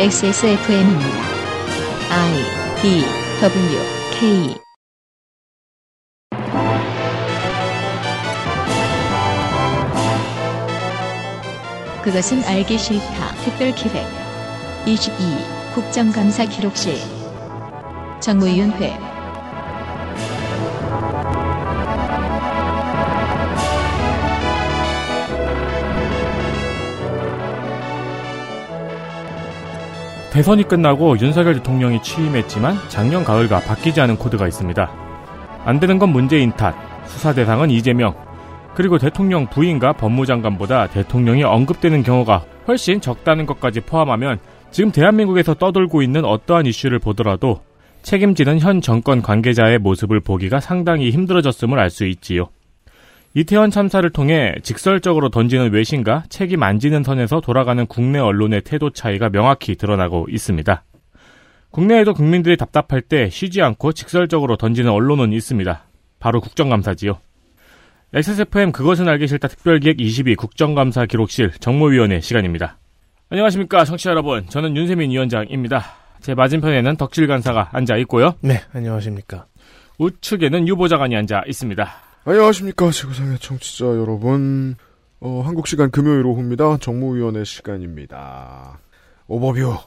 [0.00, 1.08] XSFM입니다.
[2.08, 2.32] I
[2.80, 3.04] D
[3.42, 3.78] W
[4.12, 4.54] K
[12.04, 13.34] 그것은 알기 싫다.
[13.42, 14.06] 특별 기획
[14.86, 16.94] 22 국정감사 기록실
[18.20, 19.07] 정무위원회
[30.38, 34.88] 대선이 끝나고 윤석열 대통령이 취임했지만 작년 가을과 바뀌지 않은 코드가 있습니다.
[35.64, 38.14] 안 되는 건 문재인 탓, 수사 대상은 이재명,
[38.76, 44.38] 그리고 대통령 부인과 법무장관보다 대통령이 언급되는 경우가 훨씬 적다는 것까지 포함하면
[44.70, 47.62] 지금 대한민국에서 떠돌고 있는 어떠한 이슈를 보더라도
[48.02, 52.48] 책임지는 현 정권 관계자의 모습을 보기가 상당히 힘들어졌음을 알 수 있지요.
[53.38, 59.28] 이태원 참사를 통해 직설적으로 던지는 외신과 책임 안 지는 선에서 돌아가는 국내 언론의 태도 차이가
[59.28, 60.82] 명확히 드러나고 있습니다.
[61.70, 65.84] 국내에도 국민들이 답답할 때 쉬지 않고 직설적으로 던지는 언론은 있습니다.
[66.18, 67.20] 바로 국정감사지요.
[68.12, 72.78] XSFM 그것은 알기 싫다 특별기획 22 국정감사 기록실 정모위원회 시간입니다.
[73.30, 75.84] 안녕하십니까 청취자 여러분 저는 윤세민 위원장입니다.
[76.22, 78.34] 제 맞은편에는 덕질 간사가 앉아 있고요.
[78.40, 79.46] 네, 안녕하십니까.
[79.98, 82.07] 우측에는 유보자관이 앉아 있습니다.
[82.28, 84.74] 안녕하십니까 지구상의 청취자 여러분.
[85.18, 86.76] 어, 한국 시간 금요일 오후입니다.
[86.76, 88.78] 정무위원회 시간입니다.
[89.28, 89.78] 오버뷰.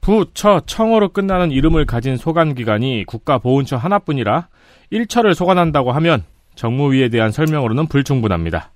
[0.00, 4.46] 부처 청어로 끝나는 이름을 가진 소관기관이 국가보훈처 하나뿐이라
[4.92, 6.22] 1처를 소관한다고 하면
[6.54, 8.70] 정무위에 대한 설명으로는 불충분합니다.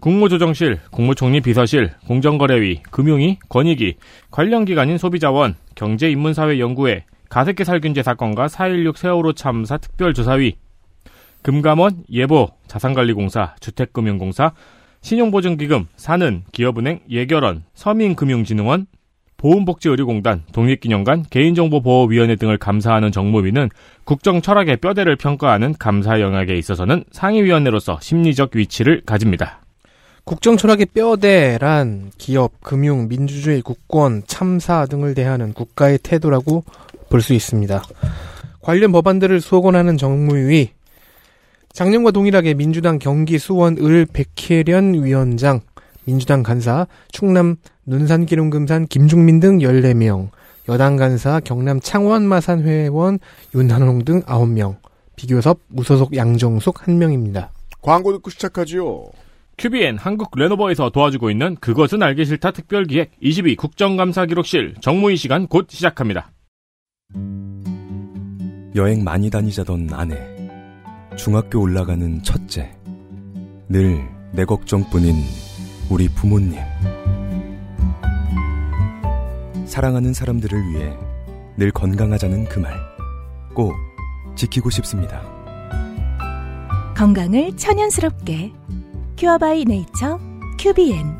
[0.00, 3.96] 국무조정실, 국무총리 비서실, 공정거래위, 금융위, 권익위,
[4.30, 10.56] 관련 기관인 소비자원, 경제인문사회연구회, 가습기 살균제 사건과 4.16 세월호 참사 특별조사위,
[11.46, 14.50] 금감원, 예보, 자산관리공사, 주택금융공사,
[15.02, 18.88] 신용보증기금, 사는, 기업은행, 예결원, 서민금융진흥원,
[19.36, 23.68] 보훈복지의료공단, 독립기념관, 개인정보보호위원회 등을 감사하는 정무위는
[24.02, 29.60] 국정 철학의 뼈대를 평가하는 감사 영역에 있어서는 상위위원회로서 심리적 위치를 가집니다.
[30.24, 36.64] 국정 철학의 뼈대란 기업, 금융, 민주주의, 국권, 참사 등을 대하는 국가의 태도라고
[37.08, 37.84] 볼 수 있습니다.
[38.60, 40.70] 관련 법안들을 수호권하는 정무위,
[41.76, 45.60] 작년과 동일하게 민주당 경기 수원 을 백혜련 위원장,
[46.06, 50.30] 민주당 간사 충남 눈산 기름 금산 김중민 등 14명,
[50.70, 53.18] 여당 간사 경남 창원 마산 회원
[53.54, 54.76] 윤한홍 등 9명,
[55.16, 57.48] 비교섭 무소속 양정숙 1명입니다.
[57.82, 59.10] 광고 듣고 시작하지요
[59.58, 65.66] QBN 한국 레노버에서 도와주고 있는 그것은 알기 싫다 특별기획 22 국정감사 기록실 정무위 시간 곧
[65.68, 66.32] 시작합니다.
[68.74, 70.35] 여행 많이 다니자던 아내.
[71.16, 72.70] 중학교 올라가는 첫째.
[73.68, 75.16] 늘 내 걱정뿐인
[75.88, 76.58] 우리 부모님.
[79.64, 80.92] 사랑하는 사람들을 위해
[81.56, 82.74] 늘 건강하자는 그 말.
[83.54, 83.72] 꼭
[84.34, 85.22] 지키고 싶습니다.
[86.94, 88.52] 건강을 천연스럽게
[89.16, 90.18] 큐어바이 네이처
[90.58, 91.16] 큐비엔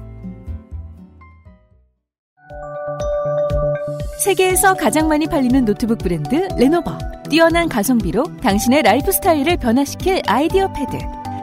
[4.23, 6.99] 세계에서 가장 많이 팔리는 노트북 브랜드 레노버
[7.29, 10.97] 뛰어난 가성비로 당신의 라이프 스타일을 변화시킬 아이디어 패드.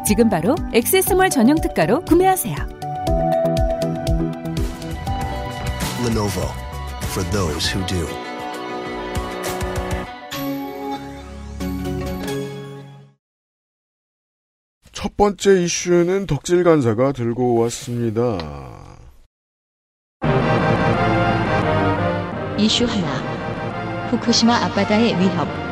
[0.08, 2.56] 지금 바로 액세스몰 전용 특가로 구매하세요.
[6.06, 6.48] Lenovo
[7.12, 8.08] for those who do.
[14.92, 18.38] 첫 번째 이슈는 덕질 간사가 들고 왔습니다.
[22.58, 23.34] 이슈 하나.
[24.10, 25.63] 후쿠시마 앞바다의 위협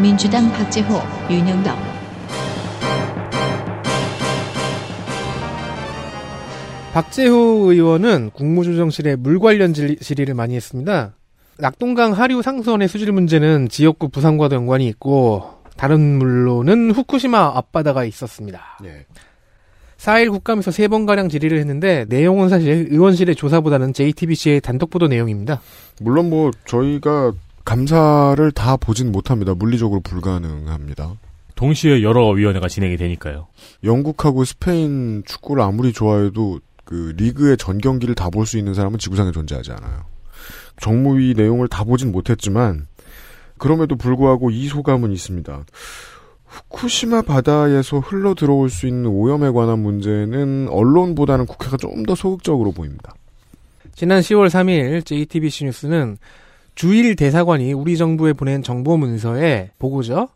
[0.00, 1.76] 민주당 박재호 윤영덕
[6.92, 11.14] 박재호 의원은 국무조정실에 물 관련 질- 질의를 많이 했습니다.
[11.58, 15.44] 낙동강 하류 상수원의 수질 문제는 지역구 부상과도 연관이 있고
[15.76, 18.78] 다른 물로는 후쿠시마 앞바다가 있었습니다.
[18.84, 19.04] 예.
[19.98, 25.60] 4일 국감에서 3번가량 질의를 했는데 내용은 사실 의원실의 조사보다는 JTBC의 단독 보도 내용입니다.
[26.00, 27.32] 물론 뭐 저희가
[27.66, 31.16] 감사를 다 보진 못합니다 물리적으로 불가능합니다
[31.56, 33.46] 동시에 여러 위원회가 진행이 되니까요.
[33.82, 39.32] 영국하고 스페인 축구를 아무리 좋아해도 그 리그의 전 경기를 다 볼 수 있는 사람은 지구상에
[39.32, 40.04] 존재하지 않아요.
[40.80, 42.86] 정무위 내용을 다 보진 못했지만
[43.56, 45.64] 그럼에도 불구하고 이 소감은 있습니다.
[46.44, 53.14] 후쿠시마 바다에서 흘러 들어올 수 있는 오염에 관한 문제는 언론보다는 국회가 좀 더 소극적으로 보입니다.
[53.94, 56.18] 지난 10월 3일 JTBC 뉴스는
[56.76, 60.28] 주일 대사관이 우리 정부에 보낸 정보 문서에 보고죠.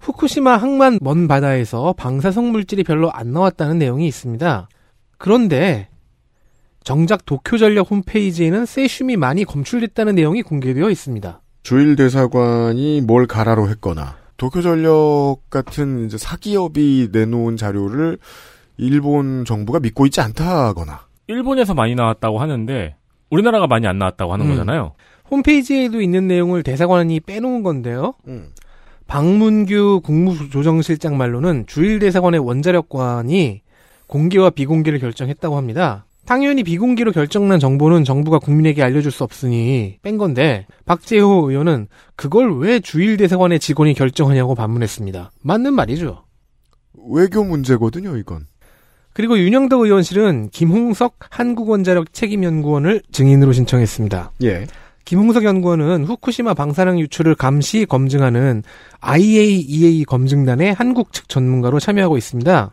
[0.00, 4.68] 후쿠시마 항만 먼 바다에서 방사성 물질이 별로 안 나왔다는 내용이 있습니다.
[5.18, 5.88] 그런데
[6.82, 11.40] 정작 도쿄전력 홈페이지에는 세슘이 많이 검출됐다는 내용이 공개되어 있습니다.
[11.62, 18.18] 주일 대사관이 뭘 가라로 했거나 도쿄전력 같은 이제 사기업이 내놓은 자료를
[18.78, 22.96] 일본 정부가 믿고 있지 않다거나 일본에서 많이 나왔다고 하는데
[23.30, 24.50] 우리나라가 많이 안 나왔다고 하는 음.
[24.50, 24.94] 거잖아요.
[25.30, 28.14] 홈페이지에도 있는 내용을 대사관이 빼놓은 건데요.
[28.26, 28.48] 음.
[29.06, 33.62] 박문규 국무조정실장 말로는 주일 대사관의 원자력관이
[34.06, 36.06] 공개와 비공개를 결정했다고 합니다.
[36.24, 42.80] 당연히 비공개로 결정난 정보는 정부가 국민에게 알려줄 수 없으니 뺀 건데 박재호 의원은 그걸 왜
[42.80, 45.32] 주일 대사관의 직원이 결정하냐고 반문했습니다.
[45.42, 46.24] 맞는 말이죠.
[47.10, 48.46] 외교 문제거든요, 이건.
[49.14, 54.32] 그리고 윤영덕 의원실은 김홍석 한국원자력 책임연구원을 증인으로 신청했습니다.
[54.44, 54.66] 예.
[55.04, 58.62] 김홍석 연구원은 후쿠시마 방사능 유출을 감시 검증하는
[59.00, 62.70] IAEA 검증단의 한국 측 전문가로 참여하고 있습니다.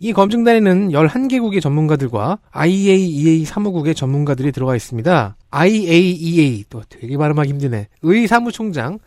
[0.00, 5.36] 이 검증단에는 11개국의 전문가들과 IAEA 사무국의 전문가들이 들어가 있습니다.
[5.50, 7.88] IAEA, 또 되게 발음하기 힘드네.
[8.02, 8.98] 의 사무총장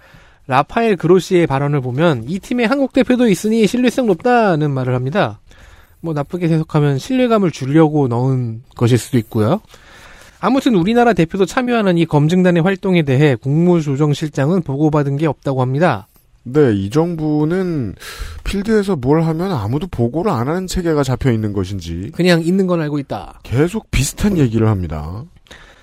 [0.48, 5.40] 라파엘 그로시의 발언을 보면 이 팀에 한국 대표도 있으니 신뢰성 높다는 말을 합니다.
[6.02, 9.62] 뭐 나쁘게 해석하면 신뢰감을 주려고 넣은 것일 수도 있고요.
[10.42, 16.08] 아무튼 우리나라 대표도 참여하는 이 검증단의 활동에 대해 국무조정실장은 보고받은 게 없다고 합니다.
[16.44, 17.94] 네, 이 정부는
[18.44, 22.98] 필드에서 뭘 하면 아무도 보고를 안 하는 체계가 잡혀 있는 것인지 그냥 있는 건 알고
[22.98, 23.42] 있다.
[23.44, 25.24] 계속 비슷한 얘기를 합니다.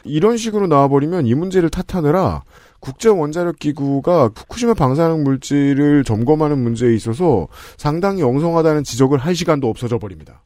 [0.03, 2.43] 이런 식으로 나와버리면 이 문제를 탓하느라
[2.81, 7.47] 국제원자력기구가 후쿠시마 방사능 물질을 점검하는 문제에 있어서
[7.77, 10.43] 상당히 엉성하다는 지적을 할 시간도 없어져 버립니다.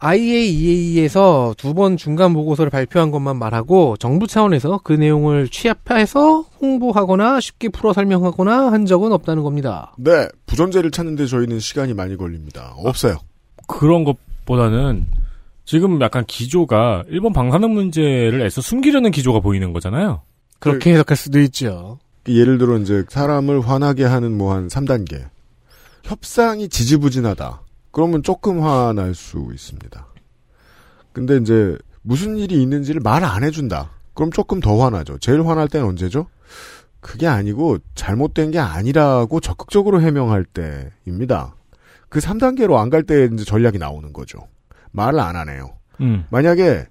[0.00, 7.68] IAEA에서 두 번 중간 보고서를 발표한 것만 말하고 정부 차원에서 그 내용을 취합해서 홍보하거나 쉽게
[7.68, 9.92] 풀어 설명하거나 한 적은 없다는 겁니다.
[9.98, 12.74] 네, 부전제를 찾는데 저희는 시간이 많이 걸립니다.
[12.78, 13.18] 없어요.
[13.66, 15.06] 그런 것보다는
[15.64, 20.22] 지금 약간 기조가 일본 방사능 문제를 애써 숨기려는 기조가 보이는 거잖아요.
[20.58, 21.98] 그렇게 해석할 수도 있죠.
[22.26, 25.24] 예를 들어 이제 사람을 화나게 하는 뭐 한 3단계.
[26.04, 27.60] 협상이 지지부진하다.
[27.98, 30.06] 그러면 조금 화날 수 있습니다.
[31.12, 33.90] 근데 이제 무슨 일이 있는지를 말 안 해준다.
[34.14, 35.18] 그럼 조금 더 화나죠.
[35.18, 36.26] 제일 화날 때는 언제죠?
[37.00, 41.56] 그게 아니고 잘못된 게 아니라고 적극적으로 해명할 때입니다.
[42.08, 44.46] 그 3단계로 안 갈 때 이제 전략이 나오는 거죠.
[44.92, 45.72] 말을 안 하네요.
[46.00, 46.24] 음.
[46.30, 46.86] 만약에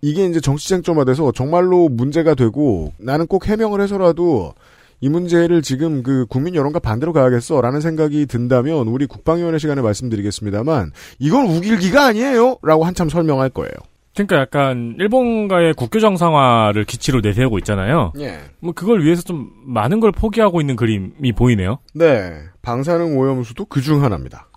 [0.00, 4.54] 이게 이제 정치쟁점화 돼서 정말로 문제가 되고 나는 꼭 해명을 해서라도
[5.02, 11.46] 이 문제를 지금 그 국민 여론과 반대로 가야겠어라는 생각이 든다면 우리 국방위원회 시간에 말씀드리겠습니다만 이건
[11.46, 13.72] 우길기가 아니에요라고 한참 설명할 거예요.
[14.14, 18.12] 그러니까 약간 일본과의 국교 정상화를 기치로 내세우고 있잖아요.
[18.20, 18.38] 예.
[18.60, 21.78] 뭐 그걸 위해서 좀 많은 걸 포기하고 있는 그림이 보이네요.
[21.94, 22.34] 네.
[22.62, 24.48] 방사능 오염수도 그 중 하나입니다.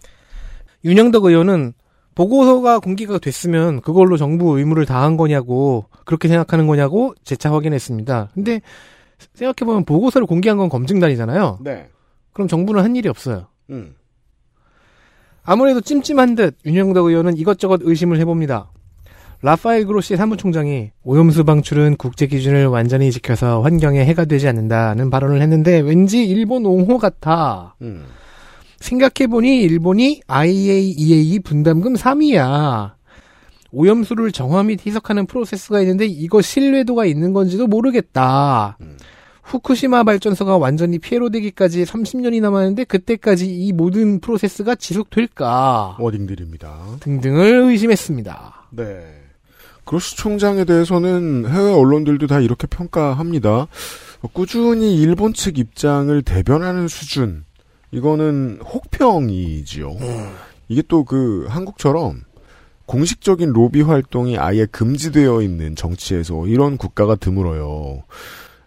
[0.83, 1.73] 윤영덕 의원은
[2.13, 8.29] 보고서가 공개가 됐으면 그걸로 정부 의무를 다한 거냐고 그렇게 생각하는 거냐고 재차 확인했습니다.
[8.35, 8.61] 근데
[9.33, 11.59] 생각해보면 보고서를 공개한 건 검증단이잖아요.
[11.61, 11.89] 네.
[12.33, 13.47] 그럼 정부는 한 일이 없어요.
[13.69, 13.95] 음.
[15.43, 18.71] 아무래도 찜찜한 듯 윤영덕 의원은 이것저것 의심을 해봅니다.
[19.41, 25.79] 라파엘 그로시 사무총장이 오염수 방출은 국제 기준을 완전히 지켜서 환경에 해가 되지 않는다는 발언을 했는데
[25.79, 27.75] 왠지 일본 옹호 같아.
[27.81, 28.05] 음.
[28.79, 32.94] 생각해보니 일본이 IAEA 분담금 3위야.
[33.71, 38.77] 오염수를 정화 및 희석하는 프로세스가 있는데 이거 신뢰도가 있는 건지도 모르겠다.
[38.81, 38.97] 음.
[39.43, 46.97] 후쿠시마 발전소가 완전히 폐로 되기까지 30년이 남았는데 그때까지 이 모든 프로세스가 지속될까 워딩들입니다.
[47.01, 48.69] 등등을 의심했습니다.
[48.71, 49.05] 네.
[49.83, 53.67] 그로시 총장에 대해서는 해외 언론들도 다 이렇게 평가합니다.
[54.33, 57.45] 꾸준히 일본 측 입장을 대변하는 수준.
[57.91, 59.91] 이거는 혹평이지요.
[60.69, 62.21] 이게 또 그 한국처럼
[62.85, 68.03] 공식적인 로비 활동이 아예 금지되어 있는 정치에서 이런 국가가 드물어요.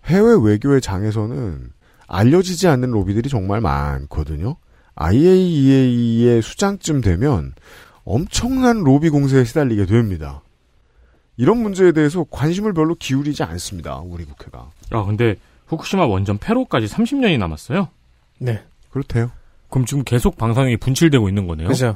[0.04, 1.70] 해외 외교의 장에서는
[2.06, 4.56] 알려지지 않는 로비들이 정말 많거든요.
[4.96, 7.54] IAEA의 수장쯤 되면
[8.04, 10.42] 엄청난 로비 공세에 시달리게 됩니다.
[11.36, 13.98] 이런 문제에 대해서 관심을 별로 기울이지 않습니다.
[13.98, 14.70] 우리 국회가.
[14.90, 17.88] 아 근데 후쿠시마 원전 폐로까지 30년이 남았어요.
[18.38, 18.62] 네.
[18.90, 19.30] 그렇대요.
[19.68, 21.68] 그럼 지금 계속 방사능이 분출되고 있는 거네요.
[21.68, 21.94] 그죠.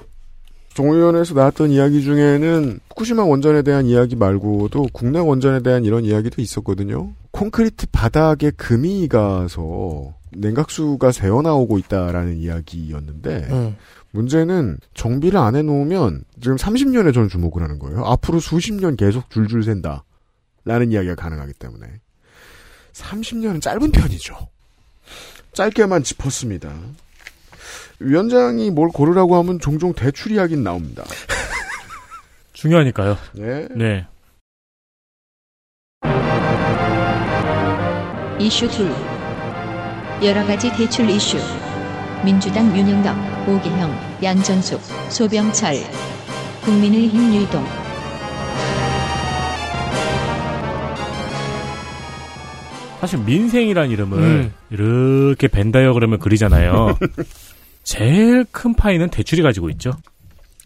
[0.74, 7.12] 정의원에서 나왔던 이야기 중에는 후쿠시마 원전에 대한 이야기 말고도 국내 원전에 대한 이런 이야기도 있었거든요.
[7.30, 13.76] 콘크리트 바닥에 금이 가서 냉각수가 새어나오고 있다라는 이야기였는데 음.
[14.12, 18.04] 문제는 정비를 안 해놓으면 지금 30년에 저는 주목을 하는 거예요.
[18.04, 20.04] 앞으로 수십 년 계속 줄줄 샌다.
[20.64, 21.86] 라는 이야기가 가능하기 때문에
[22.92, 24.36] 30년은 짧은 편이죠.
[25.54, 26.72] 짧게만 짚었습니다.
[28.04, 31.04] 위원장이 뭘 고르라고 하면 종종 대출 이야기 나옵니다.
[32.52, 33.16] 중요하니까요.
[33.34, 33.68] 네.
[33.74, 34.06] 네.
[38.38, 40.26] 이슈 2.
[40.26, 41.38] 여러 가지 대출 이슈.
[42.24, 44.80] 민주당 윤영덕, 오기형, 양전숙,
[45.10, 45.74] 소병철.
[46.64, 47.64] 국민의힘 유동.
[53.00, 54.52] 사실 민생이란 이름을 음.
[54.70, 56.96] 이렇게 벤다이어그램을 그리잖아요.
[57.82, 59.92] 제일 큰 파이는 대출이 가지고 있죠.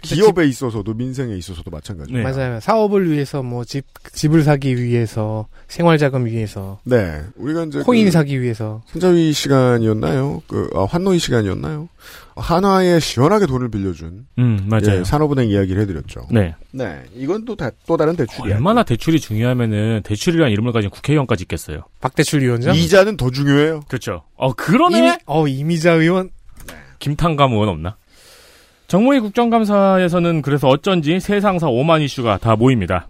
[0.02, 2.16] 기업에 있어서도 민생에 있어서도 마찬가지죠.
[2.16, 2.22] 네.
[2.22, 2.60] 맞아요.
[2.60, 7.22] 사업을 위해서 뭐 집 집을 사기 위해서 생활 자금 위해서 네.
[7.34, 10.42] 우리가 이제 코인 그 사기 위해서 손자위 시간이었나요?
[10.46, 11.88] 그 아, 환노이 시간이었나요?
[12.36, 14.98] 한화에 시원하게 돈을 빌려준 음, 맞아요.
[15.00, 16.28] 예, 산업은행 이야기를 해 드렸죠.
[16.30, 16.54] 네.
[16.70, 18.56] 네, 이건 또, 다, 또 다른 대출이야.
[18.56, 21.80] 얼마나 대출이 중요하면은 대출이라는 이름을 가진 국회의원까지 있겠어요.
[22.00, 23.80] 박대출 위원장 이자는 더 중요해요.
[23.88, 24.22] 그렇죠.
[24.36, 24.98] 어, 그러네.
[24.98, 26.30] 이미 어 이미자 의원
[27.06, 27.96] 김탕감 의원 없나?
[28.88, 33.06] 정무위 국정감사에서는 그래서 어쩐지 세상사 오만 이슈가 다 모입니다.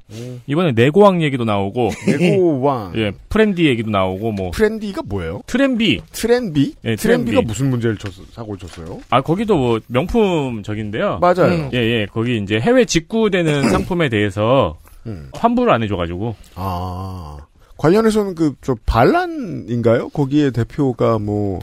[0.47, 2.93] 이번에 네고왕 얘기도 나오고, 네고왕.
[2.97, 5.41] 예, 프렌디 얘기도 나오고, 뭐, 트렌디가 뭐예요?
[5.47, 6.01] 트렌비.
[6.13, 6.75] 트렌비?
[6.85, 7.47] 예, 트렌비가 트렌비.
[7.47, 9.01] 무슨 문제를 쳤, 사고를 쳤어요?
[9.11, 11.19] 아, 거기도 뭐, 명품 적인데요.
[11.21, 11.53] 맞아요.
[11.53, 11.71] 음.
[11.73, 14.77] 예, 예, 거기 이제 해외 직구되는 상품에 대해서
[15.07, 15.31] 음.
[15.35, 17.39] 환불을 안 해줘가지고, 아.
[17.77, 20.09] 관련해서는 그, 저, 반란인가요?
[20.09, 21.61] 거기에 대표가 뭐,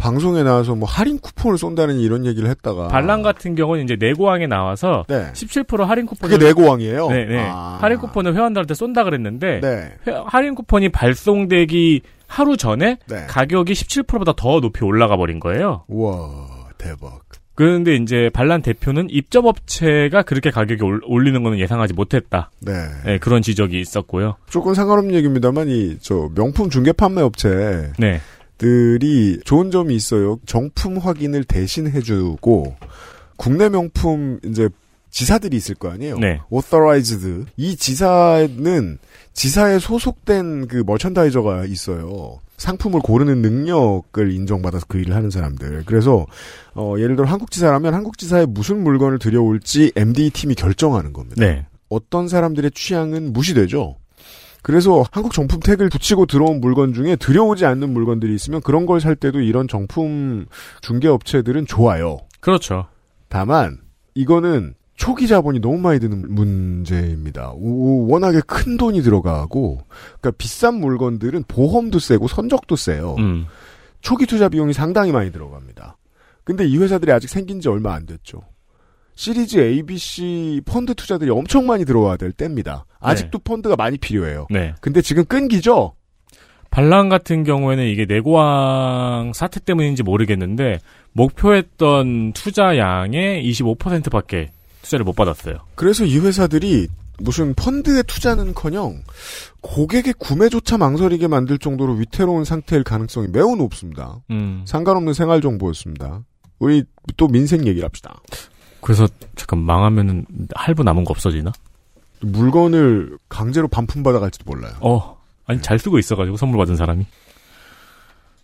[0.00, 2.88] 방송에 나와서 뭐, 할인 쿠폰을 쏜다는 이런 얘기를 했다가.
[2.88, 5.30] 반란 같은 경우는 이제 내고왕에 나와서 네.
[5.32, 6.36] 17% 할인 쿠폰을.
[6.38, 7.08] 그게 내고왕이에요?
[7.08, 7.38] 네, 네.
[7.48, 7.78] 아.
[7.80, 9.92] 할인 쿠폰을 회원들한테 쏜다 그랬는데, 네.
[10.08, 13.26] 회- 할인 쿠폰이 발송되기 하루 전에 네.
[13.28, 15.84] 가격이 17%보다 더 높이 올라가 버린 거예요.
[15.88, 16.30] 우와,
[16.78, 17.20] 대박.
[17.54, 22.50] 그런데 이제 반란 대표는 입점 업체가 그렇게 가격이 올- 올리는 거는 예상하지 못했다.
[22.60, 22.72] 네.
[23.04, 24.36] 네, 그런 지적이 있었고요.
[24.48, 27.92] 조금 상관없는 얘기입니다만, 이, 저, 명품 중개 판매 업체.
[27.98, 28.20] 네.
[28.60, 30.38] 들이 좋은 점이 있어요.
[30.44, 32.76] 정품 확인을 대신 해주고
[33.38, 34.68] 국내 명품 이제
[35.08, 36.18] 지사들이 있을 거 아니에요.
[36.18, 36.40] 네.
[36.52, 38.98] authorized 이 지사는
[39.32, 42.38] 지사에 소속된 그 머천다이저가 있어요.
[42.58, 45.84] 상품을 고르는 능력을 인정받아서 그 일을 하는 사람들.
[45.86, 46.26] 그래서
[46.74, 51.36] 어, 예를 들어 한국 지사라면 한국 지사에 무슨 물건을 들여올지 MD 팀이 결정하는 겁니다.
[51.38, 51.64] 네.
[51.88, 53.96] 어떤 사람들의 취향은 무시되죠.
[54.62, 59.16] 그래서 한국 정품 태그를 붙이고 들어온 물건 중에 들여오지 않는 물건들이 있으면 그런 걸 살
[59.16, 60.46] 때도 이런 정품
[60.82, 62.18] 중개 업체들은 좋아요.
[62.40, 62.86] 그렇죠.
[63.28, 63.78] 다만
[64.14, 67.52] 이거는 초기 자본이 너무 많이 드는 문제입니다.
[67.54, 69.80] 오, 워낙에 큰 돈이 들어가고
[70.20, 73.14] 그러니까 비싼 물건들은 보험도 세고 선적도 세요.
[73.18, 73.46] 음.
[74.02, 75.96] 초기 투자 비용이 상당히 많이 들어갑니다.
[76.44, 78.42] 근데 이 회사들이 아직 생긴 지 얼마 안 됐죠.
[79.14, 82.86] 시리즈 ABC 펀드 투자들이 엄청 많이 들어와야 될 때입니다.
[83.00, 84.46] 아직도 펀드가 많이 필요해요.
[84.50, 84.74] 네.
[84.80, 85.94] 근데 지금 끈기죠?
[86.70, 90.78] 반란 같은 경우에는 이게 내고왕 사태 때문인지 모르겠는데
[91.12, 94.50] 목표했던 투자량의 25%밖에
[94.82, 95.58] 투자를 못 받았어요.
[95.74, 96.88] 그래서 이 회사들이
[97.18, 99.02] 무슨 펀드에 투자는커녕
[99.60, 104.20] 고객의 구매조차 망설이게 만들 정도로 위태로운 상태일 가능성이 매우 높습니다.
[104.30, 104.62] 음.
[104.66, 106.22] 상관없는 생활 정보였습니다.
[106.58, 106.84] 우리
[107.16, 108.20] 또 민생 얘기를 합시다.
[108.80, 109.06] 그래서
[109.36, 111.52] 잠깐 망하면은 할부 남은 거 없어지나?
[112.20, 114.72] 물건을 강제로 반품 받아 갈지도 몰라요.
[114.80, 115.18] 어.
[115.46, 117.06] 아니 잘 쓰고 있어가지고 선물 받은 사람이.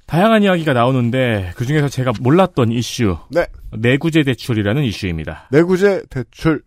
[0.06, 3.16] 다양한 이야기가 나오는데 그 중에서 제가 몰랐던 이슈.
[3.30, 3.46] 네.
[3.76, 5.48] 내구재 대출이라는 이슈입니다.
[5.50, 6.62] 내구재 대출.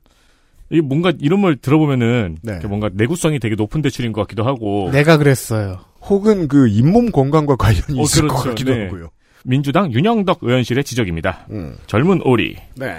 [0.71, 2.59] 이 뭔가 이름을 들어보면은 네.
[2.67, 5.79] 뭔가 내구성이 되게 높은 대출인 것 같기도 하고 내가 그랬어요.
[6.01, 8.49] 혹은 그 잇몸 건강과 관련이 어, 있을 것 그렇죠.
[8.49, 8.85] 같기도 네.
[8.85, 9.09] 하고요.
[9.45, 11.47] 민주당 윤영덕 의원실의 지적입니다.
[11.49, 11.75] 음.
[11.87, 12.97] 젊은 오리 네.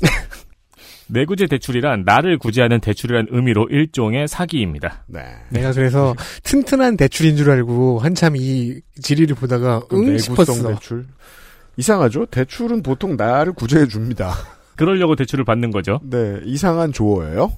[1.08, 5.04] 내구재 대출이란 나를 구제하는 대출이란 의미로 일종의 사기입니다.
[5.08, 5.20] 네.
[5.50, 6.14] 내가 그래서
[6.44, 10.68] 튼튼한 대출인 줄 알고 한참 이 질의를 보다가 응 내구제 싶었어.
[10.74, 11.06] 대출.
[11.76, 12.26] 이상하죠?
[12.26, 14.32] 대출은 보통 나를 구제해 줍니다.
[14.76, 16.00] 그러려고 대출을 받는 거죠.
[16.02, 17.52] 네, 이상한 조어예요.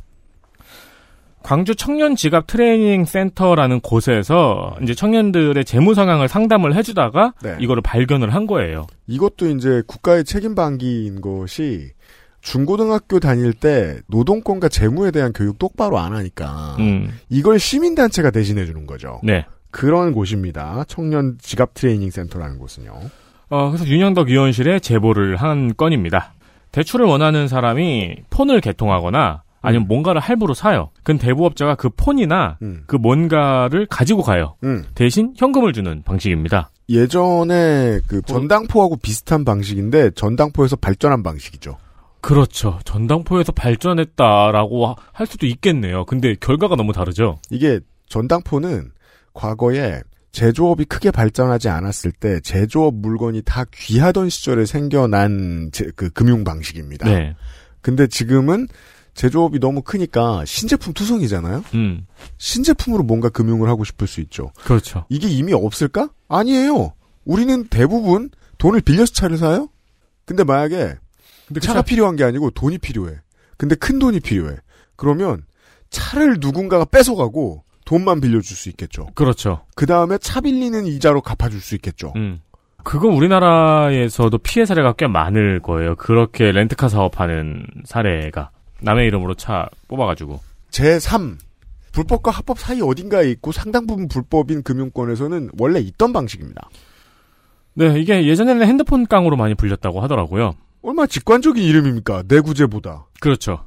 [1.42, 7.56] 광주 청년 지갑 트레이닝 센터라는 곳에서 이제 청년들의 재무 상황을 상담을 해주다가 네.
[7.58, 8.87] 이거를 발견을 한 거예요.
[9.08, 11.90] 이것도 이제 국가의 책임 방기인 것이
[12.42, 18.84] 중고등학교 다닐 때 노동권과 재무에 대한 교육 똑바로 안 하니까 음, 이걸 시민단체가 대신해 주는
[18.84, 19.20] 거죠.
[19.22, 19.46] 네.
[19.70, 20.84] 그런 곳입니다.
[20.88, 22.92] 청년 지갑 트레이닝 센터라는 곳은요.
[23.49, 26.34] 어, 그래서 윤영덕 의원실에 제보를 한 건입니다.
[26.72, 30.90] 대출을 원하는 사람이 폰을 개통하거나 아니면 뭔가를 할부로 사요.
[31.04, 32.82] 그럼 대부업자가 그 폰이나 음.
[32.87, 34.56] 그 뭔가를 가지고 가요.
[34.64, 34.84] 음.
[34.94, 36.70] 대신 현금을 주는 방식입니다.
[36.88, 41.76] 예전에 그 전당포하고 비슷한 방식인데 전당포에서 발전한 방식이죠.
[42.22, 42.78] 그렇죠.
[42.84, 46.04] 전당포에서 발전했다라고 하- 할 수도 있겠네요.
[46.06, 47.38] 근데 결과가 너무 다르죠.
[47.50, 48.92] 이게 전당포는
[49.34, 50.00] 과거에
[50.30, 57.06] 제조업이 크게 발전하지 않았을 때 제조업 물건이 다 귀하던 시절에 생겨난 제- 그 금융 방식입니다.
[57.08, 57.34] 네.
[57.82, 58.68] 근데 지금은
[59.14, 61.64] 제조업이 너무 크니까 신제품 투성이잖아요.
[61.74, 62.06] 음,
[62.38, 64.52] 신제품으로 뭔가 금융을 하고 싶을 수 있죠.
[64.64, 65.04] 그렇죠.
[65.10, 66.08] 이게 이미 없을까?
[66.28, 66.94] 아니에요.
[67.26, 69.68] 우리는 대부분 돈을 빌려서 차를 사요.
[70.24, 70.94] 근데 만약에
[71.52, 73.14] 근데 차가 필요한 게 아니고 돈이 필요해.
[73.59, 74.56] 근데 큰 돈이 필요해.
[74.97, 75.44] 그러면
[75.90, 79.09] 차를 누군가가 뺏어가고 돈만 빌려줄 수 있겠죠.
[79.14, 79.66] 그렇죠.
[79.75, 82.14] 그 다음에 차 빌리는 이자로 갚아줄 수 있겠죠.
[82.16, 82.40] 음.
[82.85, 85.94] 그건 우리나라에서도 피해 사례가 꽤 많을 거예요.
[85.97, 90.40] 그렇게 렌트카 사업하는 사례가 남의 이름으로 차 뽑아가지고.
[90.71, 91.37] 제3.
[91.92, 96.71] 불법과 합법 사이 어딘가에 있고 상당 부분 불법인 금융권에서는 원래 있던 방식입니다.
[97.75, 100.54] 네, 이게 예전에는 핸드폰 깡으로 많이 불렸다고 하더라고요.
[100.82, 102.24] 얼마나 직관적인 이름입니까?
[102.28, 103.06] 내구제보다.
[103.20, 103.66] 그렇죠.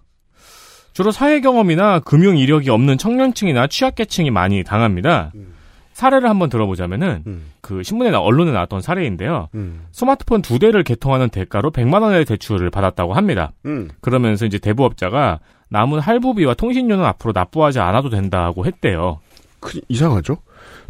[0.94, 5.32] 주로 사회 경험이나 금융 이력이 없는 청년층이나 취약계층이 많이 당합니다.
[5.36, 5.54] 음.
[5.94, 9.48] 사례를 한번 들어보자면은 음, 그 신문에 나 언론에 나왔던 사례인데요.
[9.56, 13.54] 음, 스마트폰 두 대를 개통하는 대가로 100만 원의 대출을 받았다고 합니다.
[13.66, 13.90] 음.
[14.02, 19.20] 그러면서 이제 대부업자가 남은 할부비와 통신료는 앞으로 납부하지 않아도 된다고 했대요.
[19.62, 20.38] 그, 이상하죠?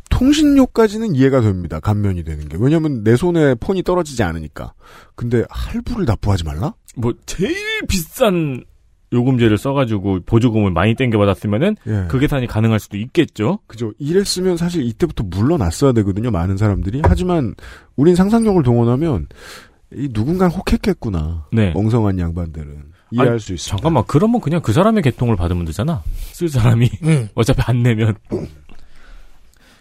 [0.10, 1.80] 통신료까지는 이해가 됩니다.
[1.80, 2.58] 감면이 되는 게.
[2.60, 4.74] 왜냐면 내 손에 폰이 떨어지지 않으니까.
[5.16, 6.74] 근데 할부를 납부하지 말라?
[6.96, 7.56] 뭐 제일
[7.88, 8.64] 비싼
[9.14, 12.06] 요금제를 써가지고 보조금을 많이 땡겨받았으면은 예.
[12.10, 13.60] 그 계산이 가능할 수도 있겠죠.
[13.68, 13.92] 그죠.
[13.98, 16.32] 이랬으면 사실 이때부터 물러났어야 되거든요.
[16.32, 17.02] 많은 사람들이.
[17.04, 17.56] 하지만
[17.96, 19.28] 우린 상상력을 동원하면
[19.94, 21.48] 이 누군가 혹했겠구나.
[21.54, 21.72] 네.
[21.74, 23.70] 멍성한 양반들은 이해할 수 있어.
[23.70, 26.02] 잠깐만 그러면 그냥 그 사람의 개통을 받으면 되잖아.
[26.34, 27.30] 쓸 사람이 음.
[27.36, 28.16] 어차피 안 내면.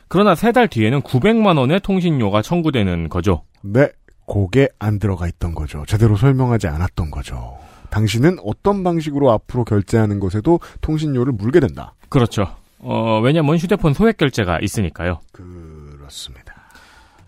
[0.08, 3.42] 그러나 세 달 뒤에는 900만 원의 통신료가 청구되는 거죠.
[3.62, 3.88] 네.
[4.26, 5.84] 그게 안 들어가 있던 거죠.
[5.86, 7.58] 제대로 설명하지 않았던 거죠.
[7.90, 11.94] 당신은 어떤 방식으로 앞으로 결제하는 것에도 통신료를 물게 된다.
[12.08, 12.46] 그렇죠.
[12.78, 15.20] 어, 왜냐면 휴대폰 소액 결제가 있으니까요.
[15.32, 16.54] 그렇습니다.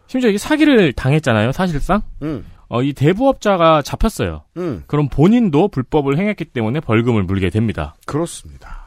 [0.06, 2.02] 심지어 이게 사기를 당했잖아요, 사실상.
[2.22, 4.42] 음, 어, 이 대부업자가 잡혔어요.
[4.56, 7.94] 음, 그럼 본인도 불법을 행했기 때문에 벌금을 물게 됩니다.
[8.06, 8.85] 그렇습니다.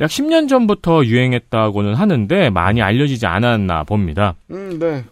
[0.00, 4.34] 약 10년 전부터 유행했다고는 하는데 많이 알려지지 않았나 봅니다.
[4.50, 5.04] 음, 네.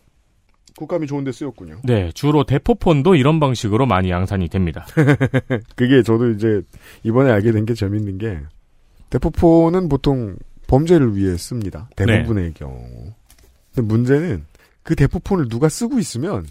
[0.77, 1.81] 국감이 좋은데 쓰였군요.
[1.85, 4.87] 네, 주로 대포폰도 이런 방식으로 많이 양산이 됩니다.
[5.77, 6.63] 그게 저도 이제
[7.03, 8.39] 이번에 알게 된 게 재밌는 게
[9.11, 10.37] 대포폰은 보통
[10.69, 11.89] 범죄를 위해 씁니다.
[11.97, 12.79] 대부분의 경우.
[13.75, 14.45] 근데 문제는
[14.85, 16.47] 그 대포폰을 누가 쓰고 있으면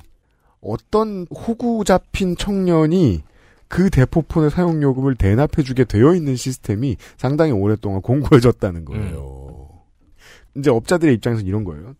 [0.62, 3.24] 어떤 호구 잡힌 청년이
[3.68, 9.70] 그 대포폰의 사용 요금을 대납해주게 되어 있는 시스템이 상당히 오랫동안 공고해졌다는 거예요.
[10.56, 11.94] 이제 업자들의 입장에서 이런 거예요.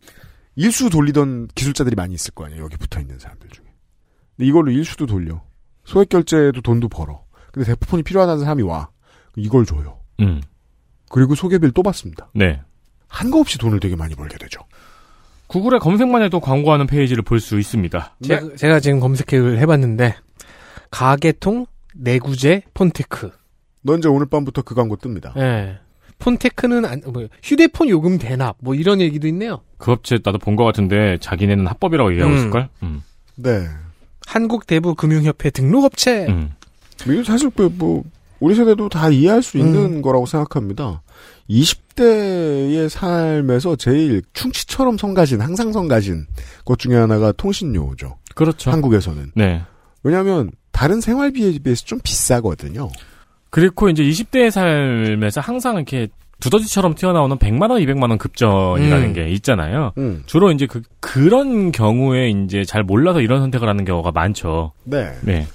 [0.56, 2.64] 일수 돌리던 기술자들이 많이 있을 거 아니에요.
[2.64, 3.66] 여기 붙어 있는 사람들 중에.
[4.36, 5.42] 근데 이걸로 일수도 돌려.
[5.86, 7.24] 소액 결제도 돈도 벌어.
[7.52, 8.90] 근데 대포폰이 필요하다는 사람이 와.
[9.36, 10.00] 이걸 줘요.
[10.20, 10.42] 음,
[11.10, 12.30] 그리고 소개비를 또 받습니다.
[12.34, 12.60] 네.
[13.08, 14.62] 한 거 없이 돈을 되게 많이 벌게 되죠.
[15.48, 18.16] 구글에 검색만 해도 광고하는 페이지를 볼 수 있습니다.
[18.24, 20.16] 제가, 제가 지금 검색을 해봤는데
[20.92, 23.32] 가계통 내구제 폰테크.
[23.84, 25.36] 넌 이제 오늘 밤부터 그 광고 뜹니다.
[25.38, 25.80] 예.
[26.20, 29.62] 폰테크는 안, 뭐, 휴대폰 요금 대납 뭐 이런 얘기도 있네요.
[29.78, 32.38] 그 업체 나도 본 것 같은데 자기네는 합법이라고 얘기하고 음.
[32.38, 32.70] 있을걸?
[32.84, 33.04] 음.
[33.36, 33.68] 네.
[34.26, 36.26] 한국대부금융협회 등록업체.
[36.28, 36.52] 음.
[37.08, 38.04] 이거 사실 뭐, 뭐
[38.40, 40.02] 우리 세대도 다 이해할 수 있는 음.
[40.02, 41.02] 거라고 생각합니다.
[41.50, 46.26] 20대의 삶에서 제일 충치처럼 성가신, 항상 성가신
[46.66, 48.18] 것 중에 하나가 통신료죠.
[48.36, 48.72] 그렇죠.
[48.72, 49.32] 한국에서는.
[49.36, 49.64] 네.
[50.04, 52.92] 왜냐하면 다른 생활비에 비해서 좀 비싸거든요.
[53.50, 56.08] 그리고 이제 20대의 삶에서 항상 이렇게
[56.40, 59.14] 두더지처럼 튀어나오는 100만 원, 200만 원 급전이라는 음.
[59.14, 59.94] 게 있잖아요.
[59.98, 60.22] 음.
[60.28, 64.72] 주로 이제 그 그런 경우에 이제 잘 몰라서 이런 선택을 하는 경우가 많죠.
[64.84, 65.18] 네.
[65.24, 65.48] 네.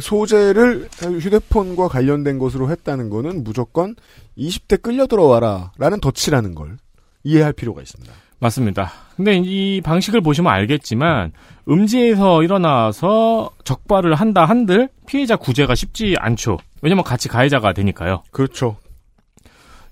[0.00, 0.88] 소재를
[1.20, 3.94] 휴대폰과 관련된 것으로 했다는 거는 무조건
[4.36, 6.78] 20대 끌려 들어와라 라는 덫이라는 걸
[7.22, 8.12] 이해할 필요가 있습니다.
[8.40, 8.90] 맞습니다.
[9.16, 11.32] 근데 이 방식을 보시면 알겠지만
[11.68, 16.58] 음지에서 일어나서 적발을 한다 한들 피해자 구제가 쉽지 않죠.
[16.82, 18.22] 왜냐면 같이 가해자가 되니까요.
[18.30, 18.76] 그렇죠.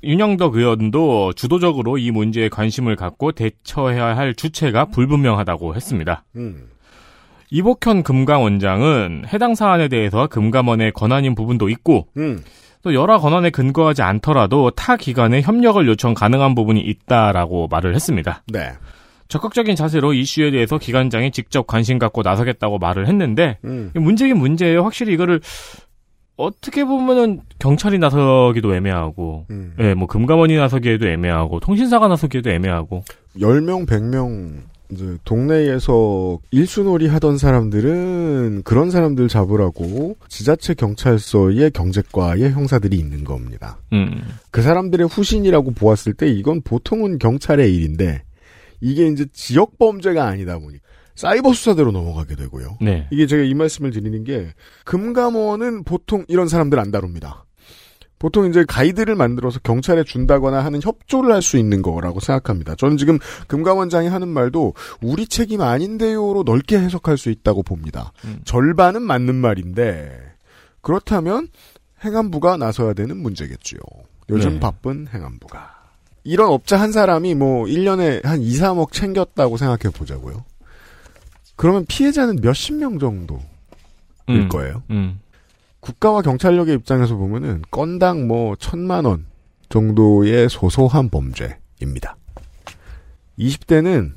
[0.04, 6.24] 윤영덕 의원도 주도적으로 이 문제에 관심을 갖고 대처해야 할 주체가 불분명하다고 했습니다.
[6.36, 6.68] 음.
[7.50, 12.42] 이복현 금감원장은 해당 사안에 대해서 금감원의 권한인 부분도 있고 음.
[12.82, 18.42] 또 여러 권한에 근거하지 않더라도 타 기관에 협력을 요청 가능한 부분이 있다라고 말을 했습니다.
[18.48, 18.72] 네.
[19.28, 23.90] 적극적인 자세로 이슈에 대해서 기관장이 직접 관심 갖고 나서겠다고 말을 했는데 음.
[23.94, 24.82] 문제긴 문제예요.
[24.82, 25.40] 확실히 이거를
[26.36, 29.74] 어떻게 보면은 경찰이 나서기도 애매하고, 음.
[29.78, 33.04] 예, 뭐 금감원이 나서기에도 애매하고, 통신사가 나서기에도 애매하고,
[33.36, 43.24] 10명, 100명, 이제, 동네에서 일수놀이 하던 사람들은 그런 사람들 잡으라고 지자체 경찰서의 경제과의 형사들이 있는
[43.24, 43.78] 겁니다.
[43.92, 48.22] 음, 그 사람들의 후신이라고 보았을 때 이건 보통은 경찰의 일인데,
[48.82, 50.78] 이게 이제 지역 범죄가 아니다 보니
[51.14, 52.78] 사이버 수사대로 넘어가게 되고요.
[52.80, 54.52] 네, 이게 제가 이 말씀을 드리는 게,
[54.84, 57.44] 금감원은 보통 이런 사람들 안 다룹니다.
[58.18, 62.76] 보통 이제 가이드를 만들어서 경찰에 준다거나 하는 협조를 할 수 있는 거라고 생각합니다.
[62.76, 63.18] 저는 지금
[63.48, 68.12] 금감원장이 하는 말도 우리 책임 아닌데요로 넓게 해석할 수 있다고 봅니다.
[68.24, 68.40] 음.
[68.44, 70.16] 절반은 맞는 말인데
[70.82, 71.48] 그렇다면
[72.04, 73.80] 행안부가 나서야 되는 문제겠지요.
[74.30, 74.60] 요즘 네.
[74.60, 75.81] 바쁜 행안부가.
[76.24, 80.44] 이런 업자 한 사람이 뭐 1년에 한 2, 3억 챙겼다고 생각해 보자고요.
[81.56, 83.40] 그러면 피해자는 몇십 명 정도일
[84.28, 84.48] 음.
[84.48, 84.82] 거예요.
[84.90, 85.20] 음.
[85.80, 89.26] 국가와 경찰력의 입장에서 보면은 건당 뭐 천만 원
[89.68, 92.16] 정도의 소소한 범죄입니다.
[93.38, 94.12] 20대는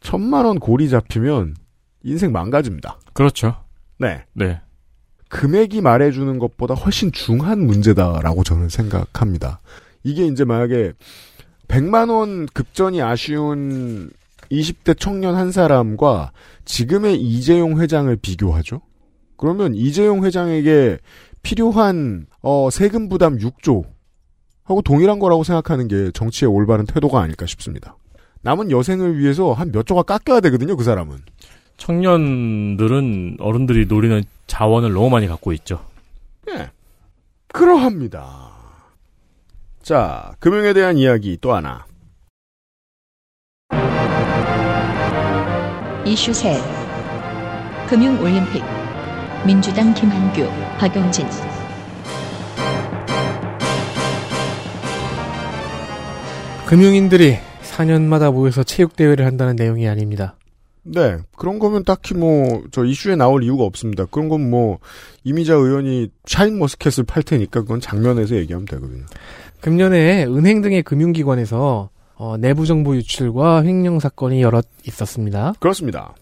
[0.00, 1.54] 천만 원 고리 잡히면
[2.02, 2.98] 인생 망가집니다.
[3.12, 3.56] 그렇죠.
[3.98, 4.24] 네.
[4.32, 4.60] 네.
[5.28, 9.60] 금액이 말해주는 것보다 훨씬 중한 문제다라고 저는 생각합니다.
[10.02, 10.92] 이게 이제 만약에
[11.68, 14.10] 100만 원 급전이 아쉬운
[14.50, 16.32] 20대 청년 한 사람과
[16.64, 18.80] 지금의 이재용 회장을 비교하죠.
[19.36, 20.98] 그러면 이재용 회장에게
[21.42, 23.84] 필요한 어, 세금 부담 6조
[24.64, 27.96] 하고 동일한 거라고 생각하는 게 정치의 올바른 태도가 아닐까 싶습니다.
[28.42, 31.18] 남은 여생을 위해서 한 몇 조가 깎여야 되거든요, 그 사람은.
[31.76, 35.84] 청년들은 어른들이 노리는 자원을 너무 많이 갖고 있죠.
[36.48, 36.70] 예.
[37.52, 38.49] 그러합니다.
[39.82, 41.86] 자, 금융에 대한 이야기 또 하나.
[46.04, 46.60] 이슈 셋
[47.88, 48.62] 금융올림픽
[49.46, 51.26] 민주당 김한규 박용진
[56.66, 60.36] 금융인들이 4년마다 모여서 체육대회를 한다는 내용이 아닙니다.
[60.82, 64.06] 네, 그런 거면 딱히 뭐, 저 이슈에 나올 이유가 없습니다.
[64.06, 64.78] 그런 건 뭐,
[65.24, 69.04] 이미자 의원이 샤인 머스켓을 팔 테니까 그건 장면에서 얘기하면 되거든요.
[69.60, 75.54] 금년에 은행 등의 금융기관에서 어, 내부 정보 유출과 횡령 사건이 여럿 있었습니다.
[75.58, 76.14] 그렇습니다.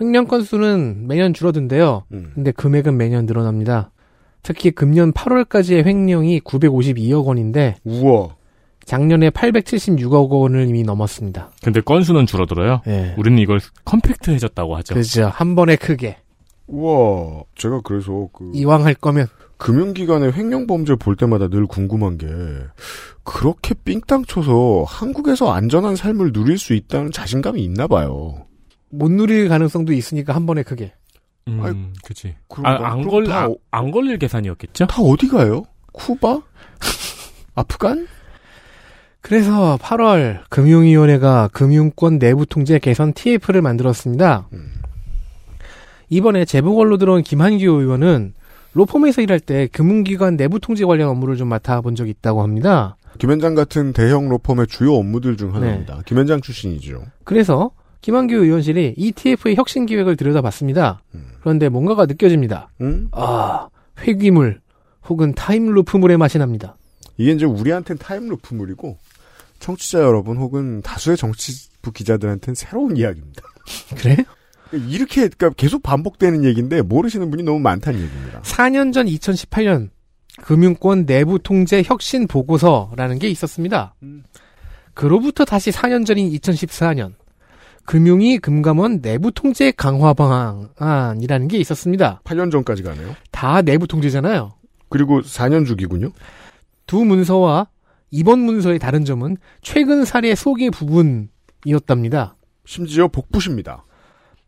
[0.00, 2.04] 횡령 건수는 매년 줄어든데요.
[2.12, 2.32] 음.
[2.34, 3.90] 근데 금액은 매년 늘어납니다.
[4.42, 8.36] 특히 금년 8월까지의 횡령이 952억 원인데 우와.
[8.84, 11.50] 작년에 876억 원을 이미 넘었습니다.
[11.62, 12.80] 근데 건수는 줄어들어요.
[12.86, 13.14] 예.
[13.18, 14.94] 우리는 이걸 컴팩트해졌다고 하죠.
[14.94, 15.26] 그죠.
[15.26, 16.16] 한 번에 크게.
[16.68, 17.42] 우와.
[17.54, 19.26] 제가 그래서 그, 이왕 할 거면
[19.58, 22.26] 금융기관의 횡령 범죄 볼 때마다 늘 궁금한 게,
[23.24, 28.46] 그렇게 삥땅 쳐서 한국에서 안전한 삶을 누릴 수 있다는 자신감이 있나 봐요.
[28.90, 30.94] 못 누릴 가능성도 있으니까 한 번에 크게.
[31.48, 32.36] 음, 아이, 그치.
[32.62, 34.86] 아, 뭐, 안 걸, 다, 아, 안 걸릴 계산이었겠죠?
[34.86, 35.64] 다 어디 가요?
[35.92, 36.40] 쿠바?
[37.54, 38.06] 아프간?
[39.20, 44.48] 그래서 8월 금융위원회가 금융권 내부 통제 개선 TF를 만들었습니다.
[44.52, 44.72] 음.
[46.08, 48.34] 이번에 재보궐로 들어온 김한규 의원은
[48.78, 52.96] 로펌에서 일할 때 금융기관 내부 통제 관련 업무를 좀 맡아본 적이 있다고 합니다.
[53.18, 55.54] 김현장 같은 대형 로펌의 주요 업무들 중 네.
[55.54, 56.02] 하나입니다.
[56.06, 57.02] 김현장 출신이죠.
[57.24, 61.02] 그래서 김한규 의원실이 ETF의 혁신 기획을 들여다봤습니다.
[61.16, 61.26] 음.
[61.40, 62.70] 그런데 뭔가가 느껴집니다.
[62.80, 63.08] 응?
[63.10, 63.68] 아,
[64.00, 64.60] 회귀물
[65.08, 66.76] 혹은 타임루프물의 맛이 납니다.
[67.16, 68.96] 이게 이제 우리한테는 타임루프물이고
[69.58, 73.42] 청취자 여러분 혹은 다수의 정치부 기자들한테는 새로운 이야기입니다.
[73.98, 74.24] 그래?
[74.72, 78.40] 이렇게 그러니까 계속 반복되는 얘기인데 모르시는 분이 너무 많다는 얘기입니다.
[78.42, 79.90] 4년 전 2018년
[80.42, 83.94] 금융권 내부 통제 혁신 보고서라는 게 있었습니다.
[84.02, 84.24] 음.
[84.94, 87.14] 그로부터 다시 4년 전인 2014년
[87.84, 92.20] 금융위 금감원 내부 통제 강화 방안이라는 게 있었습니다.
[92.24, 93.14] 8년 전까지 가네요.
[93.30, 94.52] 다 내부 통제잖아요.
[94.90, 96.10] 그리고 4년 주기군요.
[96.86, 97.68] 두 문서와
[98.10, 102.36] 이번 문서의 다른 점은 최근 사례 소개 부분이었답니다.
[102.66, 103.84] 심지어 복부십니다.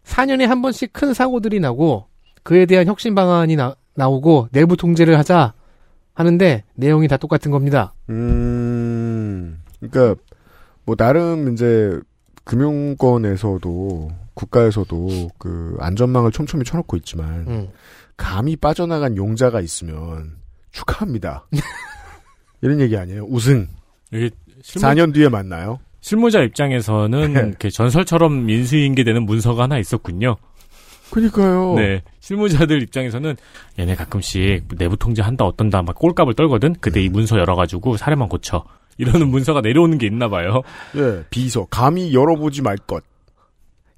[0.04, 2.06] 4년에 한 번씩 큰 사고들이 나고
[2.42, 5.54] 그에 대한 혁신 방안이 나, 나오고 내부 통제를 하자
[6.14, 7.94] 하는데 내용이 다 똑같은 겁니다.
[8.08, 10.20] 음, 그러니까
[10.84, 11.98] 뭐 나름 이제
[12.44, 17.68] 금융권에서도 국가에서도 그 안전망을 촘촘히 쳐놓고 있지만 음.
[18.16, 20.36] 감이 빠져나간 용자가 있으면
[20.72, 21.46] 축하합니다.
[22.60, 23.24] 이런 얘기 아니에요.
[23.24, 23.68] 우승.
[24.12, 24.30] 이게
[24.62, 25.78] 실무, 4년 뒤에 만나요.
[26.00, 27.40] 실무자 입장에서는 네.
[27.40, 30.36] 이렇게 전설처럼 인수인계되는 문서가 하나 있었군요.
[31.10, 31.74] 그니까요.
[31.74, 32.02] 네.
[32.20, 33.36] 실무자들 입장에서는
[33.78, 36.76] 얘네 가끔씩 내부 통제 한다 어떤다 막 꼴값을 떨거든.
[36.80, 38.64] 그때 이 문서 열어가지고 사례만 고쳐.
[38.98, 40.62] 이러는 문서가 내려오는 게 있나 봐요.
[40.96, 41.66] 예, 비서.
[41.70, 43.02] 감히 열어보지 말 것.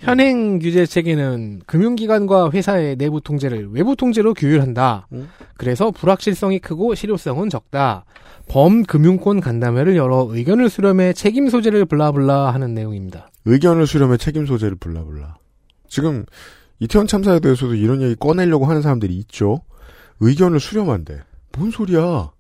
[0.02, 5.06] 현행 규제 체계는 금융기관과 회사의 내부 통제를 외부 통제로 규율한다.
[5.12, 5.28] 음.
[5.56, 8.04] 그래서 불확실성이 크고 실효성은 적다.
[8.48, 13.28] 범금융권 간담회를 열어 의견을 수렴해 책임 소재를 블라블라 하는 내용입니다.
[13.44, 15.36] 의견을 수렴해 책임 소재를 불라불라.
[15.88, 16.24] 지금
[16.80, 19.62] 이태원 참사에 대해서도 이런 얘기 꺼내려고 하는 사람들이 있죠.
[20.18, 21.20] 의견을 수렴한대.
[21.56, 22.32] 뭔 소리야?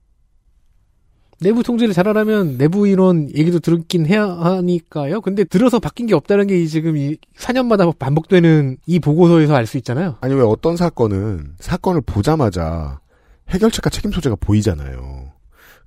[1.42, 5.20] 내부 통제를 잘하려면 내부 인원 얘기도 들었긴 해야 하니까요.
[5.20, 10.16] 근데 들어서 바뀐 게 없다는 게이 지금 이 4년마다 반복되는 이 보고서에서 알 수 있잖아요.
[10.20, 13.00] 아니 왜 어떤 사건은 사건을 보자마자
[13.48, 15.30] 해결책과 책임 소재가 보이잖아요.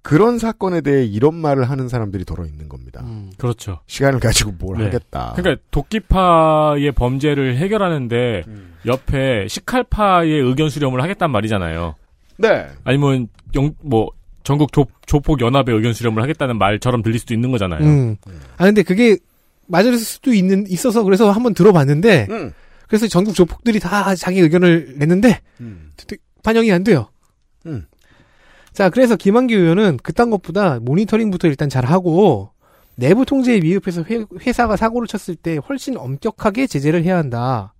[0.01, 3.01] 그런 사건에 대해 이런 말을 하는 사람들이 더러 있는 겁니다.
[3.03, 3.31] 음.
[3.37, 3.79] 그렇죠.
[3.87, 4.83] 시간을 가지고 뭘 네.
[4.85, 5.33] 하겠다.
[5.35, 8.73] 그러니까 도끼파의 범죄를 해결하는데 음.
[8.85, 11.95] 옆에 식칼파의 의견 수렴을 하겠단 말이잖아요.
[12.37, 12.67] 네.
[12.83, 14.11] 아니면 영, 뭐
[14.45, 17.81] 전국 조, 조폭 연합의 의견 수렴을 하겠다는 말처럼 들릴 수도 있는 거잖아요.
[17.81, 18.15] 음.
[18.55, 19.17] 아 근데 그게
[19.67, 22.53] 맞을 수도 있는 있어서 그래서 한번 들어봤는데 음.
[22.87, 25.91] 그래서 전국 조폭들이 다 자기 의견을 냈는데 음.
[26.43, 27.09] 반영이 안 돼요.
[27.65, 27.85] 음.
[28.71, 32.51] 자, 그래서 김한규 의원은 그딴 것보다 모니터링부터 일단 잘 하고
[32.95, 37.73] 내부 통제에 미흡해서 회, 회사가 사고를 쳤을 때 훨씬 엄격하게 제재를 해야 한다.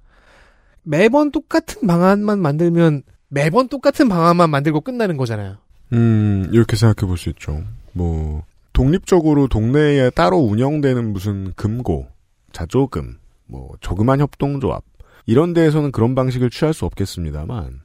[0.84, 5.58] 매번 똑같은 방안만 만들면 매번 똑같은 방안만 만들고 끝나는 거잖아요.
[5.94, 7.64] 음, 이렇게 생각해 볼 수 있죠.
[7.94, 8.44] 뭐,
[8.74, 12.08] 독립적으로 동네에 따로 운영되는 무슨 금고,
[12.52, 13.18] 자조금,
[13.48, 14.84] 뭐, 조그만 협동조합,
[15.26, 17.82] 이런 데에서는 그런 방식을 취할 수 없겠습니다만,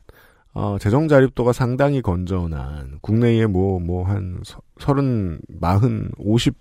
[0.52, 6.54] 어, 재정 자립도가 상당히 건전한, 국내에 뭐, 뭐, 한, 서- 서른, 마흔, 오십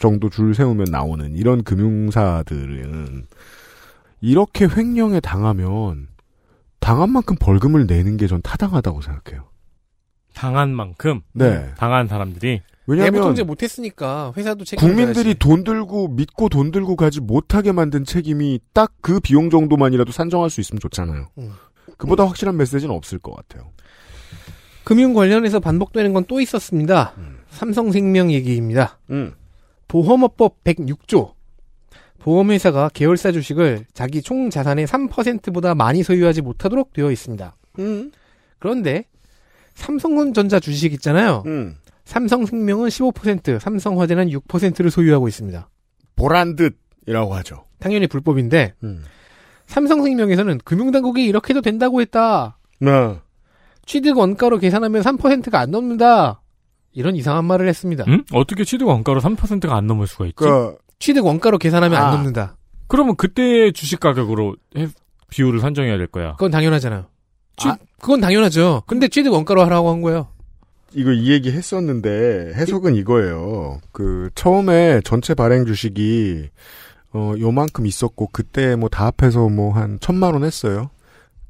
[0.00, 3.26] 정도 줄 세우면 나오는 이런 금융사들은,
[4.20, 6.08] 이렇게 횡령에 당하면,
[6.80, 9.44] 당한 만큼 벌금을 내는 게 전 타당하다고 생각해요.
[10.36, 11.70] 당한 만큼 네.
[11.78, 15.38] 당한 사람들이 왜냐하면 통제 못했으니까 회사도 책임을 국민들이 져야지.
[15.40, 20.60] 돈 들고 믿고 돈 들고 가지 못하게 만든 책임이 딱 그 비용 정도만이라도 산정할 수
[20.60, 21.28] 있으면 좋잖아요.
[21.38, 21.52] 음.
[21.96, 23.70] 그보다 확실한 메시지는 없을 것 같아요.
[24.84, 27.14] 금융 관련해서 반복되는 건 또 있었습니다.
[27.18, 27.38] 음.
[27.50, 28.98] 삼성생명 얘기입니다.
[29.10, 29.32] 음.
[29.88, 31.32] 보험업법 106조.
[32.18, 37.56] 보험회사가 계열사 주식을 자기 총 자산의 3%보다 많이 소유하지 못하도록 되어 있습니다.
[37.78, 38.10] 음.
[38.58, 39.04] 그런데
[39.76, 41.42] 삼성전자 주식 있잖아요.
[41.46, 41.76] 음.
[42.06, 45.68] 삼성생명은 15%, 삼성화재는 6%를 소유하고 있습니다.
[46.16, 47.64] 보란 듯이라고 하죠.
[47.78, 49.04] 당연히 불법인데 음.
[49.66, 52.58] 삼성생명에서는 금융당국이 이렇게 해도 된다고 했다.
[52.80, 53.18] 네.
[53.84, 56.42] 취득 원가로 계산하면 3%가 안 넘는다.
[56.92, 58.04] 이런 이상한 말을 했습니다.
[58.08, 58.24] 음?
[58.32, 60.34] 어떻게 취득 원가로 3%가 안 넘을 수가 있지?
[60.36, 62.06] 그 취득 원가로 계산하면 아.
[62.06, 62.56] 안 넘는다.
[62.88, 64.88] 그러면 그때 주식 가격으로 해-
[65.28, 66.32] 비율을 산정해야 될 거야.
[66.32, 67.06] 그건 당연하잖아요.
[67.56, 67.76] 취- 아.
[68.00, 68.82] 그건 당연하죠.
[68.86, 70.28] 근데 취득 원가로 하라고 한 거예요.
[70.94, 73.80] 이거 이 얘기 했었는데 해석은 이거예요.
[73.92, 76.48] 그 처음에 전체 발행 주식이
[77.12, 80.90] 어 요만큼 있었고 그때 뭐 다 합해서 뭐 한 천만 원 했어요.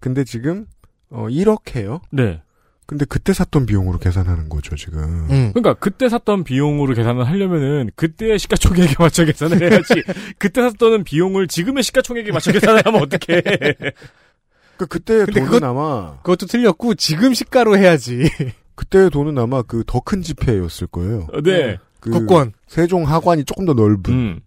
[0.00, 0.66] 근데 지금
[1.10, 2.00] 어 1억 해요.
[2.10, 2.40] 네.
[2.86, 5.00] 근데 그때 샀던 비용으로 계산하는 거죠 지금.
[5.28, 5.50] 음.
[5.52, 10.02] 그러니까 그때 샀던 비용으로 계산을 하려면은 그때의 시가총액에 맞춰 계산을 해야지.
[10.38, 13.42] 그때 샀던 비용을 지금의 시가총액에 맞춰 계산하면 어떡해.
[14.78, 18.28] 그 그때 돈은 그것- 아마 그것도 틀렸고 지금 시가로 해야지.
[18.74, 21.26] 그때 돈은 아마 그 더큰 지폐였을 거예요.
[21.42, 21.78] 네.
[22.00, 22.52] 그 국권.
[22.68, 24.40] 세종 하관이 조금 더 넓은 음.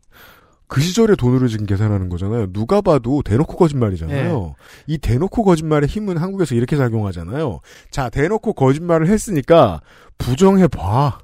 [0.67, 2.53] 그 시절의 돈으로 지금 계산하는 거잖아요.
[2.53, 4.53] 누가 봐도 대놓고 거짓말이잖아요.
[4.85, 7.59] 이 대놓고 거짓말의 힘은 한국에서 이렇게 작용하잖아요.
[7.89, 9.81] 자, 대놓고 거짓말을 했으니까
[10.19, 11.17] 부정해 봐.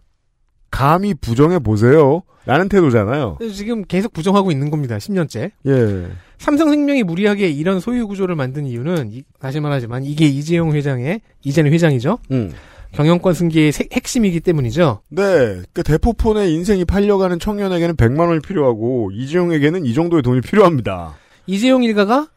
[0.76, 2.22] 감히 부정해 보세요.
[2.46, 3.38] 라는 태도잖아요.
[3.54, 4.98] 지금 계속 부정하고 있는 겁니다.
[4.98, 5.52] 10년째.
[5.66, 6.08] 예.
[6.38, 12.20] 삼성생명이 무리하게 이런 소유 구조를 만든 이유는 이- 다시 말하지만 이게 이재용 회장의 이제는 회장이죠.
[12.32, 12.52] 음.
[12.92, 15.02] 경영권 승계의 세- 핵심이기 때문이죠.
[15.10, 15.62] 네.
[15.74, 21.16] 그 대포폰의 인생이 팔려가는 청년에게는 100만 원이 필요하고 이재용에게는 이 정도의 돈이 필요합니다.
[21.48, 22.28] 이재용 일가가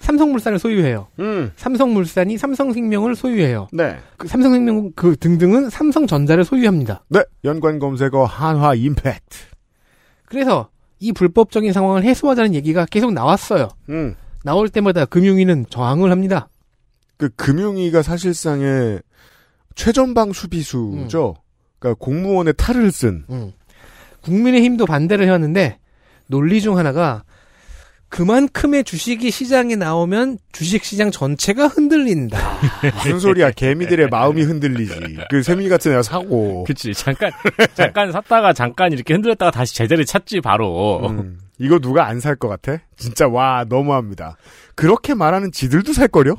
[0.00, 1.08] 삼성물산을 소유해요.
[1.18, 1.52] 음.
[1.56, 3.68] 삼성물산이 삼성생명을 소유해요.
[3.72, 3.98] 네.
[4.16, 7.04] 그 삼성생명 그 등등은 삼성전자를 소유합니다.
[7.08, 7.24] 네.
[7.44, 9.38] 연관 검색어 한화 임팩트.
[10.26, 13.68] 그래서 이 불법적인 상황을 해소하자는 얘기가 계속 나왔어요.
[13.88, 14.14] 음.
[14.44, 16.48] 나올 때마다 금융위는 저항을 합니다.
[17.16, 19.00] 그 금융위가 사실상의
[19.74, 21.34] 최전방 수비수죠.
[21.78, 23.24] 그러니까 공무원의 탈을 쓴.
[23.30, 23.52] 음.
[24.22, 25.78] 국민의힘도 반대를 해왔는데
[26.26, 27.24] 논리 중 하나가
[28.16, 32.38] 그만큼의 주식이 시장에 나오면 주식 시장 전체가 흔들린다.
[33.04, 33.50] 무슨 소리야?
[33.50, 35.18] 개미들의 마음이 흔들리지.
[35.28, 36.64] 그 세미 같은 애가 사고.
[36.64, 36.94] 그치.
[36.94, 37.30] 잠깐,
[37.74, 41.06] 잠깐 샀다가 잠깐 이렇게 흔들렸다가 다시 제자리 찾지, 바로.
[41.10, 42.78] 음, 이거 누가 안 살 것 같아?
[42.96, 44.38] 진짜 와 너무합니다.
[44.74, 46.36] 그렇게 말하는 지들도 살 거려?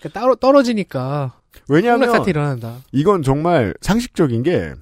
[0.00, 2.78] 그러니까 따로 떨어지니까 왜냐하면 사태 일어난다.
[2.90, 4.74] 이건 정말 상식적인 게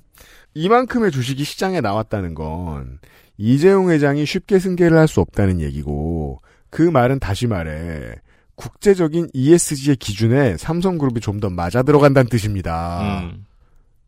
[0.55, 3.01] 이만큼의 주식이 시장에 나왔다는 건
[3.43, 8.15] 이재용 회장이 쉽게 승계를 할 수 없다는 얘기고 그 말은 다시 말해
[8.55, 13.21] 국제적인 ESG의 기준에 삼성그룹이 좀 더 맞아 들어간다는 뜻입니다.
[13.25, 13.45] 음.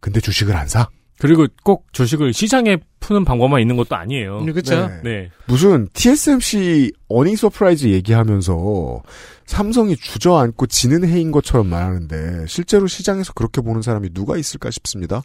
[0.01, 0.89] 근데 주식을 안 사?
[1.19, 4.45] 그리고 꼭 주식을 시장에 푸는 방법만 있는 것도 아니에요.
[4.45, 4.89] 그렇죠.
[4.89, 5.01] 네.
[5.03, 5.31] 네.
[5.47, 9.03] 무슨 TSMC earning surprise 얘기하면서
[9.47, 15.23] 삼성이 주저앉고 지는 해인 것처럼 말하는데 실제로 시장에서 그렇게 보는 사람이 누가 있을까 싶습니다.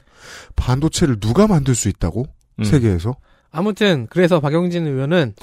[0.55, 2.25] 반도체를 누가 만들 수 있다고?
[2.59, 2.63] 음.
[2.63, 3.15] 세계에서?
[3.51, 5.33] 아무튼 그래서 박영진 의원은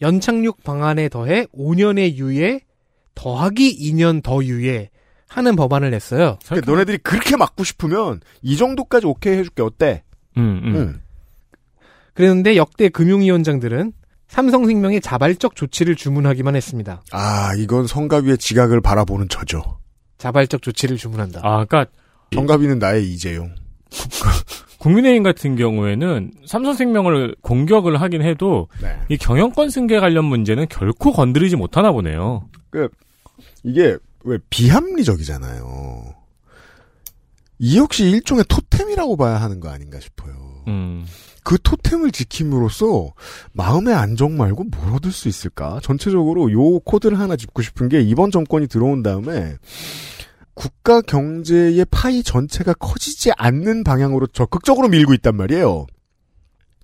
[0.00, 2.60] 연착륙 방안에 더해 5년의 유예
[3.14, 4.90] 더하기 2년 더 유예
[5.28, 6.38] 하는 법안을 냈어요.
[6.44, 10.02] 그러니까 너네들이 그렇게 막고 싶으면 이 정도까지 오케이 해줄게 어때?
[10.36, 10.76] 음, 음.
[10.76, 11.02] 음.
[12.14, 13.92] 그랬는데 역대 금융위원장들은
[14.28, 17.02] 삼성생명의 자발적 조치를 주문하기만 했습니다.
[17.12, 19.62] 아, 이건 성가비의 지각을 바라보는 저죠.
[20.18, 21.40] 자발적 조치를 주문한다.
[21.42, 21.86] 아, 그러니까
[22.34, 23.54] 성가비는 나의 이재용.
[24.86, 28.96] 국민의힘 같은 경우에는 삼성생명을 공격을 하긴 해도 네.
[29.08, 32.48] 이 경영권 승계 관련 문제는 결코 건드리지 못하나 보네요.
[33.64, 36.14] 이게 왜 비합리적이잖아요.
[37.58, 40.62] 이 역시 일종의 토템이라고 봐야 하는 거 아닌가 싶어요.
[40.68, 41.04] 음.
[41.42, 43.12] 그 토템을 지킴으로써
[43.54, 45.80] 마음의 안정 말고 뭘 얻을 수 있을까?
[45.82, 49.56] 전체적으로 요 코드를 하나 짚고 싶은 게 이번 정권이 들어온 다음에
[50.56, 55.86] 국가 경제의 파이 전체가 커지지 않는 방향으로 적극적으로 밀고 있단 말이에요.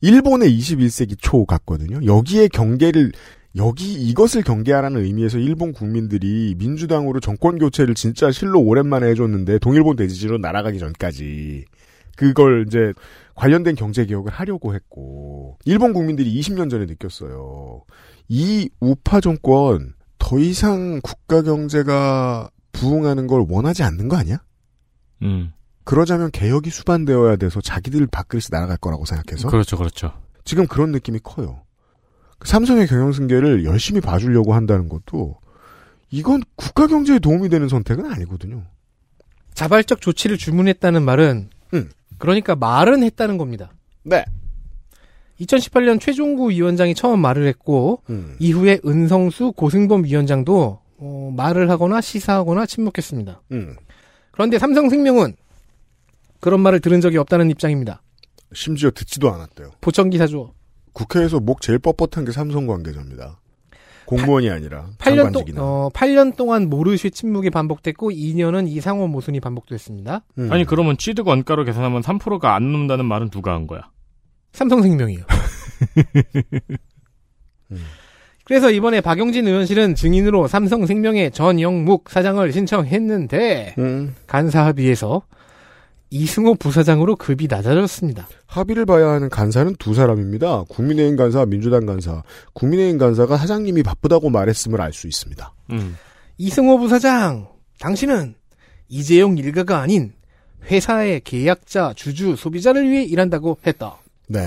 [0.03, 2.05] 일본의 21세기 초 같거든요.
[2.05, 3.13] 여기에 경계를
[3.57, 10.37] 여기 이것을 경계하라는 의미에서 일본 국민들이 민주당으로 정권 교체를 진짜 실로 오랜만에 해줬는데 동일본 대지지로
[10.39, 11.65] 날아가기 전까지
[12.17, 12.93] 그걸 이제
[13.35, 17.85] 관련된 경제 개혁을 하려고 했고 일본 국민들이 20년 전에 느꼈어요.
[18.29, 24.43] 이 우파 정권 더 이상 국가 경제가 부흥하는 걸 원하지 않는 거 아니야?
[25.23, 25.53] 음.
[25.85, 30.13] 그러자면 개혁이 수반되어야 돼서 자기들 밥그릇이 날아갈 거라고 생각해서 그렇죠, 그렇죠.
[30.45, 31.63] 지금 그런 느낌이 커요.
[32.45, 35.37] 삼성의 경영승계를 열심히 봐주려고 한다는 것도
[36.11, 38.65] 이건 국가 경제에 도움이 되는 선택은 아니거든요.
[39.55, 41.91] 자발적 조치를 주문했다는 말은 음.
[42.19, 43.73] 그러니까 말은 했다는 겁니다.
[44.03, 44.25] 네.
[45.41, 48.37] 2018년 최종구 위원장이 처음 말을 했고 음.
[48.39, 53.43] 이후에 은성수 고승범 위원장도 어, 말을 하거나 시사하거나 침묵했습니다.
[53.51, 53.75] 음.
[54.31, 55.35] 그런데 삼성생명은
[56.39, 58.03] 그런 말을 들은 적이 없다는 입장입니다.
[58.55, 59.73] 심지어 듣지도 않았대요.
[59.81, 60.53] 보청 기사 죠.
[60.93, 63.41] 국회에서 목 제일 뻣뻣한 게 삼성 관계자입니다.
[64.07, 65.61] 공무원이 아니라 8년, 동, 장관직이나.
[65.63, 70.23] 어, 8년 동안 모르쇠 침묵이 반복됐고 2년은 이상호 모순이 반복됐습니다.
[70.39, 70.53] 음.
[70.53, 73.91] 아니 그러면 취득 원가로 계산하면 3%가 안 넘는다는 말은 누가 한 거야?
[74.53, 75.25] 삼성생명이요.
[77.73, 77.79] 음.
[78.45, 84.15] 그래서 이번에 박용진 의원실은 증인으로 삼성생명의 전영묵 사장을 신청했는데 음.
[84.27, 85.23] 간사 합의에서
[86.11, 88.29] 이승호 부사장으로 급이 낮아졌습니다.
[88.47, 90.65] 합의를 봐야 하는 간사는 두 사람입니다.
[90.69, 92.23] 국민의힘 간사, 민주당 간사.
[92.53, 95.55] 국민의힘 간사가 사장님이 바쁘다고 말했음을 알 수 있습니다.
[95.71, 95.97] 음.
[96.37, 98.35] 이승호 부사장, 당신은
[98.89, 100.13] 이재용 일가가 아닌
[100.71, 103.97] 회사의 계약자, 주주, 소비자를 위해 일한다고 했다.
[104.29, 104.41] 네.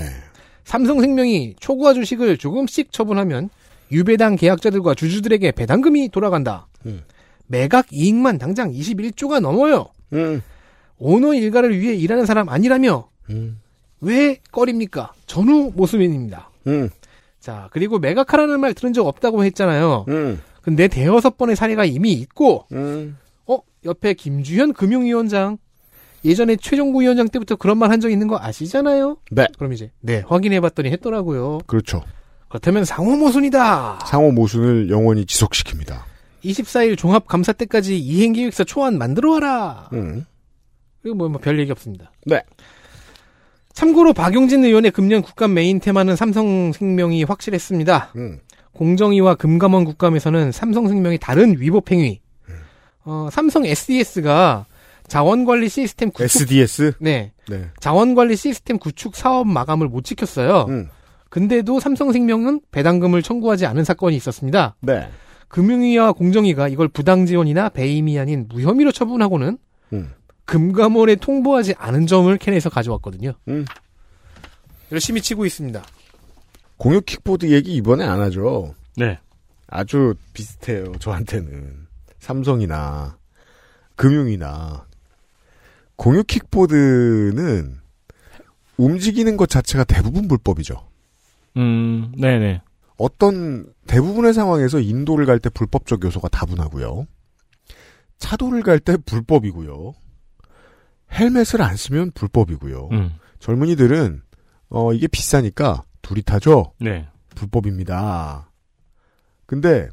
[0.64, 3.50] 삼성생명이 초과 주식을 조금씩 처분하면
[3.92, 6.66] 유배당 계약자들과 주주들에게 배당금이 돌아간다.
[6.86, 7.02] 음.
[7.46, 9.86] 매각 이익만 당장 21조가 넘어요.
[10.12, 10.42] 음.
[10.98, 13.60] 오너 일가를 위해 일하는 사람 아니라며 음.
[14.00, 15.12] 왜 꺼립니까?
[15.26, 16.50] 전후 모습입니다.
[16.66, 16.88] 음.
[17.40, 20.06] 자, 그리고 매각하라는 말 들은 적 없다고 했잖아요.
[20.08, 20.40] 음.
[20.62, 23.16] 근데 대여섯 번의 사례가 이미 있고, 음.
[23.46, 25.58] 어, 옆에 김주현 금융위원장,
[26.24, 29.18] 예전에 최종구 위원장 때부터 그런 말 한 적 있는 거 아시잖아요?
[29.30, 29.46] 네.
[29.58, 31.58] 그럼 이제, 네, 확인해봤더니 했더라고요.
[31.68, 32.02] 그렇죠.
[32.56, 33.98] 그렇다면 상호 모순이다!
[34.06, 35.98] 상호 모순을 영원히 지속시킵니다.
[36.42, 39.90] 24일 종합감사 때까지 이행계획서 초안 만들어와라!
[39.92, 40.24] 음.
[41.02, 42.12] 그리고 뭐, 뭐, 별 얘기 없습니다.
[42.24, 42.40] 네.
[43.74, 48.12] 참고로 박용진 의원의 금년 국감 메인 테마는 삼성생명이 확실했습니다.
[48.16, 48.38] 음.
[48.72, 52.20] 공정위와 금감원 국감에서는 삼성생명의 다른 위법행위,
[53.04, 54.66] 어, 삼성 SES가
[55.08, 56.94] 자원관리 시스템 구축, SDS?
[57.00, 57.70] 네, 네.
[57.80, 60.66] 자원관리 시스템 구축 사업 마감을 못 지켰어요.
[60.68, 60.88] 음.
[61.36, 64.74] 근데도 삼성생명은 배당금을 청구하지 않은 사건이 있었습니다.
[64.80, 65.06] 네.
[65.48, 69.58] 금융위와 공정위가 이걸 부당지원이나 배임이 아닌 무혐의로 처분하고는
[69.92, 70.14] 음.
[70.46, 73.34] 금감원에 통보하지 않은 점을 캔에서 가져왔거든요.
[73.48, 73.66] 음.
[74.92, 75.84] 열심히 치고 있습니다.
[76.78, 78.74] 공유 킥보드 얘기 이번에 안 하죠.
[78.96, 79.18] 네.
[79.66, 80.94] 아주 비슷해요.
[81.00, 81.86] 저한테는.
[82.18, 83.18] 삼성이나
[83.94, 84.86] 금융이나
[85.96, 87.76] 공유 킥보드는
[88.78, 90.95] 움직이는 것 자체가 대부분 불법이죠.
[91.56, 92.60] 음, 네네.
[92.98, 97.06] 어떤 대부분의 상황에서 인도를 갈 때 불법적 요소가 다분하고요.
[98.18, 99.92] 차도를 갈 때 불법이고요.
[101.12, 102.88] 헬멧을 안 쓰면 불법이고요.
[102.92, 104.22] 음, 젊은이들은
[104.70, 106.72] 어 이게 비싸니까 둘이 타죠.
[106.80, 107.06] 네.
[107.34, 108.50] 불법입니다.
[109.46, 109.88] 근데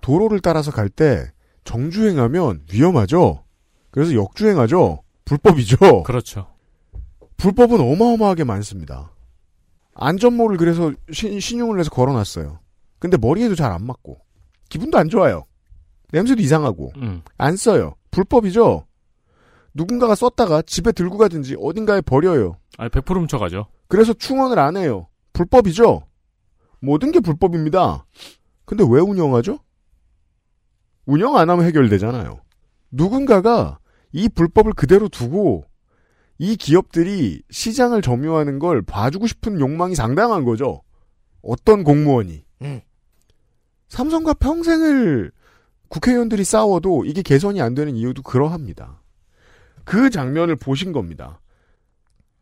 [0.00, 1.30] 도로를 따라서 갈 때
[1.64, 3.44] 정주행하면 위험하죠.
[3.90, 5.02] 그래서 역주행하죠.
[5.24, 6.02] 불법이죠.
[6.02, 6.48] 그렇죠.
[7.38, 9.10] 불법은 어마어마하게 많습니다.
[9.94, 12.58] 안전모를 그래서 신, 신용을 내서 걸어놨어요.
[12.98, 14.18] 근데 머리에도 잘 안 맞고
[14.68, 15.44] 기분도 안 좋아요.
[16.12, 17.94] 냄새도 이상하고 음, 안 써요.
[18.10, 18.86] 불법이죠.
[19.74, 22.56] 누군가가 썼다가 집에 들고 가든지 어딘가에 버려요.
[22.78, 23.66] 아, 100% 훔쳐가죠.
[23.88, 25.08] 그래서 충원을 안 해요.
[25.32, 26.02] 불법이죠.
[26.80, 28.04] 모든 게 불법입니다.
[28.64, 29.58] 근데 왜 운영하죠?
[31.06, 32.40] 운영 안 하면 해결되잖아요.
[32.90, 33.78] 누군가가
[34.12, 35.64] 이 불법을 그대로 두고
[36.38, 40.82] 이 기업들이 시장을 점유하는 걸 봐주고 싶은 욕망이 상당한 거죠.
[41.42, 42.44] 어떤 공무원이.
[42.62, 42.80] 음.
[43.88, 45.30] 삼성과 평생을
[45.88, 49.00] 국회의원들이 싸워도 이게 개선이 안 되는 이유도 그러합니다.
[49.84, 51.40] 그 장면을 보신 겁니다.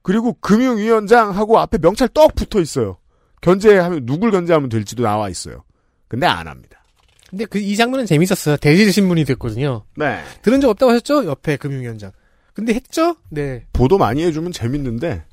[0.03, 2.99] 그리고 금융위원장하고 앞에 명찰 떡 붙어 있어요.
[3.41, 5.65] 견제하면 누굴 견제하면 될지도 나와 있어요.
[6.09, 6.83] 근데 안 합니다.
[7.29, 8.57] 근데 그 이 장면은 재밌었어요.
[8.59, 9.85] 대질 신문이 됐거든요.
[9.97, 10.23] 네.
[10.43, 11.27] 들은 적 없다고 하셨죠?
[11.27, 12.13] 옆에 금융위원장.
[12.55, 13.17] 근데 했죠?
[13.31, 13.65] 네.
[13.73, 15.25] 보도 많이 해주면 재밌는데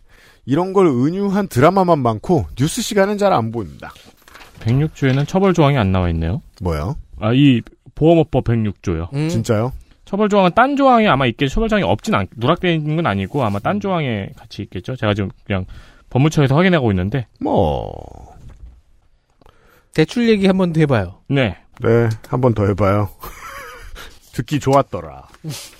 [0.45, 3.91] 이런 걸 은유한 드라마만 많고 뉴스 시간은 잘 안 보입니다.
[4.61, 6.41] 106조에는 처벌 조항이 안 나와 있네요.
[6.61, 6.95] 뭐요?
[7.19, 7.61] 아, 이
[7.95, 9.13] 보험업법 106조요.
[9.13, 9.29] 음.
[9.29, 9.73] 진짜요?
[10.05, 11.53] 처벌 조항은 딴 조항에 아마 있겠죠.
[11.53, 14.95] 처벌 조항이 없진 않, 누락되어 있는 건 아니고 아마 딴 조항에 같이 있겠죠.
[14.95, 15.65] 제가 지금 그냥
[16.09, 17.27] 법무처에서 확인하고 있는데.
[17.39, 17.93] 뭐
[19.93, 21.19] 대출 얘기 한 번 더 해봐요.
[21.27, 21.57] 네.
[21.81, 23.09] 네, 한 번 더 해봐요.
[24.33, 25.27] 듣기 좋았더라.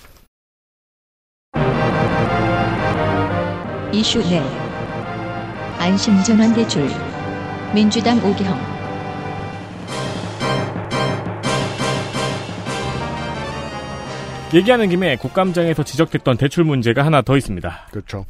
[3.92, 4.40] 이슈 넷
[5.80, 6.88] 안심전환 대출
[7.74, 8.56] 민주당 오기형
[14.54, 17.88] 얘기하는 김에 국감장에서 지적했던 대출 문제가 하나 더 있습니다.
[17.90, 18.26] 그렇죠.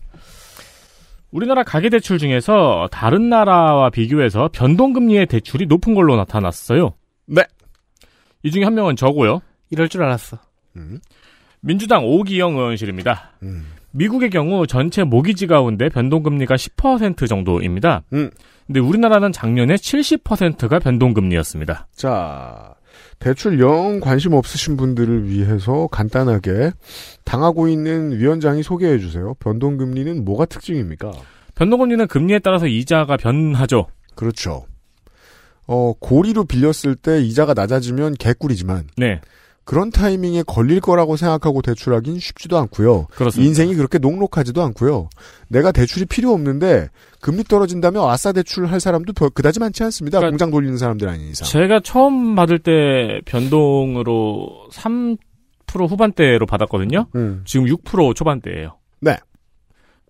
[1.31, 6.95] 우리나라 가계대출 중에서 다른 나라와 비교해서 변동금리의 대출이 높은 걸로 나타났어요.
[7.27, 7.43] 네.
[8.43, 9.41] 이 중에 한 명은 저고요.
[9.71, 10.39] 이럴 줄 알았어.
[10.77, 11.01] 음,
[11.61, 13.33] 민주당 오기영 의원실입니다.
[13.43, 13.67] 음.
[13.93, 18.03] 미국의 경우 전체 모기지 가운데 변동금리가 10% 정도입니다.
[18.13, 18.31] 음.
[18.67, 21.89] 근데 우리나라는 작년에 70%가 변동금리였습니다.
[21.95, 22.75] 자,
[23.19, 26.71] 대출 영 관심 없으신 분들을 위해서 간단하게
[27.25, 29.35] 당하고 있는 위원장이 소개해 주세요.
[29.41, 31.11] 변동금리는 뭐가 특징입니까?
[31.55, 33.89] 변동금리는 금리에 따라서 이자가 변하죠.
[34.15, 34.67] 그렇죠.
[35.67, 39.21] 어, 고리로 빌렸을 때 이자가 낮아지면 개꿀이지만 네,
[39.71, 43.07] 그런 타이밍에 걸릴 거라고 생각하고 대출하긴 쉽지도 않고요.
[43.15, 43.47] 그렇습니다.
[43.49, 45.09] 인생이 그렇게 녹록하지도 않고요.
[45.47, 46.89] 내가 대출이 필요 없는데
[47.21, 50.19] 금리 떨어진다며 아싸 대출 할 사람도 별- 그다지 많지 않습니다.
[50.19, 51.47] 그러니까 공장 돌리는 사람들 아닌 이상.
[51.47, 55.17] 제가 처음 받을 때 변동으로 3%
[55.89, 57.07] 후반대로 받았거든요.
[57.15, 57.43] 음.
[57.45, 58.77] 지금 6% 초반대예요.
[59.01, 59.19] 네.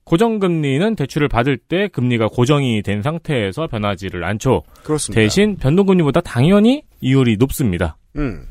[0.05, 4.63] 고정금리는 대출을 받을 때 금리가 고정이 된 상태에서 변하지를 않죠.
[4.85, 5.21] 그렇습니다.
[5.21, 7.99] 대신 변동금리보다 당연히 이율이 높습니다.
[8.17, 8.47] 음.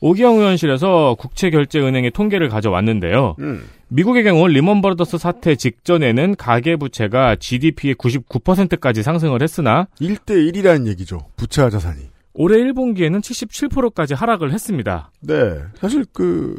[0.00, 3.36] 오기영 의원실에서 국채결제은행의 통계를 가져왔는데요.
[3.40, 3.64] 음.
[3.88, 11.18] 미국의 경우 리먼 버더스 사태 직전에는 가계 부채가 GDP의 99%까지 상승을 했으나 1대 1이라는 얘기죠.
[11.36, 12.02] 부채와 자산이.
[12.40, 15.10] 올해 1분기에는 77%까지 하락을 했습니다.
[15.20, 15.58] 네.
[15.74, 16.54] 사실 그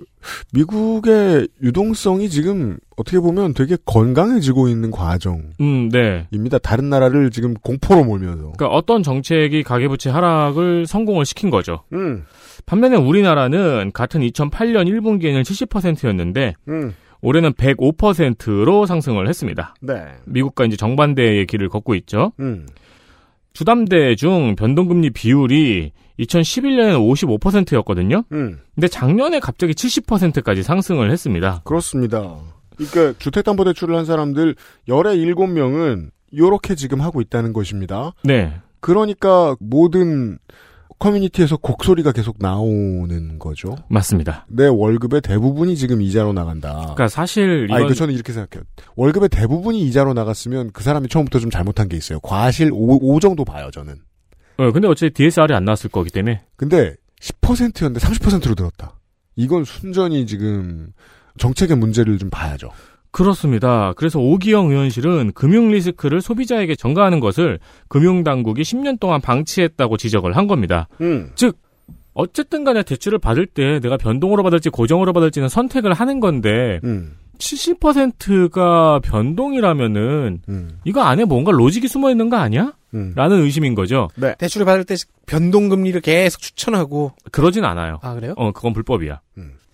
[0.51, 5.55] 미국의 유동성이 지금 어떻게 보면 되게 건강해지고 있는 과정입니다.
[5.61, 6.27] 음, 네.
[6.61, 8.51] 다른 나라를 지금 공포로 몰면서.
[8.57, 11.83] 그러니까 어떤 정책이 가계부채 하락을 성공을 시킨 거죠.
[11.93, 12.25] 음.
[12.65, 16.93] 반면에 우리나라는 같은 2008년 1분기에는 70%였는데 음.
[17.21, 19.75] 올해는 105%로 상승을 했습니다.
[19.81, 20.05] 네.
[20.25, 22.31] 미국과 이제 정반대의 길을 걷고 있죠.
[22.39, 22.65] 음.
[23.53, 28.23] 주담대 중 변동금리 비율이 2011년에는 55%였거든요.
[28.31, 28.59] 음.
[28.75, 31.61] 근데 작년에 갑자기 70%까지 상승을 했습니다.
[31.63, 32.37] 그렇습니다.
[32.75, 34.55] 그러니까 주택담보대출을 한 사람들
[34.87, 38.13] 열의 일곱 명은 요렇게 지금 하고 있다는 것입니다.
[38.23, 38.53] 네.
[38.79, 40.37] 그러니까 모든
[40.99, 43.75] 커뮤니티에서 곡소리가 계속 나오는 거죠.
[43.89, 44.45] 맞습니다.
[44.49, 46.73] 내 월급의 대부분이 지금 이자로 나간다.
[46.75, 48.65] 그러니까 사실 이건 아니, 그 저는 이렇게 생각해요.
[48.95, 52.19] 월급의 대부분이 이자로 나갔으면 그 사람이 처음부터 좀 잘못한 게 있어요.
[52.19, 53.95] 과실 5, 5 정도 봐요, 저는.
[54.57, 58.99] 어, 근데 어차피 DSR이 안 나왔을 거기 때문에 근데 10%였는데 30%로 들었다.
[59.37, 60.91] 이건 순전히 지금
[61.37, 62.69] 정책의 문제를 좀 봐야죠.
[63.11, 63.93] 그렇습니다.
[63.95, 70.87] 그래서 오기영 의원실은 금융 리스크를 소비자에게 전가하는 것을 금융당국이 10년 동안 방치했다고 지적을 한 겁니다.
[71.01, 71.31] 음.
[72.13, 77.15] 어쨌든 간에 대출을 받을 때 내가 변동으로 받을지 고정으로 받을지는 선택을 하는 건데 음.
[77.37, 80.79] 70%가 변동이라면은 음.
[80.83, 82.73] 이거 안에 뭔가 로직이 숨어 있는 거 아니야?
[82.93, 83.13] 음.
[83.15, 84.09] 라는 의심인 거죠.
[84.37, 84.95] 대출을 받을 때
[85.25, 87.13] 변동금리를 계속 추천하고.
[87.31, 87.99] 그러진 않아요.
[88.01, 88.33] 아, 그래요?
[88.35, 89.21] 어, 그건 불법이야.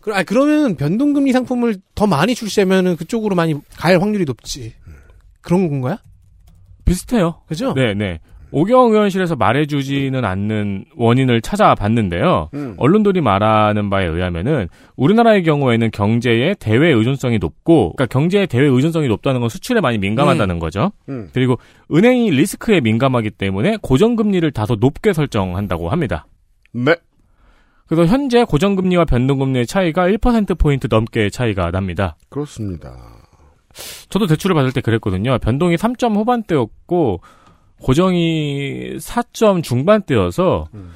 [0.05, 4.75] 그, 아, 그러면 변동금리 상품을 더 많이 출시하면은 그쪽으로 많이 갈 확률이 높지.
[5.41, 5.97] 그런 건가요?
[6.85, 7.41] 비슷해요.
[7.47, 7.73] 그죠?
[7.73, 8.19] 네, 네.
[8.51, 12.49] 오경 의원실에서 말해주지는 않는 원인을 찾아봤는데요.
[12.53, 12.75] 음.
[12.77, 19.39] 언론들이 말하는 바에 의하면은 우리나라의 경우에는 경제의 대외 의존성이 높고, 그러니까 경제의 대외 의존성이 높다는
[19.39, 20.91] 건 수출에 많이 민감하다는 거죠.
[21.09, 21.29] 음.
[21.33, 21.57] 그리고
[21.91, 26.27] 은행이 리스크에 민감하기 때문에 고정금리를 다소 높게 설정한다고 합니다.
[26.73, 26.95] 네.
[27.87, 32.15] 그래서 현재 고정금리와 변동금리의 차이가 1%포인트 넘게 차이가 납니다.
[32.29, 32.95] 그렇습니다.
[34.09, 35.37] 저도 대출을 받을 때 그랬거든요.
[35.39, 37.21] 변동이 3점 후반대였고
[37.81, 40.93] 고정이 4점 중반대여서 음.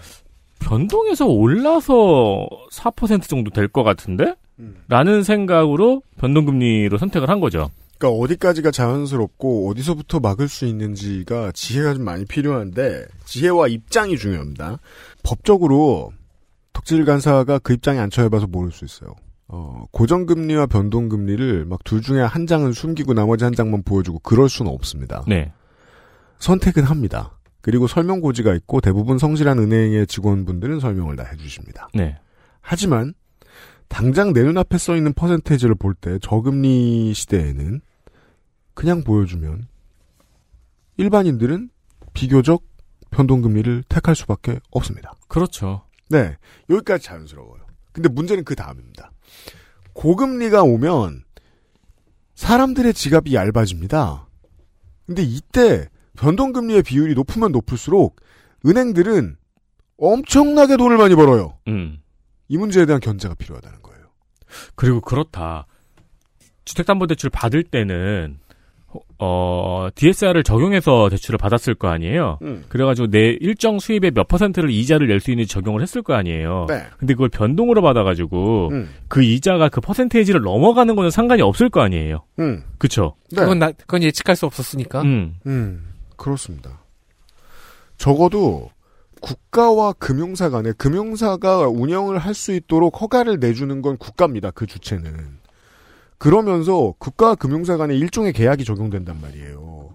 [0.60, 4.36] 변동에서 올라서 4% 정도 될 것 같은데?
[4.90, 7.70] 라는 생각으로 변동금리로 선택을 한 거죠.
[7.98, 14.80] 그러니까 어디까지가 자연스럽고 어디서부터 막을 수 있는지가 지혜가 좀 많이 필요한데 지혜와 입장이 중요합니다.
[15.24, 16.12] 법적으로
[16.80, 19.14] 덕질 간사가 그 입장에 안 처해봐서 모를 수 있어요.
[19.48, 24.72] 어, 고정금리와 변동금리를 막 둘 중에 한 장은 숨기고 나머지 한 장만 보여주고 그럴 수는
[24.72, 25.24] 없습니다.
[25.28, 25.52] 네.
[26.40, 27.38] 선택은 합니다.
[27.62, 31.90] 그리고 설명 고지가 있고 대부분 성실한 은행의 직원분들은 설명을 다 해주십니다.
[31.94, 32.18] 네.
[32.62, 33.14] 하지만
[33.90, 37.82] 당장 내 눈앞에 써 있는 퍼센테이지를 볼 때 저금리 시대에는
[38.74, 39.68] 그냥 보여주면
[40.98, 41.70] 일반인들은
[42.14, 42.64] 비교적
[43.12, 45.14] 변동금리를 택할 수밖에 없습니다.
[45.28, 45.82] 그렇죠.
[46.10, 46.38] 네,
[46.70, 47.66] 여기까지 자연스러워요.
[47.92, 49.12] 근데 문제는 그 다음입니다.
[49.94, 51.24] 고금리가 오면
[52.36, 54.28] 사람들의 지갑이 얇아집니다.
[55.06, 58.22] 근데 이때 변동금리의 비율이 높으면 높을수록
[58.66, 59.38] 은행들은
[59.98, 61.58] 엄청나게 돈을 많이 벌어요.
[61.68, 62.00] 음.
[62.48, 64.08] 이 문제에 대한 견제가 필요하다는 거예요.
[64.76, 65.68] 그리고 그렇다.
[66.66, 68.40] 주택담보대출 받을 때는
[69.20, 72.40] 어 DSR을 적용해서 대출을 받았을 거 아니에요.
[72.42, 72.64] 음.
[72.70, 76.66] 그래가지고 내 일정 수입의 몇 퍼센트를 이자를 낼 수 있는지 적용을 했을 거 아니에요.
[76.70, 76.84] 네.
[76.98, 78.90] 근데 그걸 변동으로 받아가지고 음.
[79.08, 82.24] 그 이자가 그 퍼센테이지를 넘어가는 거는 상관이 없을 거 아니에요.
[82.40, 82.64] 음.
[82.78, 83.16] 그쵸?
[83.32, 83.42] 네.
[83.42, 85.02] 그건 나, 그건 예측할 수 없었으니까.
[85.02, 85.36] 음.
[85.46, 85.84] 음,
[86.16, 86.80] 그렇습니다.
[87.98, 88.70] 적어도
[89.22, 94.52] 국가와 금융사 간에 금융사가 운영을 할 수 있도록 허가를 내주는 건 국가입니다.
[94.52, 95.39] 그 주체는.
[96.20, 99.90] 그러면서 국가와 금융사 간에 일종의 계약이 적용된단 말이에요.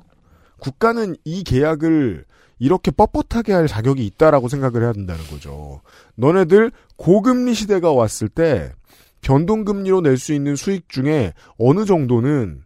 [0.58, 2.24] 국가는 이 계약을
[2.58, 5.82] 이렇게 뻣뻣하게 할 자격이 있다라고 생각을 해야 된다는 거죠.
[6.16, 8.72] 너네들 고금리 시대가 왔을 때
[9.20, 12.64] 변동금리로 낼 수 있는 수익 중에 어느 정도는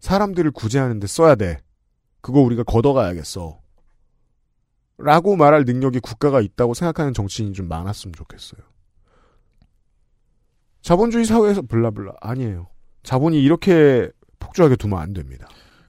[0.00, 1.58] 사람들을 구제하는데 써야 돼.
[2.22, 3.58] 그거 우리가 걷어가야겠어.
[4.96, 8.60] 라고 말할 능력이 국가가 있다고 생각하는 정치인이 좀 많았으면 좋겠어요.
[10.80, 12.68] 자본주의 사회에서 블라블라 아니에요.
[13.04, 14.08] 자본이 이렇게
[14.40, 15.46] 폭주하게 두면 안 됩니다.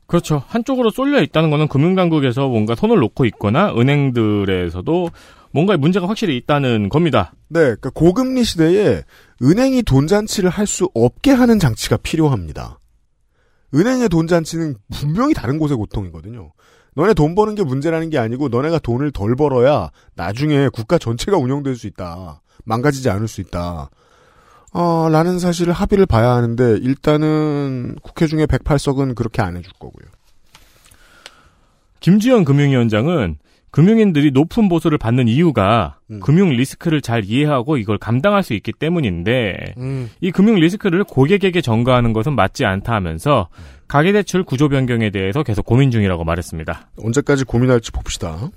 [0.08, 0.44] 그렇죠.
[0.48, 5.10] 한쪽으로 쏠려 있다는 거는 금융당국에서 뭔가 손을 놓고 있거나 은행들에서도
[5.52, 7.34] 뭔가 문제가 확실히 있다는 겁니다.
[7.48, 9.02] 네, 그러니까 고금리 시대에
[9.42, 12.80] 은행이 돈 잔치를 할 수 없게 하는 장치가 필요합니다.
[13.74, 16.52] 은행의 돈 잔치는 분명히 다른 곳의 고통이거든요.
[16.96, 21.76] 너네 돈 버는 게 문제라는 게 아니고 너네가 돈을 덜 벌어야 나중에 국가 전체가 운영될
[21.76, 22.42] 수 있다.
[22.64, 23.90] 망가지지 않을 수 있다.
[24.78, 30.06] 아, 라는 사실을 합의를 봐야 하는데 일단은 국회 중에 108석은 그렇게 안 해줄 거고요.
[32.02, 33.38] 김주현 금융위원장은
[33.72, 36.20] 금융인들이 높은 보수를 받는 이유가 음.
[36.20, 40.10] 금융 리스크를 잘 이해하고 이걸 감당할 수 있기 때문인데 음.
[40.20, 43.48] 이 금융 리스크를 고객에게 전가하는 것은 맞지 않다 하면서
[43.88, 46.90] 가계대출 구조 변경에 대해서 계속 고민 중이라고 말했습니다.
[46.98, 48.50] 언제까지 고민할지 봅시다.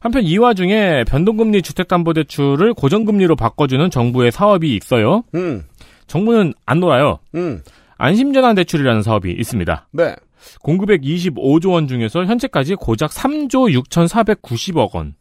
[0.00, 5.24] 한편 이 와중에 변동금리 주택담보대출을 고정금리로 바꿔주는 정부의 사업이 있어요.
[5.34, 5.64] 음,
[6.06, 7.18] 정부는 안 놀아요.
[7.34, 7.62] 음,
[7.96, 9.88] 안심전환 대출이라는 사업이 있습니다.
[9.92, 10.14] 네.
[10.62, 15.14] 공급액 25조 원 중에서 현재까지 고작 3조 6,490억 원.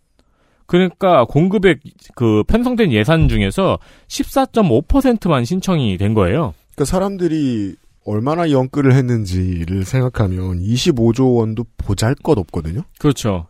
[0.68, 1.80] 그러니까 공급액
[2.16, 6.54] 그 편성된 예산 중에서 14.5%만 신청이 된 거예요.
[6.76, 7.76] 그러니까 사람들이
[8.06, 12.82] 얼마나 연끌을 했는지를 생각하면 25조 원도 보잘 것 없거든요.
[13.00, 13.48] 그렇죠.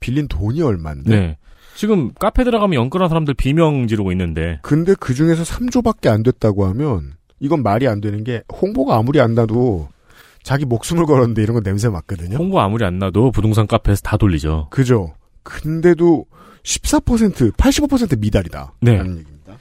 [0.00, 1.10] 빌린 돈이 얼만데.
[1.10, 1.36] 네.
[1.74, 7.12] 지금 카페 들어가면 연끌한 사람들 비명 지르고 있는데 근데 그 중에서 3조밖에 안 됐다고 하면
[7.38, 9.88] 이건 말이 안 되는 게 홍보가 아무리 안 나도
[10.42, 12.36] 자기 목숨을 걸었는데 이런 건 냄새 맡거든요.
[12.36, 14.68] 홍보 아무리 안 나도 부동산 카페에서 다 돌리죠.
[14.70, 15.14] 그죠?
[15.42, 16.26] 근데도
[16.62, 18.74] 14% 85% 미달이다.
[18.80, 18.96] 네.
[18.96, 19.54] 라는 얘기입니다.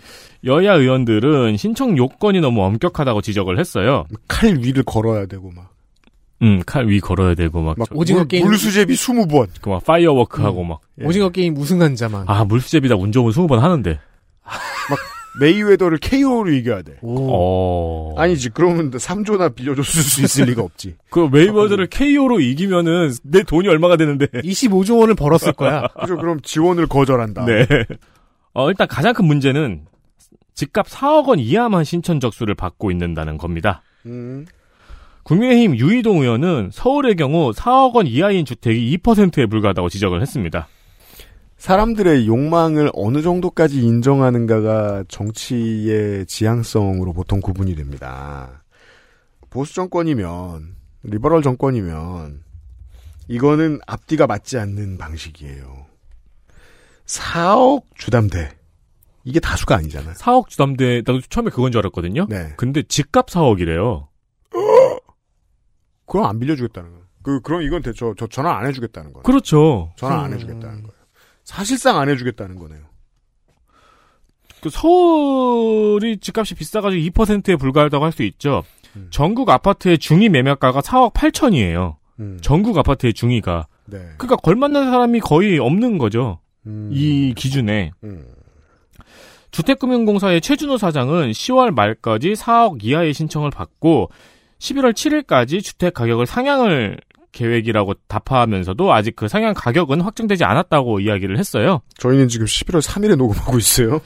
[0.46, 4.06] 여야 의원들은 신청 요건이 너무 엄격하다고 지적을 했어요.
[4.28, 5.72] 칼 위를 걸어야 되고 막,
[6.42, 8.46] 음, 칼 위 걸어야 되고 막, 막 저- 오징어 물, 게임.
[8.46, 9.48] 물수제비 20번.
[9.62, 11.06] 그 막 firewalk 하고 막, 예.
[11.06, 12.24] 오징어 게임 우승한 자만.
[12.28, 14.00] 아, 물수제비다 운 좋으면 20번 하는데.
[15.40, 16.98] 메이웨더를 KO로 이겨야 돼.
[17.02, 17.28] 오.
[17.32, 18.16] 어.
[18.20, 18.50] 아니지.
[18.50, 20.96] 그러면 3조나 빌려줬을 수 있을 리가 없지.
[21.12, 24.26] 그 웨이버드를 KO로 이기면은 내 돈이 얼마가 되는데.
[24.28, 25.88] 25조 원을 벌었을 거야.
[26.02, 26.18] 그죠?
[26.18, 27.46] 그럼 지원을 거절한다.
[27.46, 27.68] 네.
[28.54, 29.86] 어, 일단 가장 큰 문제는
[30.56, 33.82] 집값 4억 원 이하만 신청 적수를 받고 있는다는 겁니다.
[34.08, 34.46] 음.
[35.30, 40.68] 국민의힘 유이동 의원은 서울의 경우 4억 원 이하인 주택이 2%에 불과하다고 지적을 했습니다.
[41.58, 48.64] 사람들의 욕망을 어느 정도까지 인정하는가가 정치의 지향성으로 보통 구분이 됩니다.
[49.52, 52.42] 보수 정권이면, 리버럴 정권이면,
[53.28, 55.86] 이거는 앞뒤가 맞지 않는 방식이에요.
[57.06, 58.50] 4억 주담대.
[59.26, 60.16] 이게 다수가 아니잖아요.
[60.16, 62.26] 4억 주담대, 나도 처음에 그건 줄 알았거든요.
[62.30, 62.54] 네.
[62.58, 64.08] 근데 집값 4억이래요.
[66.10, 67.06] 그럼 안 빌려주겠다는 거예요.
[67.22, 69.24] 그, 그럼 이건 대, 저, 저 전화 안 해주겠다는 거예요.
[69.24, 69.92] 그렇죠.
[69.96, 70.36] 전화 안 음.
[70.36, 71.00] 해주겠다는 거예요.
[71.44, 72.82] 사실상 안 해주겠다는 거네요.
[74.62, 78.64] 그 서울이 집값이 비싸가지고 2%에 불과하다고 할 수 있죠.
[78.96, 79.08] 음.
[79.12, 81.96] 전국 아파트의 중위 매매가가 4억 8천이에요.
[82.20, 82.38] 음.
[82.42, 83.68] 전국 아파트의 중위가.
[83.86, 83.98] 네.
[84.18, 86.40] 그러니까 걸맞는 사람이 거의 없는 거죠.
[86.66, 86.90] 음.
[86.92, 87.92] 이 기준에.
[88.04, 88.26] 음.
[89.52, 94.10] 주택금융공사의 최준호 사장은 10월 말까지 4억 이하의 신청을 받고
[94.60, 97.00] 11월 7일까지 주택 가격을 상향을
[97.32, 101.82] 계획이라고 답하면서도 아직 그 상향 가격은 확정되지 않았다고 이야기를 했어요.
[101.98, 104.02] 저희는 지금 11월 3일에 녹음하고 있어요.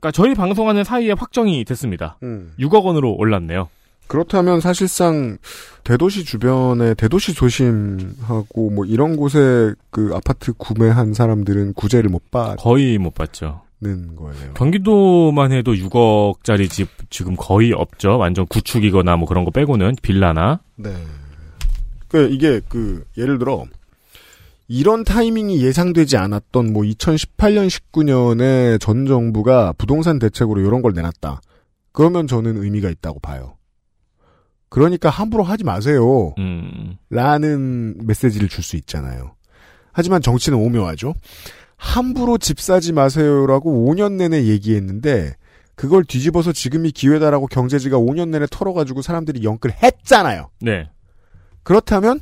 [0.00, 2.16] 그러니까 저희 방송하는 사이에 확정이 됐습니다.
[2.22, 2.52] 음.
[2.58, 3.68] 6억 원으로 올랐네요.
[4.06, 5.38] 그렇다면 사실상
[5.82, 13.14] 대도시 주변에 대도시 도심하고 뭐 이런 곳에 그 아파트 구매한 사람들은 구제를 못 거의 못
[13.14, 13.63] 받죠.
[13.84, 14.54] 받는 거예요.
[14.54, 18.18] 경기도만 해도 6억짜리 집 지금 거의 없죠.
[18.18, 20.60] 완전 구축이거나 뭐 그런 거 빼고는 빌라나.
[20.76, 20.90] 네.
[22.08, 23.64] 그 이게 그 예를 들어
[24.66, 31.40] 이런 타이밍이 예상되지 않았던 뭐 2018년 19년에 전 정부가 부동산 대책으로 이런 걸 내놨다.
[31.92, 33.56] 그러면 저는 의미가 있다고 봐요.
[34.68, 36.34] 그러니까 함부로 하지 마세요.
[36.38, 36.96] 음.
[37.10, 39.34] 라는 메시지를 줄 수 있잖아요.
[39.92, 41.14] 하지만 정치는 오묘하죠.
[41.84, 45.34] 함부로 집 사지 마세요라고 5년 내내 얘기했는데
[45.76, 50.48] 그걸 뒤집어서 지금이 기회다라고 경제지가 5년 내내 털어가지고 사람들이 영끌 했잖아요.
[50.60, 50.88] 네.
[51.62, 52.20] 그렇다면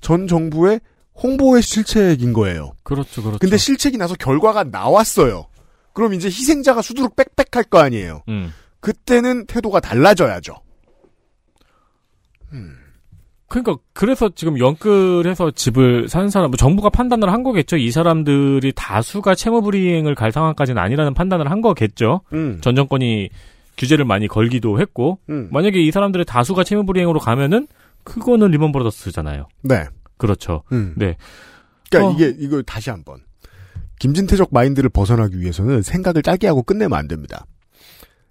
[0.00, 0.80] 전 정부의
[1.22, 2.72] 홍보의 실책인 거예요.
[2.82, 3.22] 그렇죠.
[3.22, 3.38] 그렇죠.
[3.38, 5.46] 근데 실책이 나서 결과가 나왔어요.
[5.92, 8.22] 그럼 이제 희생자가 수두룩 빽빽할 거 아니에요.
[8.28, 8.52] 음.
[8.80, 10.54] 그때는 태도가 달라져야죠.
[13.50, 17.78] 그러니까 그래서 지금 연끌해서 집을 사는 사람, 뭐 정부가 판단을 한 거겠죠.
[17.78, 22.20] 이 사람들이 다수가 채무불이행을 갈 상황까지는 아니라는 판단을 한 거겠죠.
[22.32, 22.60] 음.
[22.60, 23.28] 전 정권이
[23.76, 25.48] 규제를 많이 걸기도 했고 음.
[25.50, 27.66] 만약에 이 사람들의 다수가 채무불이행으로 가면은
[28.04, 29.48] 그거는 리먼 브라더스잖아요.
[29.62, 29.84] 네.
[30.16, 30.62] 그렇죠.
[30.70, 30.94] 음.
[30.96, 31.16] 네.
[31.90, 32.14] 그러니까 어.
[32.14, 33.18] 이게 이거 다시 한번
[33.98, 37.46] 김진태적 마인드를 벗어나기 위해서는 생각을 짧게 하고 끝내면 안 됩니다.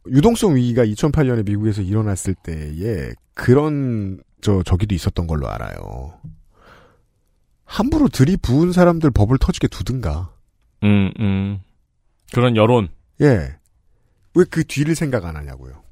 [0.08, 6.20] 유동성 위기가 2008년에 미국에서 일어났을 때에 그런 저 저기도 있었던 걸로 알아요.
[7.66, 10.34] 함부로 들이부은 사람들 법을 터지게 두든가.
[10.84, 11.62] 음, 음.
[12.34, 12.90] 그런 여론.
[13.22, 13.56] 예.
[14.36, 15.84] 왜 그 뒤를 생각 안 하냐고요.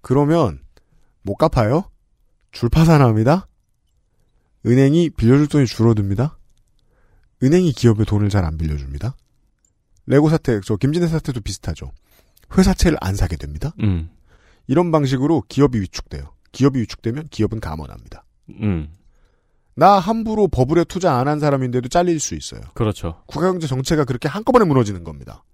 [0.00, 0.60] 그러면
[1.22, 1.90] 못 갚아요?
[2.52, 3.48] 줄파산합니다.
[4.66, 6.38] 은행이 빌려줄 돈이 줄어듭니다.
[7.42, 9.16] 은행이 기업에 돈을 잘 안 빌려줍니다.
[10.06, 11.90] 레고 사태, 저 김진애 사태도 비슷하죠.
[12.56, 13.72] 회사채를 안 사게 됩니다.
[13.82, 14.10] 음.
[14.66, 16.32] 이런 방식으로 기업이 위축돼요.
[16.52, 18.24] 기업이 위축되면 기업은 감원합니다.
[18.60, 18.88] 음.
[19.74, 22.60] 나 함부로 버블에 투자 안 한 사람인데도 잘릴 수 있어요.
[22.74, 23.22] 그렇죠.
[23.26, 25.44] 국가경제 정체가 그렇게 한꺼번에 무너지는 겁니다.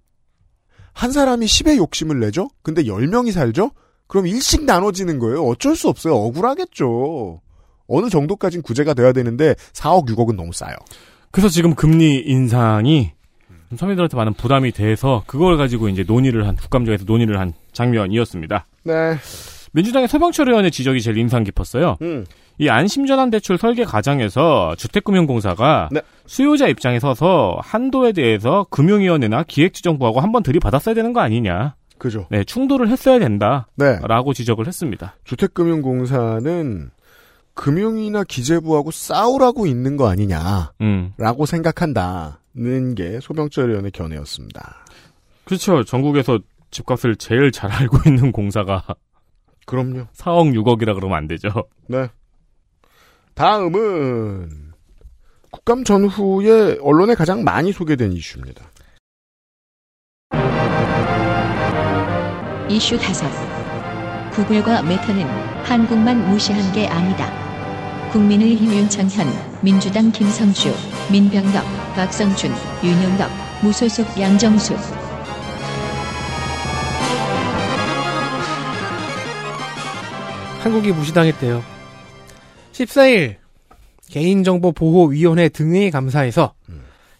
[0.93, 2.49] 한 사람이 10의 욕심을 내죠?
[2.63, 3.71] 근데 10명이 살죠?
[4.07, 5.43] 그럼 일씩 나눠지는 거예요.
[5.43, 6.15] 어쩔 수 없어요.
[6.15, 7.41] 억울하겠죠.
[7.87, 10.75] 어느 정도까진 구제가 돼야 되는데 4억, 6억은 너무 싸요.
[11.31, 13.11] 그래서 지금 금리 인상이
[13.69, 18.65] 좀 서민들한테 많은 부담이 돼서 그걸 가지고 이제 논의를 한 국감장에서 논의를 한 장면이었습니다.
[18.83, 19.17] 네.
[19.75, 21.97] 민주당의 서병철 의원의 지적이 제일 인상 깊었어요.
[22.01, 22.25] 음.
[22.57, 26.01] 이 안심전환 대출 설계 과정에서 주택금융공사가 네.
[26.25, 31.75] 수요자 입장에 서서 한도에 대해서 금융위원회나 기획지정부하고 한번 들이받았어야 되는 거 아니냐.
[31.97, 32.25] 그죠.
[32.31, 33.67] 네, 충돌을 했어야 된다.
[33.75, 33.99] 네.
[34.03, 35.15] 라고 지적을 했습니다.
[35.25, 36.89] 주택금융공사는
[37.53, 40.71] 금융이나 기재부하고 싸우라고 있는 거 아니냐
[41.17, 41.45] 라고 음.
[41.45, 44.85] 생각한다는 게 소병철 의원의 견해였습니다.
[45.43, 45.83] 그렇죠.
[45.83, 46.39] 전국에서
[46.71, 48.83] 집값을 제일 잘 알고 있는 공사가
[49.65, 50.07] 그럼요.
[50.13, 51.49] 4억 6억이라 그러면 안 되죠.
[51.87, 52.07] 네.
[53.33, 54.73] 다음은
[55.51, 58.65] 국감 전후에 언론에 가장 많이 소개된 이슈입니다.
[62.69, 63.29] 이슈 다섯.
[64.31, 65.23] 구글과 메타는
[65.63, 67.31] 한국만 무시한 게 아니다.
[68.11, 70.73] 국민의힘 윤창현, 민주당 김성주,
[71.11, 71.63] 민병덕,
[71.95, 72.51] 박성준,
[72.83, 73.29] 윤영덕,
[73.61, 74.73] 무소속 양정숙.
[80.65, 81.61] 한국이 무시당했대요.
[82.71, 83.35] 14일
[84.09, 86.55] 개인정보보호위원회 등의 감사에서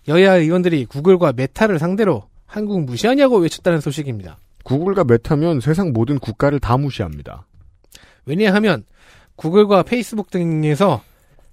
[0.07, 4.37] 여야 의원들이 구글과 메타를 상대로 한국 무시하냐고 외쳤다는 소식입니다.
[4.63, 7.45] 구글과 메타면 세상 모든 국가를 다 무시합니다.
[8.25, 8.83] 왜냐하면
[9.35, 11.03] 구글과 페이스북 등에서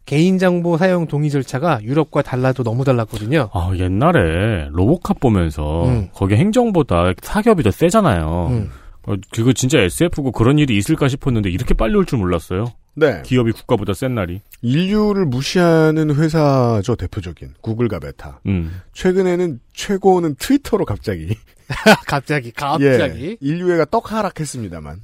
[0.07, 3.51] 개인정보 사용 동의 절차가 유럽과 달라도 너무 달랐거든요.
[3.53, 6.09] 아, 옛날에 로보캅 보면서 음.
[6.14, 8.49] 거기 행정부보다 사기업이 더 세잖아요.
[8.51, 8.70] 음.
[9.05, 12.67] 어, 그거 진짜 SF고 그런 일이 있을까 싶었는데 이렇게 빨리 올 줄 몰랐어요.
[12.95, 13.23] 네.
[13.25, 14.41] 기업이 국가보다 센 날이.
[14.61, 17.55] 인류를 무시하는 회사죠, 대표적인.
[17.63, 18.41] 구글과 메타.
[18.47, 18.81] 음.
[18.93, 21.37] 최근에는 최고는 트위터로 갑자기.
[22.07, 22.85] 갑자기 갑자기
[23.31, 25.03] 예, 인류애가 떡 하락했습니다만.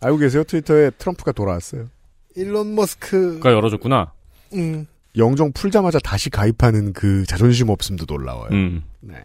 [0.00, 0.44] 알고 계세요?
[0.44, 1.88] 트위터에 트럼프가 돌아왔어요.
[2.36, 3.40] 일론 머스크.
[3.40, 4.12] 가 열어줬구나.
[4.54, 4.86] 음.
[5.16, 8.48] 영정 풀자마자 다시 가입하는 그 자존심 없음도 놀라워요.
[8.52, 8.84] 음.
[9.00, 9.16] 네.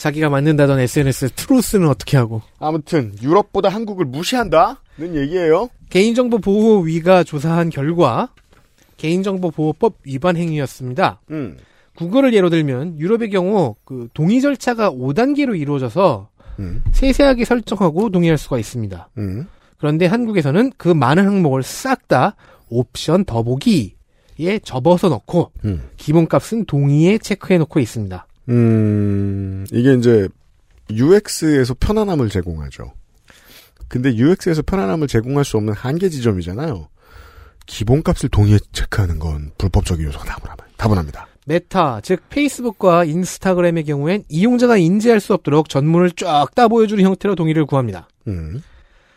[0.00, 4.76] 자기가 만든다던 SNS 트루스는 어떻게 하고 아무튼 유럽보다 한국을 무시한다는
[5.14, 5.68] 얘기예요.
[5.90, 8.30] 개인정보 보호위가 조사한 결과
[8.96, 11.20] 개인정보 보호법 위반 행위였습니다.
[11.30, 11.58] 음.
[11.96, 16.30] 구글을 예로 들면 유럽의 경우 그 동의 절차가 5단계로 이루어져서
[16.60, 16.82] 음.
[16.92, 19.10] 세세하게 설정하고 동의할 수가 있습니다.
[19.18, 19.48] 음.
[19.76, 22.36] 그런데 한국에서는 그 많은 항목을 싹 다
[22.70, 25.90] 옵션 더보기에 접어서 넣고 음.
[25.98, 28.26] 기본값은 동의에 체크해 놓고 있습니다.
[28.50, 30.28] 음, 이게 이제
[30.90, 32.92] UX에서 편안함을 제공하죠.
[33.88, 36.88] 근데 UX에서 편안함을 제공할 수 없는 한계 지점이잖아요.
[37.66, 40.66] 기본값을 동의에 체크하는 건 불법적 요소가 다분합니다.
[40.76, 41.26] 다분합니다.
[41.46, 47.66] 메타, 즉 페이스북과 인스타그램의 경우엔 이용자가 인지할 수 없도록 전문을 쫙 다 보여주는 형태로 동의를
[47.66, 48.08] 구합니다.
[48.28, 48.62] 음.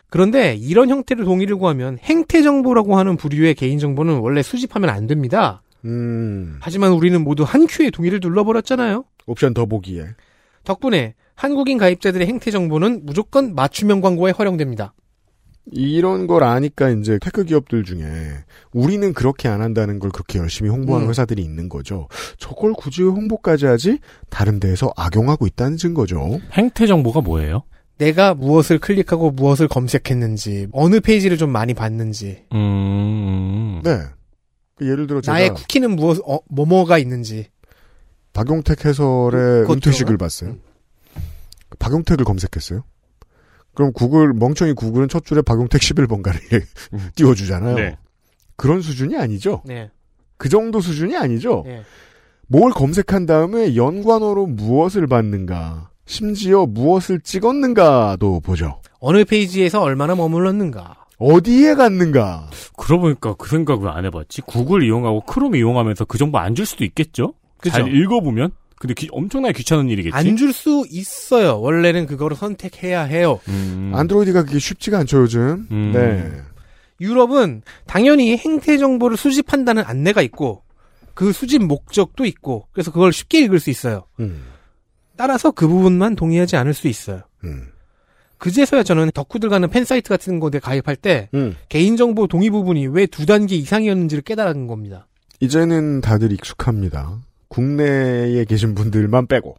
[0.10, 5.64] 그런데 이런 형태로 동의를 구하면 행태 정보라고 하는 부류의 개인 정보는 원래 수집하면 안 됩니다.
[5.86, 6.58] 음.
[6.62, 9.06] 하지만 우리는 모두 한 큐에 동의를 눌러버렸잖아요.
[9.26, 10.06] 옵션 더 보기에.
[10.64, 14.94] 덕분에 한국인 가입자들의 행태 정보는 무조건 맞춤형 광고에 활용됩니다.
[15.72, 18.06] 이런 걸 아니까 이제 테크 기업들 중에
[18.74, 21.10] 우리는 그렇게 안 한다는 걸 그렇게 열심히 홍보하는 음.
[21.10, 22.08] 회사들이 있는 거죠.
[22.38, 24.00] 저걸 굳이 왜 홍보까지 하지?
[24.30, 26.40] 다른 데에서 악용하고 있다는 증거죠.
[26.52, 27.64] 행태 정보가 뭐예요?
[27.98, 33.82] 내가 무엇을 클릭하고 무엇을 검색했는지, 어느 페이지를 좀 많이 봤는지, 음.
[33.84, 34.00] 네.
[34.76, 37.48] 그 예를 들어 제가 나의 쿠키는 무엇, 어, 뭐뭐가 있는지.
[38.34, 40.18] 박용택 해설의 그것 은퇴식을?
[40.18, 40.56] 봤어요.
[41.80, 42.84] 박용택을 검색했어요.
[43.74, 46.64] 그럼 구글 멍청이 구글은 첫 줄에 박용택 11번가를
[46.94, 47.00] 음.
[47.16, 47.76] 띄워주잖아요.
[47.76, 47.98] 네.
[48.56, 49.62] 그런 수준이 아니죠.
[49.66, 49.90] 네.
[50.38, 51.64] 그 정도 수준이 아니죠.
[51.66, 51.82] 네.
[52.48, 58.82] 뭘 검색한 다음에 연관어로 무엇을 봤는가, 심지어 무엇을 찍었는가도 보죠.
[59.00, 60.96] 어느 페이지에서 얼마나 머물렀는가.
[61.18, 62.50] 어디에 갔는가.
[62.78, 64.42] 그러고 보니까 그 생각 왜안 해봤지?
[64.42, 67.34] 구글 이용하고 크롬 이용하면서 그 정보 안 줄 수도 있겠죠?
[67.64, 67.78] 그죠?
[67.78, 68.52] 잘 읽어보면?
[68.78, 70.16] 근데 기- 엄청나게 귀찮은 일이겠지?
[70.16, 71.60] 안 줄 수 있어요.
[71.62, 73.40] 원래는 그거를 선택해야 해요.
[73.48, 73.92] 음.
[73.96, 75.68] 안드로이드가 그게 쉽지가 않죠 요즘.
[75.72, 75.92] 음.
[75.94, 76.42] 네.
[77.00, 80.64] 유럽은 당연히 행태 정보를 수집한다는 안내가 있고
[81.14, 84.06] 그 수집 목적도 있고 그래서 그걸 쉽게 읽을 수 있어요.
[84.20, 84.44] 음.
[85.16, 87.22] 따라서 그 부분만 동의하지 않을 수 있어요.
[87.44, 87.68] 음.
[88.38, 91.56] 그제서야 저는 덕후들 가는 팬 사이트 같은 곳에 가입할 때 음.
[91.70, 95.08] 개인정보 동의 부분이 왜 두 단계 이상이었는지를 깨달은 겁니다.
[95.40, 97.20] 이제는 다들 익숙합니다.
[97.64, 99.56] 국내에 계신 분들만 빼고.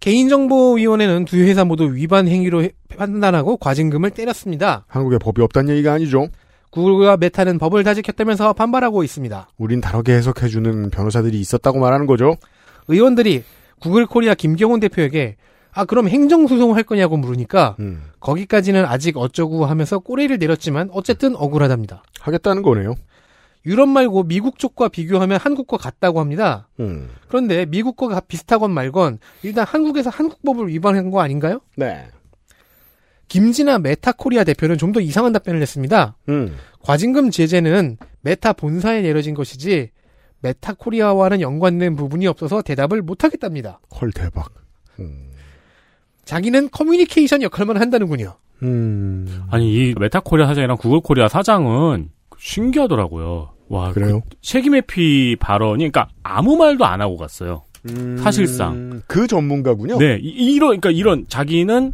[0.00, 4.84] 개인정보위원회는 두 회사 모두 위반 행위로 해- 판단하고 과징금을 때렸습니다.
[4.88, 6.28] 한국에 법이 없다는 얘기가 아니죠.
[6.70, 9.48] 구글과 메타는 법을 다 지켰다면서 반발하고 있습니다.
[9.56, 12.36] 우린 다르게 해석해주는 변호사들이 있었다고 말하는 거죠.
[12.88, 13.42] 의원들이
[13.80, 15.36] 구글 코리아 김경훈 대표에게
[15.72, 18.02] 아 그럼 행정소송을 할 거냐고 물으니까 음.
[18.20, 22.02] 거기까지는 아직 어쩌고 하면서 꼬리를 내렸지만 어쨌든 억울하답니다.
[22.20, 22.94] 하겠다는 거네요.
[23.66, 26.68] 유럽 말고 미국 쪽과 비교하면 한국과 같다고 합니다.
[26.80, 27.08] 음.
[27.28, 31.60] 그런데 미국과 가- 비슷하건 말건 일단 한국에서 한국법을 위반한 거 아닌가요?
[31.76, 32.06] 네.
[33.28, 36.16] 김진아 메타 코리아 대표는 좀 더 이상한 답변을 했습니다.
[36.28, 36.56] 음.
[36.80, 39.90] 과징금 제재는 메타 본사에 내려진 것이지
[40.40, 43.80] 메타 코리아와는 연관된 부분이 없어서 대답을 못하겠답니다.
[44.00, 44.52] 헐 대박.
[45.00, 45.30] 음.
[46.24, 48.36] 자기는 커뮤니케이션 역할만 한다는군요.
[48.62, 49.42] 음.
[49.50, 53.50] 아니, 이 메타코리아 사장이랑 구글 코리아 사장은 신기하더라고요.
[53.68, 54.22] 와, 그래요?
[54.28, 57.62] 그 책임회피 발언이, 그러니까 아무 말도 안 하고 갔어요.
[58.18, 59.02] 사실상.
[59.06, 59.98] 그 전문가군요.
[59.98, 61.92] 네, 이, 이런, 그러니까 이런, 자기는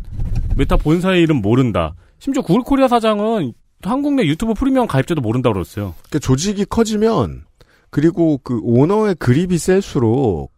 [0.56, 1.94] 메타 본사의 이름 모른다.
[2.18, 3.52] 심지어 구글 코리아 사장은
[3.82, 5.94] 한국 내 유튜브 프리미엄 가입자도 모른다고 그랬어요.
[6.08, 7.44] 그러니까 조직이 커지면
[7.90, 10.52] 그리고 그 오너의 그립이 셀수록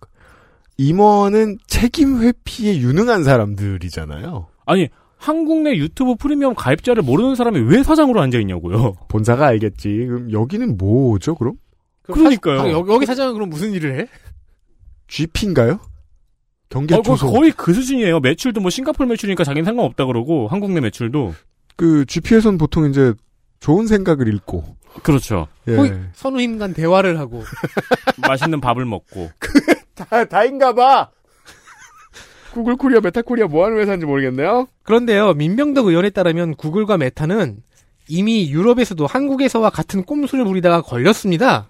[0.76, 4.46] 임원은 책임 회피에 유능한 사람들이잖아요.
[4.66, 8.94] 아니, 한국 내 유튜브 프리미엄 가입자를 모르는 사람이 왜 사장으로 앉아있냐고요.
[9.08, 10.06] 본사가 알겠지.
[10.06, 11.34] 그럼 여기는 뭐죠?
[11.34, 11.54] 그럼
[12.02, 12.58] 그러니까요.
[12.58, 14.06] 사- 여기, 여기 사장은 그럼 무슨 일을 해?
[15.08, 15.80] GP인가요?
[16.68, 17.02] 경계 어.
[17.02, 18.20] 거의 그 수준이에요.
[18.20, 21.34] 매출도 뭐 싱가포르 매출이니까 자기는 상관없다 그러고 한국 내 매출도
[21.76, 23.14] 그 GP에선 보통 이제
[23.60, 24.64] 좋은 생각을 읽고
[25.02, 25.46] 그렇죠.
[25.68, 25.76] 예.
[25.76, 27.42] 거의 선우임 간 대화를 하고
[28.26, 29.30] 맛있는 밥을 먹고
[29.94, 31.10] 다 다인가 봐.
[32.54, 34.68] 구글 코리아, 메타 코리아 뭐 하는 회사인지 모르겠네요.
[34.84, 37.64] 그런데요 민병덕 의원에 따르면 구글과 메타는
[38.06, 41.68] 이미 유럽에서도 한국에서와 같은 꼼수를 부리다가 걸렸습니다.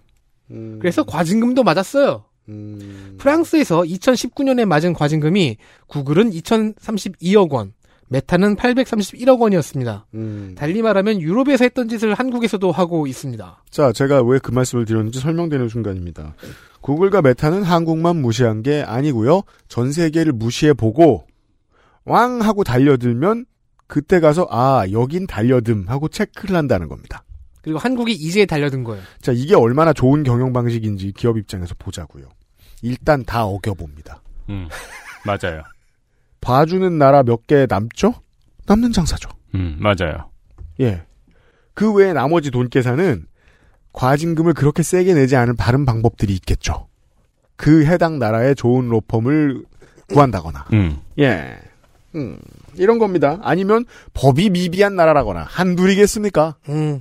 [0.48, 2.24] 그래서 과징금도 맞았어요.
[2.50, 3.16] 음.
[3.18, 5.56] 프랑스에서 2019년에 맞은 과징금이
[5.86, 7.72] 구글은 2032억 원,
[8.14, 10.06] 메타는 831억 원이었습니다.
[10.14, 10.54] 음.
[10.56, 13.64] 달리 말하면 유럽에서 했던 짓을 한국에서도 하고 있습니다.
[13.70, 16.34] 자, 제가 왜 그 말씀을 드렸는지 설명되는 순간입니다.
[16.80, 19.42] 구글과 메타는 한국만 무시한 게 아니고요.
[19.66, 21.26] 전 세계를 무시해 보고
[22.04, 23.46] 왕 하고 달려들면
[23.88, 27.24] 그때 가서 아 여긴 달려듦 하고 체크를 한다는 겁니다.
[27.62, 29.02] 그리고 한국이 이제 달려든 거예요.
[29.22, 32.26] 자 이게 얼마나 좋은 경영 방식인지 기업 입장에서 보자고요.
[32.82, 34.22] 일단 다 어겨 봅니다.
[34.50, 34.68] 음.
[35.24, 35.62] 맞아요.
[36.44, 38.14] 봐주는 나라 몇 개 남죠?
[38.66, 39.28] 남는 장사죠.
[39.54, 40.30] 음, 맞아요.
[40.80, 41.02] 예.
[41.72, 43.26] 그 외에 나머지 돈 계산은
[43.92, 46.88] 과징금을 그렇게 세게 내지 않은 다른 방법들이 있겠죠.
[47.56, 49.64] 그 해당 나라의 좋은 로펌을
[50.12, 50.66] 구한다거나.
[50.72, 50.98] 음.
[51.18, 51.56] 예.
[52.14, 52.38] 음,
[52.74, 53.38] 이런 겁니다.
[53.42, 56.56] 아니면 법이 미비한 나라라거나 한둘이겠습니까?
[56.68, 57.00] 음.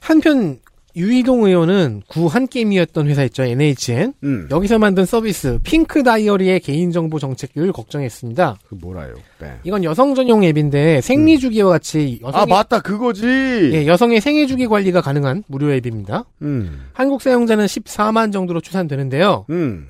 [0.00, 0.58] 한편
[0.94, 4.48] 유이동 의원은 구 한 게임이었던 회사 있죠 NHN 음.
[4.50, 8.56] 여기서 만든 서비스 핑크 다이어리의 개인정보 정책을 걱정했습니다.
[8.68, 9.14] 그 뭐라요?
[9.40, 9.52] 네.
[9.64, 13.26] 이건 여성 전용 앱인데 생리 주기와 같이 아 여성의, 맞다 그거지.
[13.72, 16.24] 예, 여성의 생애 주기 관리가 가능한 무료 앱입니다.
[16.42, 16.86] 음.
[16.92, 19.46] 한국 사용자는 14만 정도로 추산되는데요.
[19.50, 19.88] 음.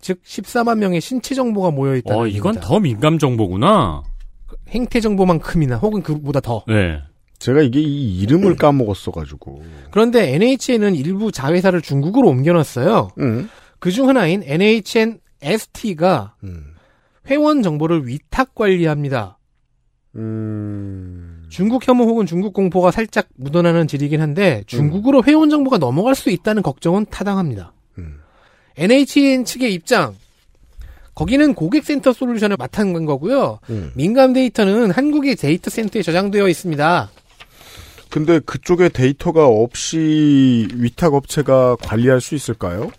[0.00, 2.54] 즉 14만 명의 신체 정보가 모여 있다는 어, 이건.
[2.60, 4.02] 더 민감 정보구나.
[4.68, 6.62] 행태 정보만큼이나 혹은 그보다 더.
[6.68, 6.98] 네.
[7.38, 9.62] 제가 이게 이 이름을 까먹었어가지고.
[9.90, 13.10] 그런데 NHN은 일부 자회사를 중국으로 옮겨놨어요.
[13.18, 13.48] 음.
[13.78, 16.74] 그중 하나인 NHN ST가 음.
[17.28, 19.38] 회원 정보를 위탁 관리합니다.
[20.16, 21.46] 음.
[21.48, 26.62] 중국 혐오 혹은 중국 공포가 살짝 묻어나는 질이긴 한데 중국으로 회원 정보가 넘어갈 수 있다는
[26.62, 27.72] 걱정은 타당합니다.
[27.98, 28.18] 음.
[28.76, 30.14] NHN 측의 입장.
[31.14, 33.58] 거기는 고객센터 솔루션을 맡은 거고요.
[33.70, 33.90] 음.
[33.94, 37.10] 민감 데이터는 한국의 데이터 센터에 저장되어 있습니다.
[38.10, 42.90] 근데 그쪽에 데이터가 없이 위탁 업체가 관리할 수 있을까요?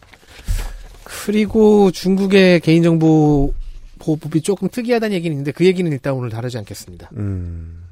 [1.03, 3.53] 그리고 중국의 개인정보
[3.99, 7.09] 보호법이 조금 특이하다는 얘기는 있는데 그 얘기는 일단 오늘 다루지 않겠습니다.
[7.17, 7.83] 음.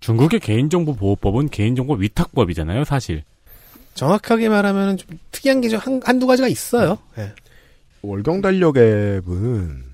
[0.00, 3.22] 중국의 개인정보 보호법은 개인정보 위탁법이잖아요, 사실.
[3.94, 6.98] 정확하게 말하면 좀 특이한 게좀 한, 한두 가지가 있어요.
[7.18, 7.32] 예.
[8.02, 9.84] 월경 달력 앱은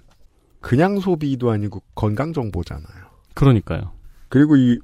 [0.60, 2.86] 그냥 소비도 아니고 건강 정보잖아요.
[3.34, 3.92] 그러니까요.
[4.28, 4.78] 그리고 이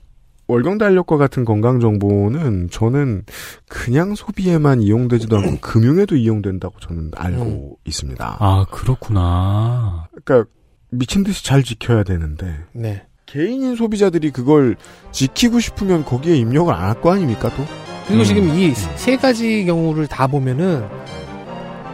[0.49, 3.25] 월경 달력과 같은 건강 정보는 저는
[3.69, 8.37] 그냥 소비에만 이용되지도 않고 금융에도 이용된다고 저는 알고 있습니다.
[8.41, 10.09] 아, 그렇구나.
[10.25, 10.51] 그러니까
[10.91, 13.05] 미친 듯이 잘 지켜야 되는데 네.
[13.27, 14.77] 개인인 소비자들이 그걸
[15.13, 17.63] 지키고 싶으면 거기에 입력을 안 할 거 아닙니까 또?
[18.07, 18.25] 그리고 음.
[18.25, 20.87] 지금 이 세 가지 경우를 다 보면은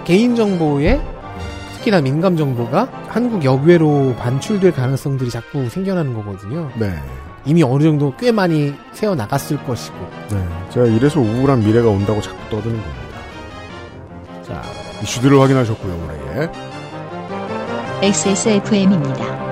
[0.04, 1.00] 개인 정보에
[1.78, 6.70] 특히나 민감 정보가 한국 역외로 반출될 가능성들이 자꾸 생겨나는 거거든요.
[6.78, 6.94] 네.
[7.46, 9.96] 이미 어느 정도 꽤 많이 새어 나갔을 것이고.
[10.30, 10.48] 네.
[10.70, 13.04] 제가 이래서 우울한 미래가 온다고 자꾸 떠드는 겁니다.
[14.42, 14.62] 자,
[15.02, 16.50] 이슈들을 확인하셨고요, 올해.
[18.02, 19.44] XSFM입니다.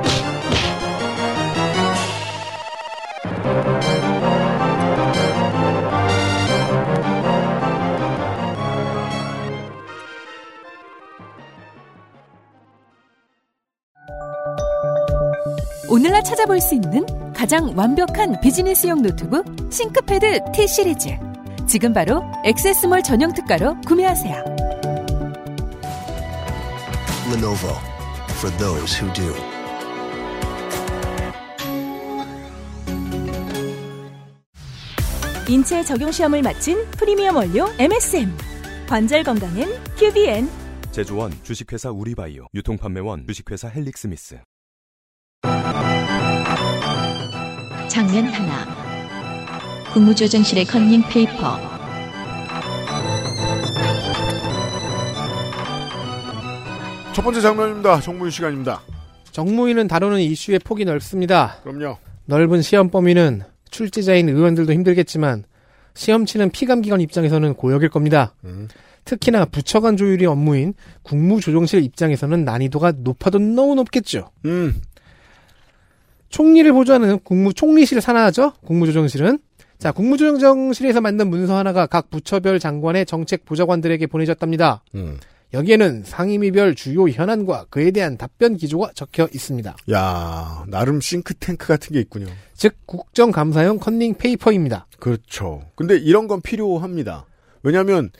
[15.88, 17.04] 오늘날 찾아볼 수 있는
[17.34, 21.08] 가장 완벽한 비즈니스용 노트북 싱크패드 T 시리즈.
[21.66, 24.44] 지금 바로 액세스몰 전용 특가로 구매하세요.
[27.32, 27.74] Lenovo
[28.38, 29.34] for those who do.
[35.48, 38.30] 인체 적용 시험을 마친 프리미엄 원료 MSM.
[38.88, 39.68] 관절 건강엔
[39.98, 40.48] QBN.
[40.92, 44.38] 제조원 주식회사 우리바이오 유통판매원 주식회사 헬릭스미스
[47.92, 48.64] 장면 하나.
[49.92, 51.58] 국무조정실의 컨닝 페이퍼.
[57.12, 58.00] 첫 번째 장면입니다.
[58.00, 58.80] 정무위 시간입니다.
[59.32, 61.58] 정무위는 다루는 이슈의 폭이 넓습니다.
[61.64, 61.98] 그럼요.
[62.24, 65.44] 넓은 시험 범위는 출제자인 의원들도 힘들겠지만
[65.92, 68.34] 시험 치는 피감기관 입장에서는 고역일 겁니다.
[68.44, 68.68] 음.
[69.04, 70.72] 특히나 부처 간 조율이 업무인
[71.02, 74.30] 국무조정실 입장에서는 난이도가 높아도 너무 높겠죠.
[74.46, 74.80] 음.
[76.32, 78.54] 총리를 보좌하는 국무총리실 산하죠.
[78.64, 79.38] 국무조정실은
[79.78, 84.82] 자 국무조정실에서 만든 문서 하나가 각 부처별 장관의 정책 보좌관들에게 보내졌답니다.
[84.96, 85.18] 음.
[85.52, 89.76] 여기에는 상임위별 주요 현안과 그에 대한 답변 기조가 적혀 있습니다.
[89.90, 92.26] 야, 나름 싱크탱크 같은 게 있군요.
[92.54, 94.86] 즉 국정감사용 컨닝 페이퍼입니다.
[94.98, 95.62] 그렇죠.
[95.74, 97.26] 근데 이런 건 필요합니다.
[97.62, 98.10] 왜냐하면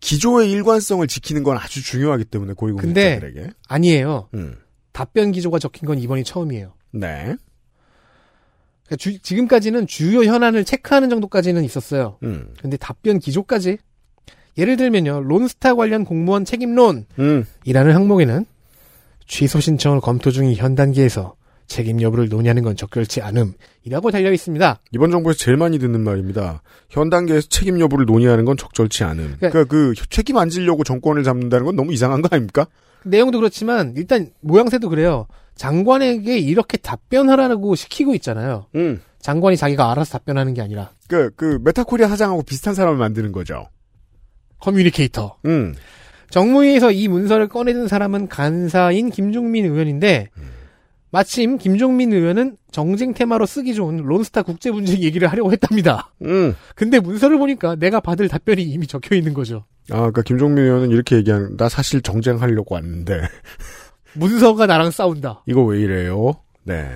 [0.00, 3.50] 기조의 일관성을 지키는 건 아주 중요하기 때문에 고위공직자들에게.
[3.68, 4.28] 아니에요.
[4.34, 4.56] 음.
[4.92, 6.74] 답변 기조가 적힌 건 이번이 처음이에요.
[6.92, 7.36] 네.
[8.86, 12.18] 그러니까 주- 지금까지는 주요 현안을 체크하는 정도까지는 있었어요.
[12.22, 12.48] 음.
[12.60, 13.78] 근데 답변 기조까지
[14.58, 15.22] 예를 들면요.
[15.22, 17.44] 론스타 관련 공무원 책임론이라는 음.
[17.66, 18.46] 항목에는
[19.26, 21.34] 취소 신청을 검토 중인 현 단계에서
[21.66, 24.80] 책임 여부를 논의하는 건 적절치 않음이라고 달려 있습니다.
[24.92, 26.60] 이번 정부에서 제일 많이 듣는 말입니다.
[26.90, 29.36] 현 단계에서 책임 여부를 논의하는 건 적절치 않음.
[29.40, 32.66] 그러니까- 그러니까 그 책임 안 지려고 정권을 잡는다는 건 너무 이상한 거 아닙니까?
[33.04, 35.26] 내용도 그렇지만 일단 모양새도 그래요.
[35.56, 38.66] 장관에게 이렇게 답변하라고 시키고 있잖아요.
[38.74, 39.00] 음.
[39.20, 43.68] 장관이 자기가 알아서 답변하는 게 아니라 그, 그, 메타코리아 사장하고 비슷한 사람을 만드는 거죠.
[44.58, 45.36] communicator.
[45.46, 45.74] 음.
[46.30, 50.30] 정무위에서 이 문서를 꺼내든 사람은 간사인 김종민 의원인데
[51.14, 56.12] 마침 김종민 의원은 정쟁 테마로 쓰기 좋은 론스타 국제 분쟁 얘기를 하려고 했답니다.
[56.22, 56.56] 음.
[56.74, 59.64] 근데 문서를 보니까 내가 받을 답변이 이미 적혀 있는 거죠.
[59.90, 63.20] 아, 그러니까 김종민 의원은 이렇게 얘기하는, 나 사실 정쟁하려고 왔는데,
[64.14, 65.42] 문서가 나랑 싸운다.
[65.46, 66.34] 이거 왜 이래요?
[66.64, 66.88] 네.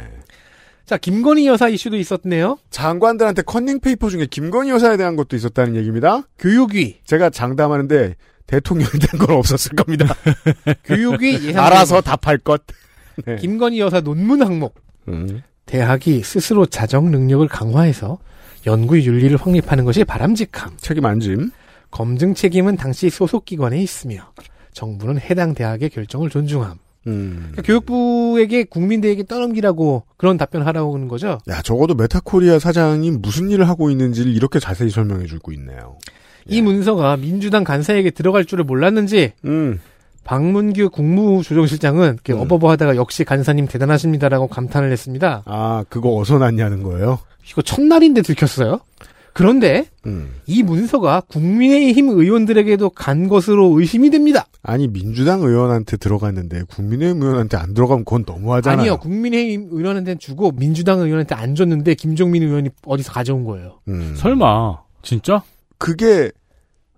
[0.86, 2.56] 자, 김건희 여사 이슈도 있었네요.
[2.70, 6.22] 장관들한테 컨닝 페이퍼 중에 김건희 여사에 대한 것도 있었다는 얘기입니다.
[6.38, 7.00] 교육위.
[7.04, 8.14] 제가 장담하는데,
[8.46, 10.06] 대통령에 대한 건 없었을 겁니다.
[10.84, 12.62] 교육위 예상 알아서 답할 것.
[13.26, 13.36] 네.
[13.36, 14.76] 김건희 여사 논문 항목.
[15.08, 15.42] 음.
[15.66, 18.18] 대학이 스스로 자정 능력을 강화해서
[18.66, 20.78] 연구 윤리를 확립하는 것이 바람직함.
[20.78, 21.50] 책임 안짐.
[21.90, 24.32] 검증 책임은 당시 소속 기관에 있으며
[24.72, 26.78] 정부는 해당 대학의 결정을 존중함.
[27.06, 27.50] 음.
[27.52, 31.38] 그러니까 교육부에게 국민대에게 떠넘기라고 그런 답변하라고 하는 거죠.
[31.48, 35.96] 야, 적어도 메타코리아 사장이 무슨 일을 하고 있는지를 이렇게 자세히 설명해 주고 있네요.
[36.46, 39.80] 이 문서가 민주당 간사에게 들어갈 줄을 몰랐는지 음.
[40.24, 42.38] 박문규 국무조정실장은 음.
[42.38, 45.42] 어버버하다가 역시 간사님 대단하십니다라고 감탄을 했습니다.
[45.46, 47.18] 아, 그거 어디서 났냐는 거예요?
[47.50, 48.80] 이거 첫날인데 들켰어요.
[49.32, 50.30] 그런데 음.
[50.46, 54.46] 이 문서가 국민의힘 의원들에게도 간 것으로 의심이 됩니다.
[54.62, 58.80] 아니, 민주당 의원한테 들어갔는데, 국민의힘 의원한테 안 들어가면 그건 너무하잖아요.
[58.80, 63.80] 아니요, 국민의힘 의원한테 주고 민주당 의원한테 안 줬는데 김종민 의원이 어디서 가져온 거예요.
[63.88, 64.14] 음.
[64.16, 65.42] 설마 진짜?
[65.78, 66.32] 그게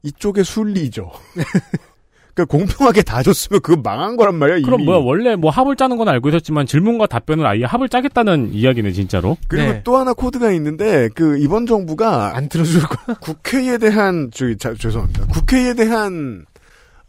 [0.02, 1.10] 이쪽의 순리죠.
[2.34, 4.58] 그러니까 공평하게 다 줬으면 그거 망한 거란 말이야.
[4.58, 4.64] 이미.
[4.64, 8.92] 그럼 뭐야 원래 뭐 합을 짜는 건 알고 있었지만 질문과 답변을 아예 합을 짜겠다는 이야기네
[8.92, 9.36] 진짜로.
[9.48, 9.82] 그리고 네.
[9.84, 13.16] 또 하나 코드가 있는데 그 이번 정부가 안 들어줄 거야.
[13.20, 15.26] 국회에 대한 저기 자, 죄송합니다.
[15.26, 16.44] 국회에 대한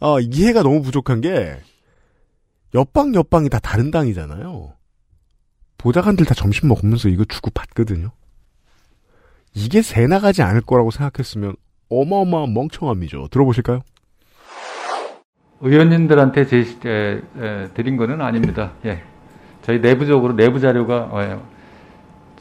[0.00, 1.56] 어, 이해가 너무 부족한 게
[2.74, 4.72] 옆방 옆방이 다 다른 당이잖아요.
[5.78, 8.10] 보좌관들 다 점심 먹으면서 이거 주고 받거든요.
[9.54, 11.54] 이게 새 나가지 않을 거라고 생각했으면
[11.88, 13.28] 어마어마한 멍청함이죠.
[13.30, 13.80] 들어보실까요?
[15.62, 18.72] 의원님들한테 제시 에, 에, 드린 거는 아닙니다.
[18.84, 19.00] 예.
[19.62, 21.42] 저희 내부적으로 내부 자료가 어,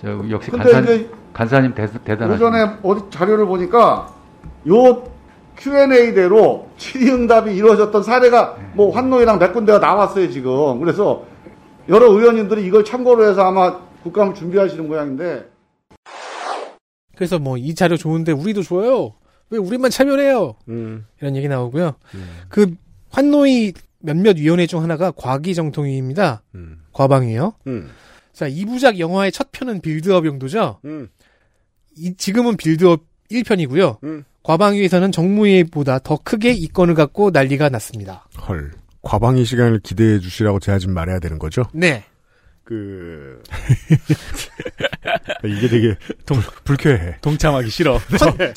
[0.01, 0.81] 저 역시 간사,
[1.33, 2.33] 간사님 대, 대단하십니다.
[2.33, 4.11] 오전에 어디 자료를 보니까
[4.67, 5.03] 요
[5.55, 10.79] Q&A대로 질의응답이 이루어졌던 사례가 뭐 환노이랑 몇 군데가 나왔어요 지금.
[10.79, 11.23] 그래서
[11.89, 15.47] 여러 의원님들이 이걸 참고로 해서 아마 국감을 준비하시는 모양인데
[17.15, 19.13] 그래서 뭐 이 자료 좋은데 우리도 줘요.
[19.51, 20.55] 왜 우리만 참여해요?
[20.69, 21.93] 음, 이런 얘기 나오고요.
[22.49, 22.73] 그
[23.11, 26.43] 환노위 몇몇 위원회 중 하나가 과기정통위입니다.
[26.55, 27.53] 음, 과방위예요.
[27.67, 27.89] 음,
[28.33, 30.79] 자, 이부작 영화의 첫 편은 빌드업 용도죠.
[30.85, 31.09] 음.
[31.97, 34.03] 이, 지금은 빌드업 1편이고요.
[34.03, 34.23] 음.
[34.43, 38.27] 과방위에서는 정무위보다 더 크게 이권을 갖고 난리가 났습니다.
[38.47, 38.71] 헐.
[39.03, 41.63] 과방위 시간을 기대해 주시라고 제가 지금 말해야 되는 거죠?
[41.73, 42.03] 네.
[42.71, 43.41] 그
[45.43, 45.95] 이게 되게
[46.25, 47.17] 동, 불쾌해.
[47.21, 47.99] 동참하기 싫어.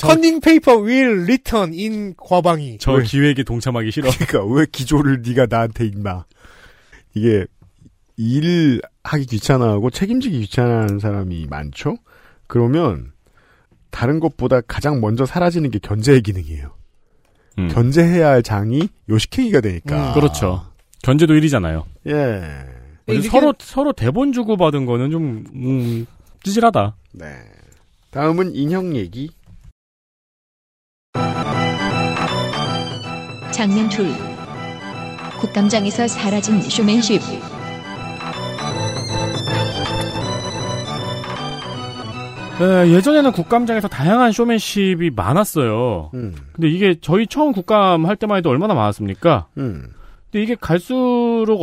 [0.01, 2.79] 컨닝 페이퍼 will return in 과방위.
[2.79, 4.11] 저 기획에 동참하기 싫어.
[4.11, 6.25] 그러니까 왜 기조를 네가 나한테 임마.
[7.15, 7.45] 이게
[8.17, 11.97] 일 하기 귀찮아하고 책임지기 귀찮아하는 사람이 많죠.
[12.47, 13.11] 그러면
[13.91, 16.73] 다른 것보다 가장 먼저 사라지는 게 견제의 기능이에요.
[17.59, 17.69] 음.
[17.69, 20.11] 견제해야 할 장이 요식행위가 되니까.
[20.11, 20.15] 음.
[20.15, 20.67] 그렇죠.
[21.03, 21.85] 견제도 일이잖아요.
[22.07, 22.84] 예.
[23.07, 26.07] 이렇게- 서로 서로 대본 주고 받은 거는 좀 음,
[26.42, 26.96] 찌질하다.
[27.12, 27.26] 네.
[28.11, 29.30] 다음은 인형 얘기.
[33.52, 34.09] 장면 둘.
[35.40, 37.20] 국감장에서 사라진 쇼맨십.
[42.61, 46.11] 에, 예전에는 국감장에서 다양한 쇼맨십이 많았어요.
[46.14, 46.34] 음.
[46.52, 49.48] 근데 이게 저희 처음 국감 할 때만 해도 얼마나 많았습니까?
[49.59, 49.88] 음.
[50.30, 51.62] 근데 이게 갈수록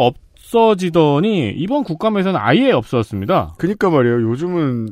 [0.51, 3.55] 없어지더니 이번 국감에서는 아예 없어졌습니다.
[3.57, 4.29] 그니까 말이에요.
[4.29, 4.89] 요즘은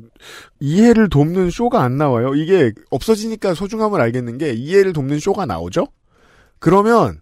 [0.60, 2.34] 이해를 돕는 쇼가 안 나와요.
[2.36, 5.88] 이게 없어지니까 소중함을 알겠는 게 이해를 돕는 쇼가 나오죠?
[6.60, 7.20] 그러면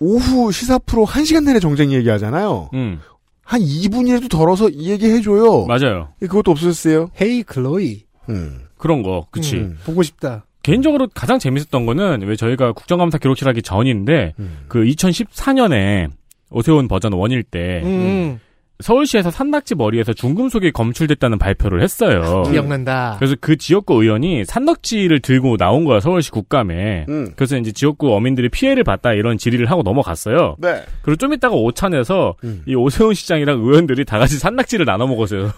[0.00, 2.70] 오후 시사 프로 1시간 내내 정쟁 얘기하잖아요.
[2.74, 3.00] 음,
[3.42, 5.66] 한 2분이라도 덜어서 이 얘기 해줘요.
[5.66, 6.08] 맞아요.
[6.20, 7.10] 그것도 없어졌어요.
[7.20, 8.04] 헤이 클로이.
[8.30, 8.60] 음.
[8.78, 9.56] 그런 거, 그치.
[9.56, 10.44] 음, 보고 싶다.
[10.62, 14.64] 개인적으로 가장 재밌었던 거는 왜 저희가 국정감사 기록실 하기 전인데 음.
[14.68, 16.08] 그 2014년에
[16.50, 18.38] 오세훈 버전 1일 때 음,
[18.80, 22.42] 서울시에서 산낙지 머리에서 중금속이 검출됐다는 발표를 했어요.
[22.50, 23.16] 기억난다.
[23.18, 27.06] 그래서 그 지역구 의원이 산낙지를 들고 나온 거야 서울시 국감에.
[27.08, 27.32] 음.
[27.36, 30.56] 그래서 이제 지역구 어민들이 피해를 봤다 이런 질의를 하고 넘어갔어요.
[30.58, 30.82] 네.
[31.02, 32.62] 그리고 좀 있다가 오찬에서 음.
[32.66, 35.52] 이 오세훈 시장이랑 의원들이 다 같이 산낙지를 나눠 먹었어요.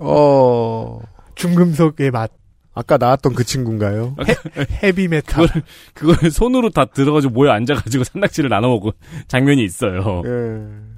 [0.00, 0.98] 어,
[1.34, 2.39] 중금속의 맛.
[2.72, 4.16] 아까 나왔던 그 친구인가요?
[4.82, 5.46] 헤 비메탈.
[5.46, 5.62] 그걸,
[6.16, 8.92] 그걸 손으로 다 들어가지고 모여 앉아가지고 산낙지를 나눠 먹은
[9.28, 10.22] 장면이 있어요.
[10.24, 10.90] 예.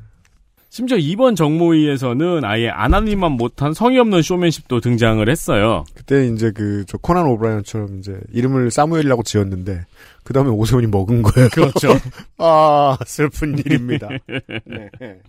[0.68, 5.84] 심지어 이번 정모의에서는 아예 아나님만 못한 성의 없는 쇼맨십도 등장을 했어요.
[5.94, 9.84] 그때 이제 그 저 코난 오브라이언처럼 이제 이름을 사무엘이라고 지었는데
[10.24, 11.48] 그 다음에 오세훈이 먹은 거예요.
[11.50, 11.88] 그렇죠.
[12.38, 14.08] 아 슬픈 일입니다.
[14.64, 15.20] 네.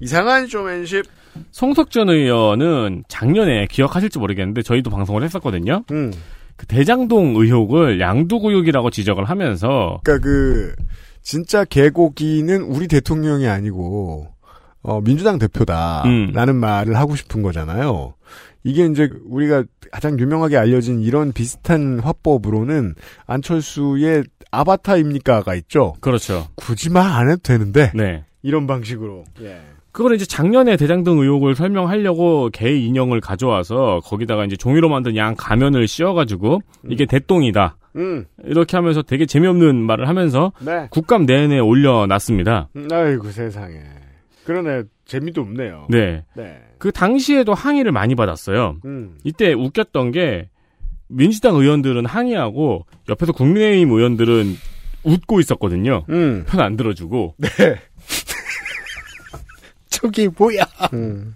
[0.00, 1.04] 이상한 쇼맨십.
[1.50, 5.84] 송석전 의원은 작년에 기억하실지 모르겠는데 저희도 방송을 했었거든요.
[5.92, 6.12] 음.
[6.56, 10.74] 그 대장동 의혹을 양두구육이라고 지적을 하면서 그러니까 그
[11.22, 14.26] 진짜 개고기는 우리 대통령이 아니고
[14.82, 16.56] 어, 민주당 대표다라는 음.
[16.56, 18.14] 말을 하고 싶은 거잖아요.
[18.64, 22.94] 이게 이제 우리가 가장 유명하게 알려진 이런 비슷한 화법으로는
[23.26, 25.94] 안철수의 아바타입니까가 있죠.
[26.00, 26.48] 그렇죠.
[26.56, 28.24] 굳이 말 안 해도 되는데 네.
[28.42, 29.24] 이런 방식으로.
[29.42, 29.60] 예.
[29.98, 35.88] 그걸 이제 작년에 대장동 의혹을 설명하려고 개 인형을 가져와서 거기다가 이제 종이로 만든 양 가면을
[35.88, 37.76] 씌워가지고 이게 대똥이다.
[37.96, 38.24] 음.
[38.44, 40.86] 이렇게 하면서 되게 재미없는 말을 하면서 네.
[40.92, 42.68] 국감 내내 올려놨습니다.
[42.76, 43.80] 음, 아이고 세상에.
[44.44, 44.84] 그러네.
[45.04, 45.88] 재미도 없네요.
[45.90, 46.22] 네.
[46.36, 46.60] 네.
[46.78, 48.76] 그 당시에도 항의를 많이 받았어요.
[48.84, 49.18] 음.
[49.24, 50.48] 이때 웃겼던 게
[51.08, 54.54] 민주당 의원들은 항의하고 옆에서 국민의힘 의원들은
[55.02, 56.04] 웃고 있었거든요.
[56.10, 56.44] 음.
[56.46, 57.34] 편안 들어주고.
[57.38, 57.48] 네.
[60.00, 60.64] 저기 뭐야?
[60.92, 61.34] 음.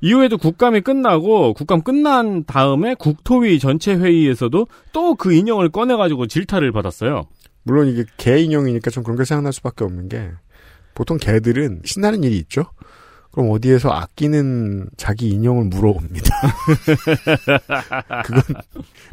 [0.00, 7.26] 이후에도 국감이 끝나고 국감 끝난 다음에 국토위 전체 회의에서도 또 그 인형을 꺼내가지고 질타를 받았어요.
[7.62, 10.30] 물론 이게 개 인형이니까 좀 그런 게 생각날 수밖에 없는 게
[10.94, 12.64] 보통 개들은 신나는 일이 있죠.
[13.36, 16.34] 그럼 어디에서 아끼는 자기 인형을 물어옵니다.
[18.24, 18.42] 그건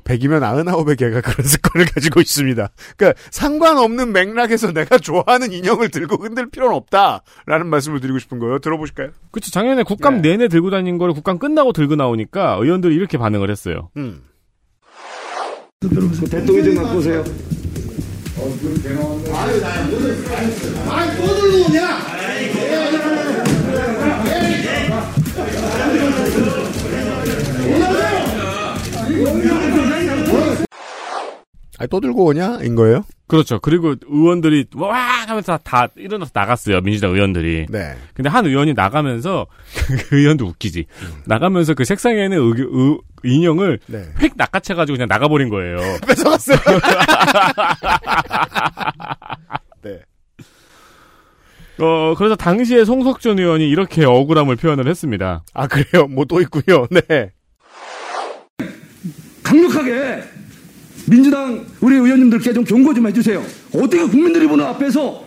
[0.05, 2.69] 100이면 99의 개가 그런 습관을 가지고 있습니다.
[2.95, 8.59] 그러니까 상관없는 맥락에서 내가 좋아하는 인형을 들고 흔들 필요는 없다라는 말씀을 드리고 싶은 거예요.
[8.59, 9.09] 들어보실까요?
[9.31, 9.51] 그렇죠.
[9.51, 13.89] 작년에 국감 내내 들고 다닌 걸 국감 끝나고 들고 나오니까 의원들이 이렇게 반응을 했어요.
[13.97, 14.21] 음.
[15.81, 17.25] 대통령 좀 갖고 오세요.
[20.89, 23.22] 아이 또 들고 오냐?
[31.83, 32.59] 아, 또 들고 오냐?
[32.63, 33.03] 인 거예요?
[33.27, 33.59] 그렇죠.
[33.59, 34.95] 그리고 의원들이 와
[35.27, 36.81] 하면서 다 일어나서 나갔어요.
[36.81, 37.65] 민주당 의원들이.
[37.69, 37.95] 네.
[38.13, 39.47] 근데 한 의원이 나가면서
[40.09, 40.85] 그 의원도 웃기지.
[41.25, 44.05] 나가면서 그 색상에 있는 의, 의, 인형을 네.
[44.21, 45.77] 획 낚아채 가지고 그냥 나가 버린 거예요.
[46.07, 46.57] 뺏어갔어요.
[49.83, 49.99] 네.
[51.79, 55.43] 어, 그래서 당시에 송석준 의원이 이렇게 억울함을 표현을 했습니다.
[55.53, 56.05] 아, 그래요?
[56.07, 56.85] 뭐 또 있군요.
[56.91, 57.31] 네.
[59.43, 60.23] 강력하게
[61.05, 63.43] 민주당 우리 의원님들께 좀 경고 좀 해주세요.
[63.73, 65.23] 어떻게 국민들이 보는 앞에서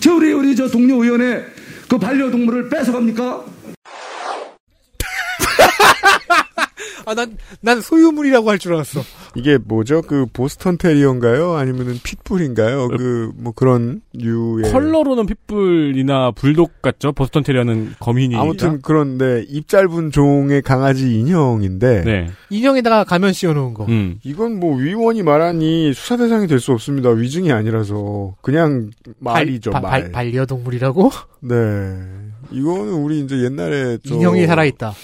[0.00, 1.44] 저 우리 우리 저 동료 의원의
[1.88, 3.44] 그 반려동물을 뺏어갑니까?
[7.04, 9.00] 아, 난, 난 소유물이라고 할 줄 알았어.
[9.34, 10.00] 이게 뭐죠?
[10.02, 11.54] 그 보스턴 테리어인가요?
[11.54, 12.88] 아니면은 핏불인가요?
[12.88, 17.12] 그 뭐 그런 류의 컬러로는 핏불이나 불독 같죠?
[17.12, 18.34] 보스턴 테리어는 거민이.
[18.36, 22.26] 아무튼 그런데 입 짧은 종의 강아지 인형인데 네.
[22.50, 23.84] 인형에다가 가면 씌워놓은 거.
[23.86, 24.18] 음.
[24.24, 27.10] 이건 뭐 위원이 말하니 수사 대상이 될 수 없습니다.
[27.10, 29.90] 위증이 아니라서 그냥 말이죠 발, 말.
[30.02, 31.10] 발, 반려동물이라고?
[31.40, 31.54] 네.
[32.50, 34.94] 이거는 우리 이제 옛날에 저 인형이 살아있다.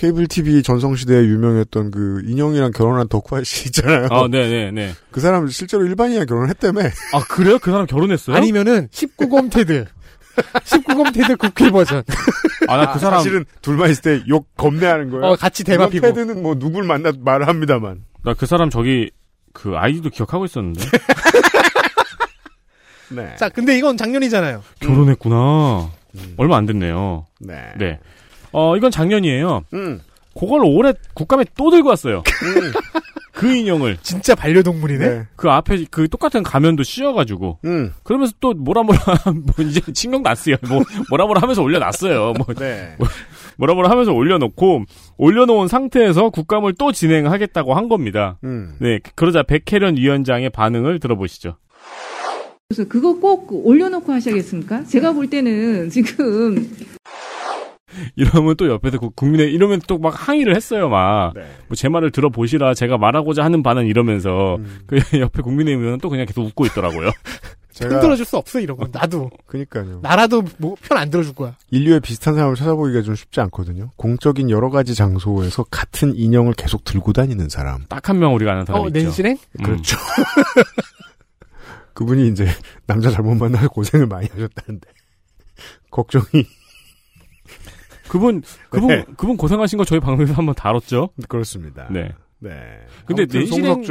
[0.00, 4.08] 케이블 TV 전성시대에 유명했던 그 인형이랑 결혼한 덕후아 씨 있잖아요.
[4.10, 4.94] 아, 네네네.
[5.10, 6.80] 그 사람 실제로 일반인이랑 결혼했다며.
[7.12, 7.58] 아, 그래요?
[7.58, 8.34] 그 사람 결혼했어요?
[8.34, 9.84] 아니면은 19곰 테드.
[10.36, 12.02] 19곰 테드 국회 버전.
[12.66, 13.18] 아, 나그 사람.
[13.18, 15.26] 사실은 둘만 있을 때 욕 겁내하는 거예요.
[15.26, 16.06] 어, 같이 대박 피고.
[16.06, 18.04] 패드는 뭐 누굴 만나 말을 합니다만.
[18.24, 19.10] 나 그 사람 저기,
[19.52, 20.80] 그 아이디도 기억하고 있었는데.
[23.10, 23.36] 네.
[23.36, 24.62] 자, 근데 이건 작년이잖아요.
[24.80, 25.90] 결혼했구나.
[26.38, 27.26] 얼마 안 됐네요.
[27.40, 27.74] 네.
[27.76, 27.98] 네.
[28.52, 29.64] 어, 이건 작년이에요.
[29.74, 30.00] 음.
[30.38, 32.22] 그걸 올해 국감에 또 들고 왔어요.
[33.32, 33.96] 그 인형을.
[34.02, 35.08] 진짜 반려동물이네.
[35.08, 35.26] 네.
[35.34, 37.60] 그 앞에 그 똑같은 가면도 씌워가지고.
[37.64, 37.92] 음.
[38.02, 39.00] 그러면서 또 뭐라 뭐라,
[39.32, 40.56] 뭐 이제 신경도 안 쓰요.
[40.68, 42.34] 뭐, 뭐라 뭐라 하면서 올려놨어요.
[42.34, 42.96] 뭐, 네.
[43.56, 44.84] 뭐라 뭐라 하면서 올려놓고,
[45.16, 48.38] 올려놓은 상태에서 국감을 또 진행하겠다고 한 겁니다.
[48.44, 48.74] 음.
[48.78, 48.98] 네.
[49.14, 51.56] 그러자 백혜련 위원장의 반응을 들어보시죠.
[52.68, 54.84] 그래서 그거 꼭 올려놓고 하셔야겠습니까?
[54.84, 56.70] 제가 볼 때는 지금
[58.16, 61.32] 이러면 또 옆에서 그 국민의 이러면 또 막 항의를 했어요 막.
[61.34, 61.42] 네.
[61.68, 64.80] 뭐제 말을 들어보시라 제가 말하고자 하는 바는 이러면서 음.
[64.86, 67.10] 그 옆에 국민의힘 의원은 또 그냥 계속 웃고 있더라고요.
[67.72, 68.90] 제가 흔들어줄 수 없어, 이런 건.
[68.92, 69.30] 나도.
[69.46, 70.00] 그니까요.
[70.02, 71.54] 나라도 뭐 편 안 들어줄 거야.
[71.70, 73.90] 인류의 비슷한 사람을 찾아보기가 좀 쉽지 않거든요.
[73.96, 77.84] 공적인 여러 가지 장소에서 같은 인형을 계속 들고 다니는 사람.
[77.88, 78.98] 딱 한 명 우리가 아는 사람 어, 있죠.
[78.98, 79.32] 낸시랭?
[79.60, 79.62] 음.
[79.64, 79.96] 그렇죠.
[81.94, 82.46] 그분이 이제
[82.86, 84.88] 남자 잘못 만나서 고생을 많이 하셨다는데
[85.90, 86.44] 걱정이
[88.10, 89.04] 그분 그분 네.
[89.16, 91.10] 그분 고생하신 거 저희 방송에서 한번 다뤘죠.
[91.28, 91.86] 그렇습니다.
[91.90, 92.10] 네.
[92.40, 92.50] 네.
[93.06, 93.84] 근데 냉실행.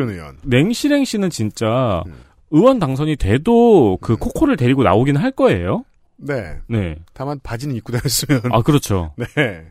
[0.43, 2.15] 냉실행 씨는 진짜 음.
[2.51, 5.85] 의원 당선이 돼도 그 코코를 데리고 나오긴 할 거예요.
[6.17, 6.57] 네.
[6.67, 6.97] 네.
[7.13, 8.41] 다만 바지는 입고 다녔으면.
[8.51, 9.13] 아, 그렇죠.
[9.17, 9.67] 네.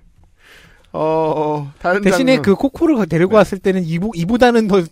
[0.93, 2.43] 어, 다른 대신에 장면.
[2.43, 4.83] 그 코코를 데리고 왔을 때는 이보, 이보다는 더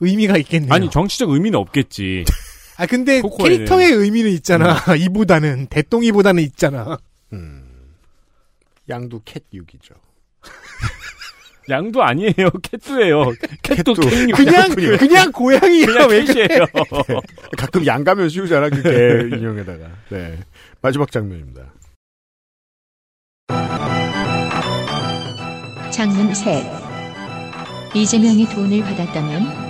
[0.00, 0.74] 의미가 있겠네요.
[0.74, 2.24] 아니, 정치적 의미는 없겠지.
[2.76, 3.58] 아 근데 코코에는.
[3.58, 4.74] 캐릭터의 의미는 있잖아.
[4.98, 6.98] 이보다는 대똥이보다는 있잖아.
[8.88, 9.94] 양도 캣육이죠.
[11.70, 12.32] 양도 아니에요.
[12.62, 13.32] 캣도예요.
[13.62, 14.32] 캣도 캣육.
[14.36, 16.46] 그냥 그냥 고양이야 그냥 왜 그래?
[16.48, 16.66] 캣이에요.
[17.08, 17.20] 네.
[17.56, 19.88] 가끔 양 가면 씌우잖아, 그게 인형에다가.
[20.10, 20.38] 네.
[20.82, 21.72] 마지막 장면입니다.
[25.90, 26.64] 장문 셋.
[27.94, 29.64] 이재명이 돈을 받았다면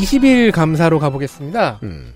[0.00, 1.80] 20일 감사로 가보겠습니다.
[1.82, 2.14] 음.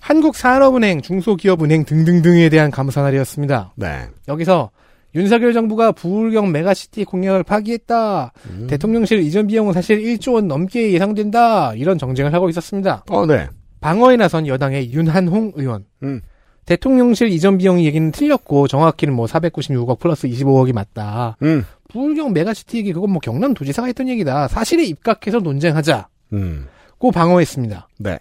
[0.00, 3.74] 한국산업은행, 중소기업은행 등등등에 대한 감사 날이었습니다.
[3.76, 4.08] 네.
[4.28, 4.70] 여기서
[5.14, 8.32] 윤석열 정부가 부울경 메가시티 공약을 파기했다.
[8.48, 8.66] 음.
[8.68, 11.74] 대통령실 이전 비용은 사실 1조 원 넘게 예상된다.
[11.74, 13.04] 이런 정쟁을 하고 있었습니다.
[13.08, 13.48] 어, 네.
[13.80, 15.84] 방어에 나선 여당의 윤한홍 의원.
[16.02, 16.20] 음.
[16.66, 21.36] 대통령실 이전 비용 얘기는 틀렸고 정확히는 뭐 496억 플러스 25억이 맞다.
[21.42, 21.64] 음.
[21.88, 24.46] 부울경 메가시티 얘기 그건 뭐 경남 도지사가 했던 얘기다.
[24.48, 26.08] 사실에 입각해서 논쟁하자.
[26.34, 26.68] 음.
[26.98, 27.88] 고 방어했습니다.
[27.98, 28.18] 네.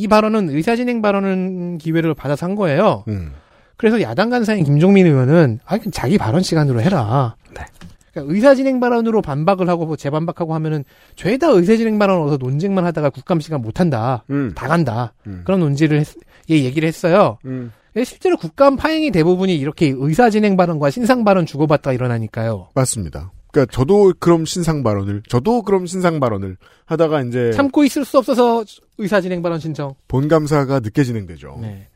[0.00, 3.04] 이 발언은 의사진행 발언은 기회를 받아서 한 거예요.
[3.08, 3.32] 음.
[3.76, 7.36] 그래서 야당 간사인 김종민 의원은 아 그냥 자기 발언 시간으로 해라.
[7.54, 7.64] 네.
[8.12, 10.84] 그러니까 의사진행 발언으로 반박을 하고 뭐 재반박하고 하면은
[11.16, 14.24] 죄다 의사진행 발언 얻어 논쟁만 하다가 국감 시간 못 한다.
[14.30, 14.52] 음.
[14.54, 15.12] 다 간다.
[15.26, 15.42] 음.
[15.44, 16.08] 그런 논지를 했,
[16.48, 17.36] 예, 얘기를 했어요.
[17.44, 17.72] 음.
[17.94, 22.68] 실제로 국감 파행이 대부분이 이렇게 의사진행 발언과 신상 발언 주고받다 일어나니까요.
[22.74, 23.32] 맞습니다.
[23.52, 26.56] 그러니까 저도 그럼 신상 발언을, 저도 그럼 신상 발언을
[26.86, 28.64] 하다가 이제 참고 있을 수 없어서
[28.98, 29.94] 의사 진행 발언 신청.
[30.08, 31.58] 본 감사가 늦게 진행되죠.
[31.60, 31.88] 네.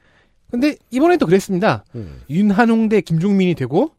[0.50, 1.84] 근데 이번에도 그랬습니다.
[1.94, 2.20] 음.
[2.30, 3.90] 윤한홍 대 김종민이 되고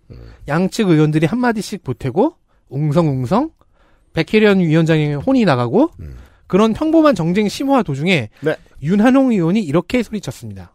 [0.48, 2.36] 양측 의원들이 한 마디씩 보태고
[2.70, 3.52] 웅성웅성
[4.14, 6.16] 백혜련 위원장의 혼이 나가고 음.
[6.48, 8.56] 그런 평범한 정쟁 심화 도중에 네.
[8.82, 10.72] 윤한홍 의원이 이렇게 소리쳤습니다.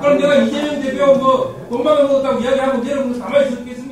[0.00, 3.83] 그럼 내가 이재명 대표 뭐 돈만 얻었다고 이야기하고 내려보면 가만히 있었겠습니까?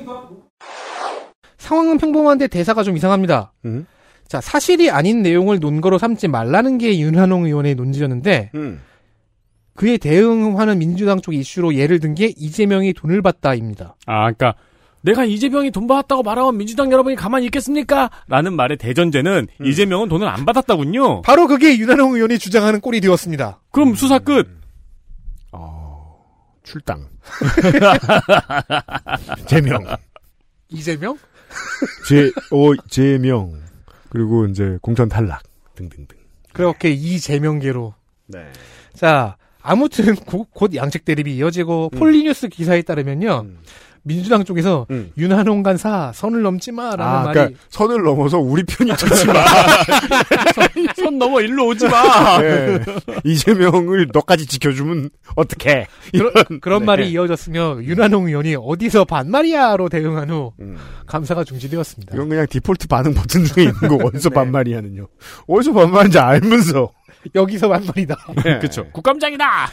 [1.73, 3.53] 상황은 평범한데 대사가 좀 이상합니다.
[3.65, 3.87] 음.
[4.29, 8.81] 자 사실이 아닌 내용을 논거로 삼지 말라는 게 윤한홍 의원의 논지였는데 음.
[9.75, 13.97] 그에 대응하는 민주당 쪽 이슈로 예를 든 게 이재명이 돈을 받다입니다.
[14.07, 14.55] 아, 그러니까
[15.01, 18.11] 내가 이재명이 돈 받았다고 말하면 민주당 여러분이 가만히 있겠습니까?
[18.29, 19.67] 라는 말의 대전제는 음.
[19.67, 21.23] 이재명은 돈을 안 받았다군요.
[21.23, 23.61] 바로 그게 윤한홍 의원이 주장하는 꼴이 되었습니다.
[23.71, 24.61] 그럼 수사 끝.
[26.65, 27.09] 출당.
[29.47, 29.85] 제명.
[30.69, 31.19] 이재명?
[32.09, 33.55] 제, 어, 제명.
[34.09, 35.43] 그리고 이제 공천 탈락.
[35.75, 36.19] 등등등.
[36.53, 37.95] 그렇게 이재명계로.
[38.27, 38.47] 네.
[38.95, 41.99] 자, 아무튼 고- 곧 양측 대립이 이어지고 음.
[41.99, 43.47] 폴리뉴스 기사에 따르면요.
[44.05, 49.27] 민주당 쪽에서 윤한홍 간사 선을 넘지 마라는 아, 말이 그러니까 선을 넘어서 우리 편이 좋지
[49.27, 49.35] 마.
[50.97, 52.39] 손 넘어 일로 오지 마.
[52.41, 52.81] 네.
[53.25, 55.87] 이재명을 너까지 지켜주면 어떡해.
[56.13, 56.87] 그런, 이런, 그런 네.
[56.87, 60.77] 말이 이어졌으며 윤한홍 의원이 어디서 반말이야로 대응한 후 음.
[61.07, 62.15] 감사가 중지되었습니다.
[62.15, 64.35] 이건 그냥 디폴트 반응 버튼 중에 있는 거 어디서 네.
[64.35, 65.07] 반말이 하는요.
[65.47, 66.91] 어디서 반말인지 알면서.
[67.35, 68.17] 여기서 반말이다.
[68.45, 68.59] 네.
[68.59, 68.85] 그쵸.
[68.93, 69.69] 국감장이다.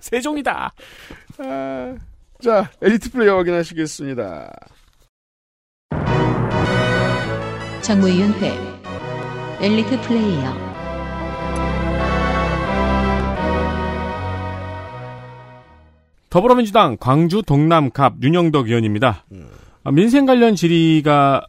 [0.00, 0.72] 세종이다.
[1.38, 1.94] 아,
[2.42, 4.52] 자, 에디트 플레이어 확인하시겠습니다.
[7.82, 8.52] 정무위원회
[9.60, 10.52] 엘리트 플레이어
[16.30, 19.24] 더불어민주당 광주 동남갑 윤영덕 의원입니다.
[19.84, 21.46] 아, 민생 관련 질의가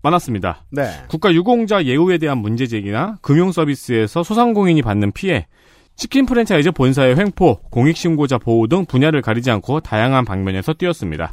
[0.00, 0.64] 많았습니다.
[0.70, 0.84] 네.
[1.08, 5.48] 국가 유공자 예우에 대한 문제 제기나 금융 서비스에서 소상공인이 받는 피해,
[6.00, 11.30] 치킨 프랜차이즈 본사의 횡포, 공익신고자 보호 등 분야를 가리지 않고 다양한 방면에서 뛰었습니다.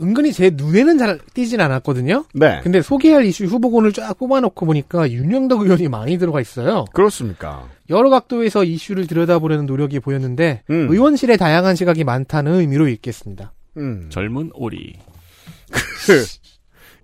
[0.00, 2.24] 은근히 제 눈에는 잘 띄진 않았거든요.
[2.32, 2.60] 네.
[2.62, 6.86] 근데 소개할 이슈 후보군을 쫙 뽑아놓고 보니까 윤영덕 의원이 많이 들어가 있어요.
[6.94, 7.68] 그렇습니까?
[7.90, 10.86] 여러 각도에서 이슈를 들여다보려는 노력이 보였는데 음.
[10.90, 13.52] 의원실에 다양한 시각이 많다는 의미로 읽겠습니다.
[13.76, 14.06] 음.
[14.08, 14.94] 젊은 오리.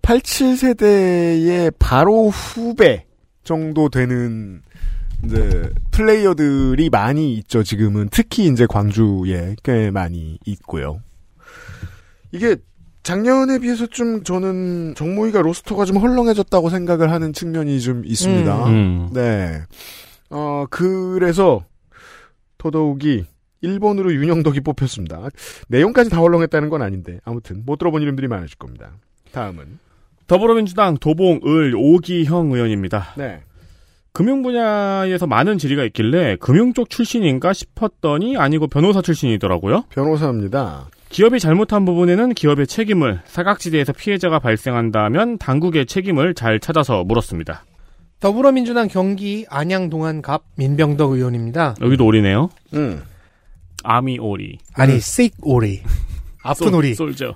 [0.01, 3.05] 87세대의 바로 후배
[3.45, 4.63] 정도 되는
[5.25, 7.63] 이제 플레이어들이 많이 있죠.
[7.63, 11.01] 지금은 특히 이제 광주에 꽤 많이 있고요.
[12.33, 12.57] 이게
[13.03, 18.67] 작년에 비해서 좀 저는 정모이가 로스터가 좀 헐렁해졌다고 생각을 하는 측면이 좀 있습니다.
[18.67, 19.11] 음.
[19.13, 19.63] 네.
[20.31, 21.65] 어, 그래서
[22.59, 23.25] 더더욱이
[23.63, 25.29] 1번으로 윤영덕이 뽑혔습니다.
[25.69, 28.93] 내용까지 다 헐렁했다는 건 아닌데 아무튼 못 들어본 이름들이 많으실 겁니다.
[29.33, 29.79] 다음은
[30.27, 33.15] 더불어민주당 도봉을 오기형 의원입니다.
[33.17, 33.43] 네.
[34.13, 39.85] 금융 분야에서 많은 질의가 있길래 금융 쪽 출신인가 싶었더니 아니고 변호사 출신이더라고요.
[39.91, 40.89] 변호사입니다.
[41.11, 47.65] 기업이 잘못한 부분에는 기업의 책임을 사각지대에서 피해자가 발생한다면 당국의 책임을 잘 찾아서 물었습니다.
[48.21, 51.75] 더불어민주당 경기 안양 동안갑 민병덕 의원입니다.
[51.81, 52.51] 여기도 오리네요.
[52.75, 53.03] 음.
[53.83, 54.59] 아미 오리.
[54.75, 55.81] 아니, 씩 오리.
[56.43, 56.95] 아픈 솔- 오리.
[56.95, 57.35] 솔저.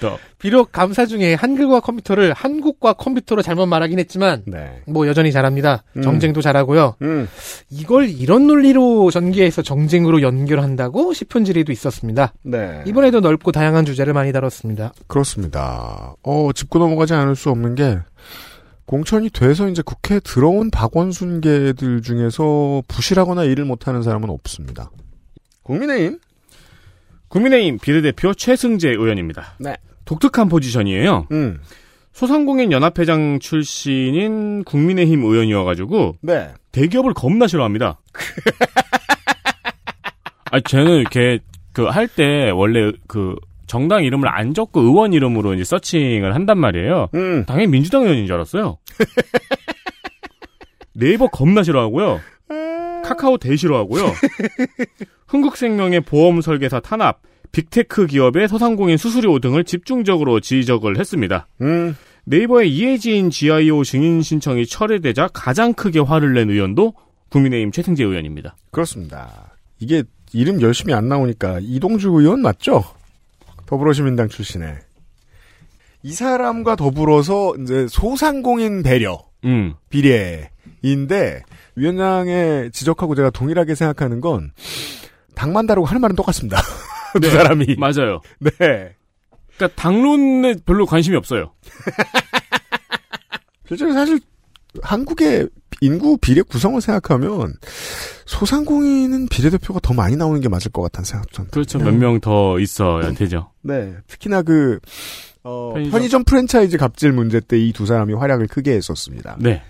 [0.00, 0.18] 더.
[0.40, 4.80] 비록 감사 중에 한글과 컴퓨터를 한국과 컴퓨터로 잘못 말하긴 했지만 네.
[4.86, 5.84] 뭐 여전히 잘합니다.
[5.98, 6.02] 음.
[6.02, 6.96] 정쟁도 잘하고요.
[7.02, 7.28] 음.
[7.68, 12.32] 이걸 이런 논리로 전개해서 정쟁으로 연결한다고 싶은 질의도 있었습니다.
[12.42, 12.82] 네.
[12.86, 14.94] 이번에도 넓고 다양한 주제를 많이 다뤘습니다.
[15.06, 16.14] 그렇습니다.
[16.22, 17.98] 어, 짚고 넘어가지 않을 수 없는 게
[18.86, 24.90] 공천이 돼서 이제 국회에 들어온 박원순계들 중에서 부실하거나 일을 못하는 사람은 없습니다.
[25.64, 26.18] 국민의힘
[27.28, 29.54] 국민의힘 비례대표 최승재 의원입니다.
[29.60, 29.76] 네.
[30.10, 31.28] 독특한 포지션이에요.
[31.30, 31.60] 음.
[32.12, 36.48] 소상공인 연합회장 출신인 국민의힘 의원이어가지고 네.
[36.72, 38.00] 대기업을 겁나 싫어합니다.
[40.50, 41.38] 아, 쟤는 이렇게
[41.72, 43.36] 그 할 때 원래 그
[43.68, 47.08] 정당 이름을 안 적고 의원 이름으로 이제 서칭을 한단 말이에요.
[47.14, 47.44] 음.
[47.46, 48.78] 당연히 민주당 의원인 줄 알았어요.
[50.92, 52.18] 네이버 겁나 싫어하고요.
[53.04, 54.06] 카카오 대 싫어하고요.
[55.28, 57.20] 흥국생명의 보험 설계사 탄압,
[57.52, 61.48] 빅테크 기업의 소상공인 수수료 등을 집중적으로 지적을 했습니다.
[61.60, 61.96] 음.
[62.24, 66.94] 네이버의 이혜진 GIO 증인 신청이 철회되자 가장 크게 화를 낸 의원도
[67.30, 68.56] 국민의힘 최승재 의원입니다.
[68.70, 69.52] 그렇습니다.
[69.78, 72.84] 이게 이름 열심히 안 나오니까 이동주 의원 맞죠?
[73.66, 74.78] 더불어시민당 출신의
[76.02, 79.74] 이 사람과 더불어서 이제 소상공인 배려 음.
[79.88, 81.42] 비례인데
[81.76, 84.52] 위원장의 지적하고 제가 동일하게 생각하는 건
[85.34, 86.58] 당만 다르고 하는 말은 똑같습니다.
[87.14, 88.20] 두 네, 사람이 맞아요.
[88.40, 88.94] 네.
[89.56, 91.52] 그러니까 당론에 별로 관심이 없어요.
[93.68, 94.20] 실제로 사실
[94.82, 95.48] 한국의
[95.80, 97.54] 인구 비례 구성을 생각하면
[98.26, 101.46] 소상공인은 비례대표가 더 많이 나오는 게 맞을 것 같다는 생각 좀.
[101.50, 101.78] 그렇죠.
[101.78, 103.50] 몇명 더 있어야 되죠.
[103.62, 103.94] 네.
[104.06, 104.78] 특히나 그
[105.42, 105.90] 어, 편의점.
[105.92, 106.24] 편의점.
[106.24, 109.36] 프랜차이즈 갑질 문제 때 이 두 사람이 활약을 크게 했었습니다.
[109.40, 109.62] 네.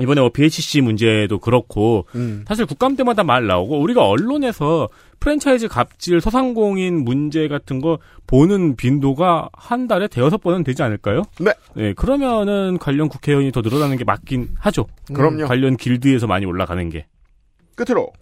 [0.00, 2.44] 이번에 뭐 BHC 문제도 그렇고 음.
[2.48, 4.88] 사실 국감 때마다 말 나오고 우리가 언론에서
[5.20, 11.22] 프랜차이즈 갑질 소상공인 문제 같은 거 보는 빈도가 한 달에 대여섯 번은 되지 않을까요?
[11.74, 11.92] 네.
[11.92, 14.86] 그러면은 관련 국회의원이 더 늘어나는 게 맞긴 하죠.
[15.12, 15.46] 그럼요.
[15.46, 17.06] 관련 길드에서 많이 올라가는 게.
[17.74, 18.12] 끝으로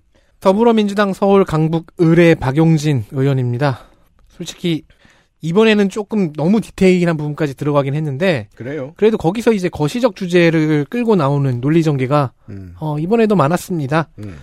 [0.40, 3.80] 더불어민주당 서울 강북 의뢰 박용진 의원입니다.
[4.28, 4.82] 솔직히
[5.42, 8.92] 이번에는 조금 너무 디테일한 부분까지 들어가긴 했는데 그래요.
[8.96, 12.74] 그래도 거기서 이제 거시적 주제를 끌고 나오는 논리 전개가 음.
[12.78, 14.08] 어, 이번에도 많았습니다.
[14.18, 14.36] 음.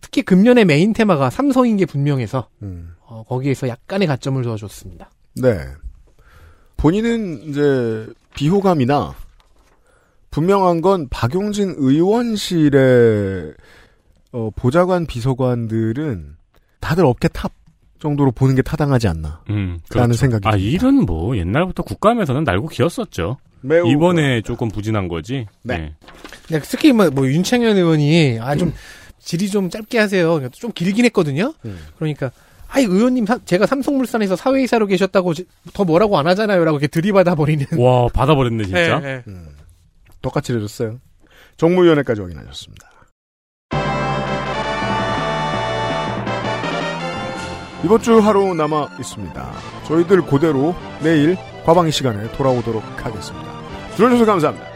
[0.00, 2.94] 특히 금년의 메인 테마가 삼성인 게 분명해서 음.
[3.00, 5.10] 어, 거기에서 약간의 가점을 둬줬습니다.
[5.36, 5.58] 네.
[6.76, 9.14] 본인은 이제 비호감이나
[10.30, 13.54] 분명한 건 박용진 의원실의
[14.32, 16.36] 어, 보좌관 비서관들은
[16.80, 17.52] 다들 업계 탑
[18.00, 19.40] 정도로 보는 게 타당하지 않나.
[19.50, 20.70] 음, 라는 생각이 아, 듭니다.
[20.70, 23.38] 일은 뭐 옛날부터 국감에서는 날고 기었었죠.
[23.62, 25.46] 매우 이번에 조금 부진한 거지.
[25.62, 25.94] 네.
[26.50, 28.72] 네, 특히 뭐, 뭐 윤창현 의원이 아좀
[29.18, 30.48] 질이 좀 짧게 하세요.
[30.52, 31.52] 좀 길긴 했거든요.
[31.64, 31.78] 음.
[31.98, 32.30] 그러니까
[32.68, 37.34] 아이 의원님 사- 제가 삼성물산에서 사외이사로 계셨다고 지- 더 뭐라고 안 하잖아요 라고 이렇게 들이받아
[37.34, 37.64] 버리는.
[37.78, 38.98] 와, 받아버렸네, 진짜.
[39.00, 39.22] 네, 네.
[39.28, 39.48] 음.
[40.22, 40.98] 똑같이 해줬어요.
[41.56, 42.88] 정무위원회까지 확인하셨습니다.
[47.86, 49.52] 이번 주 하루 남아 있습니다.
[49.86, 53.46] 저희들 그대로 내일 과방위 시간에 돌아오도록 하겠습니다.
[53.94, 54.66] 들어주셔서 감사합니다.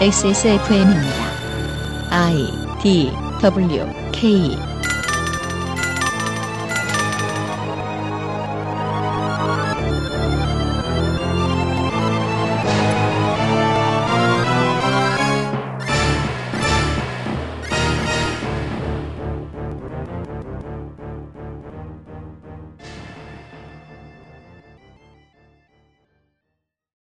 [0.00, 1.24] XSFM입니다.
[2.10, 2.34] I
[2.82, 4.58] D W K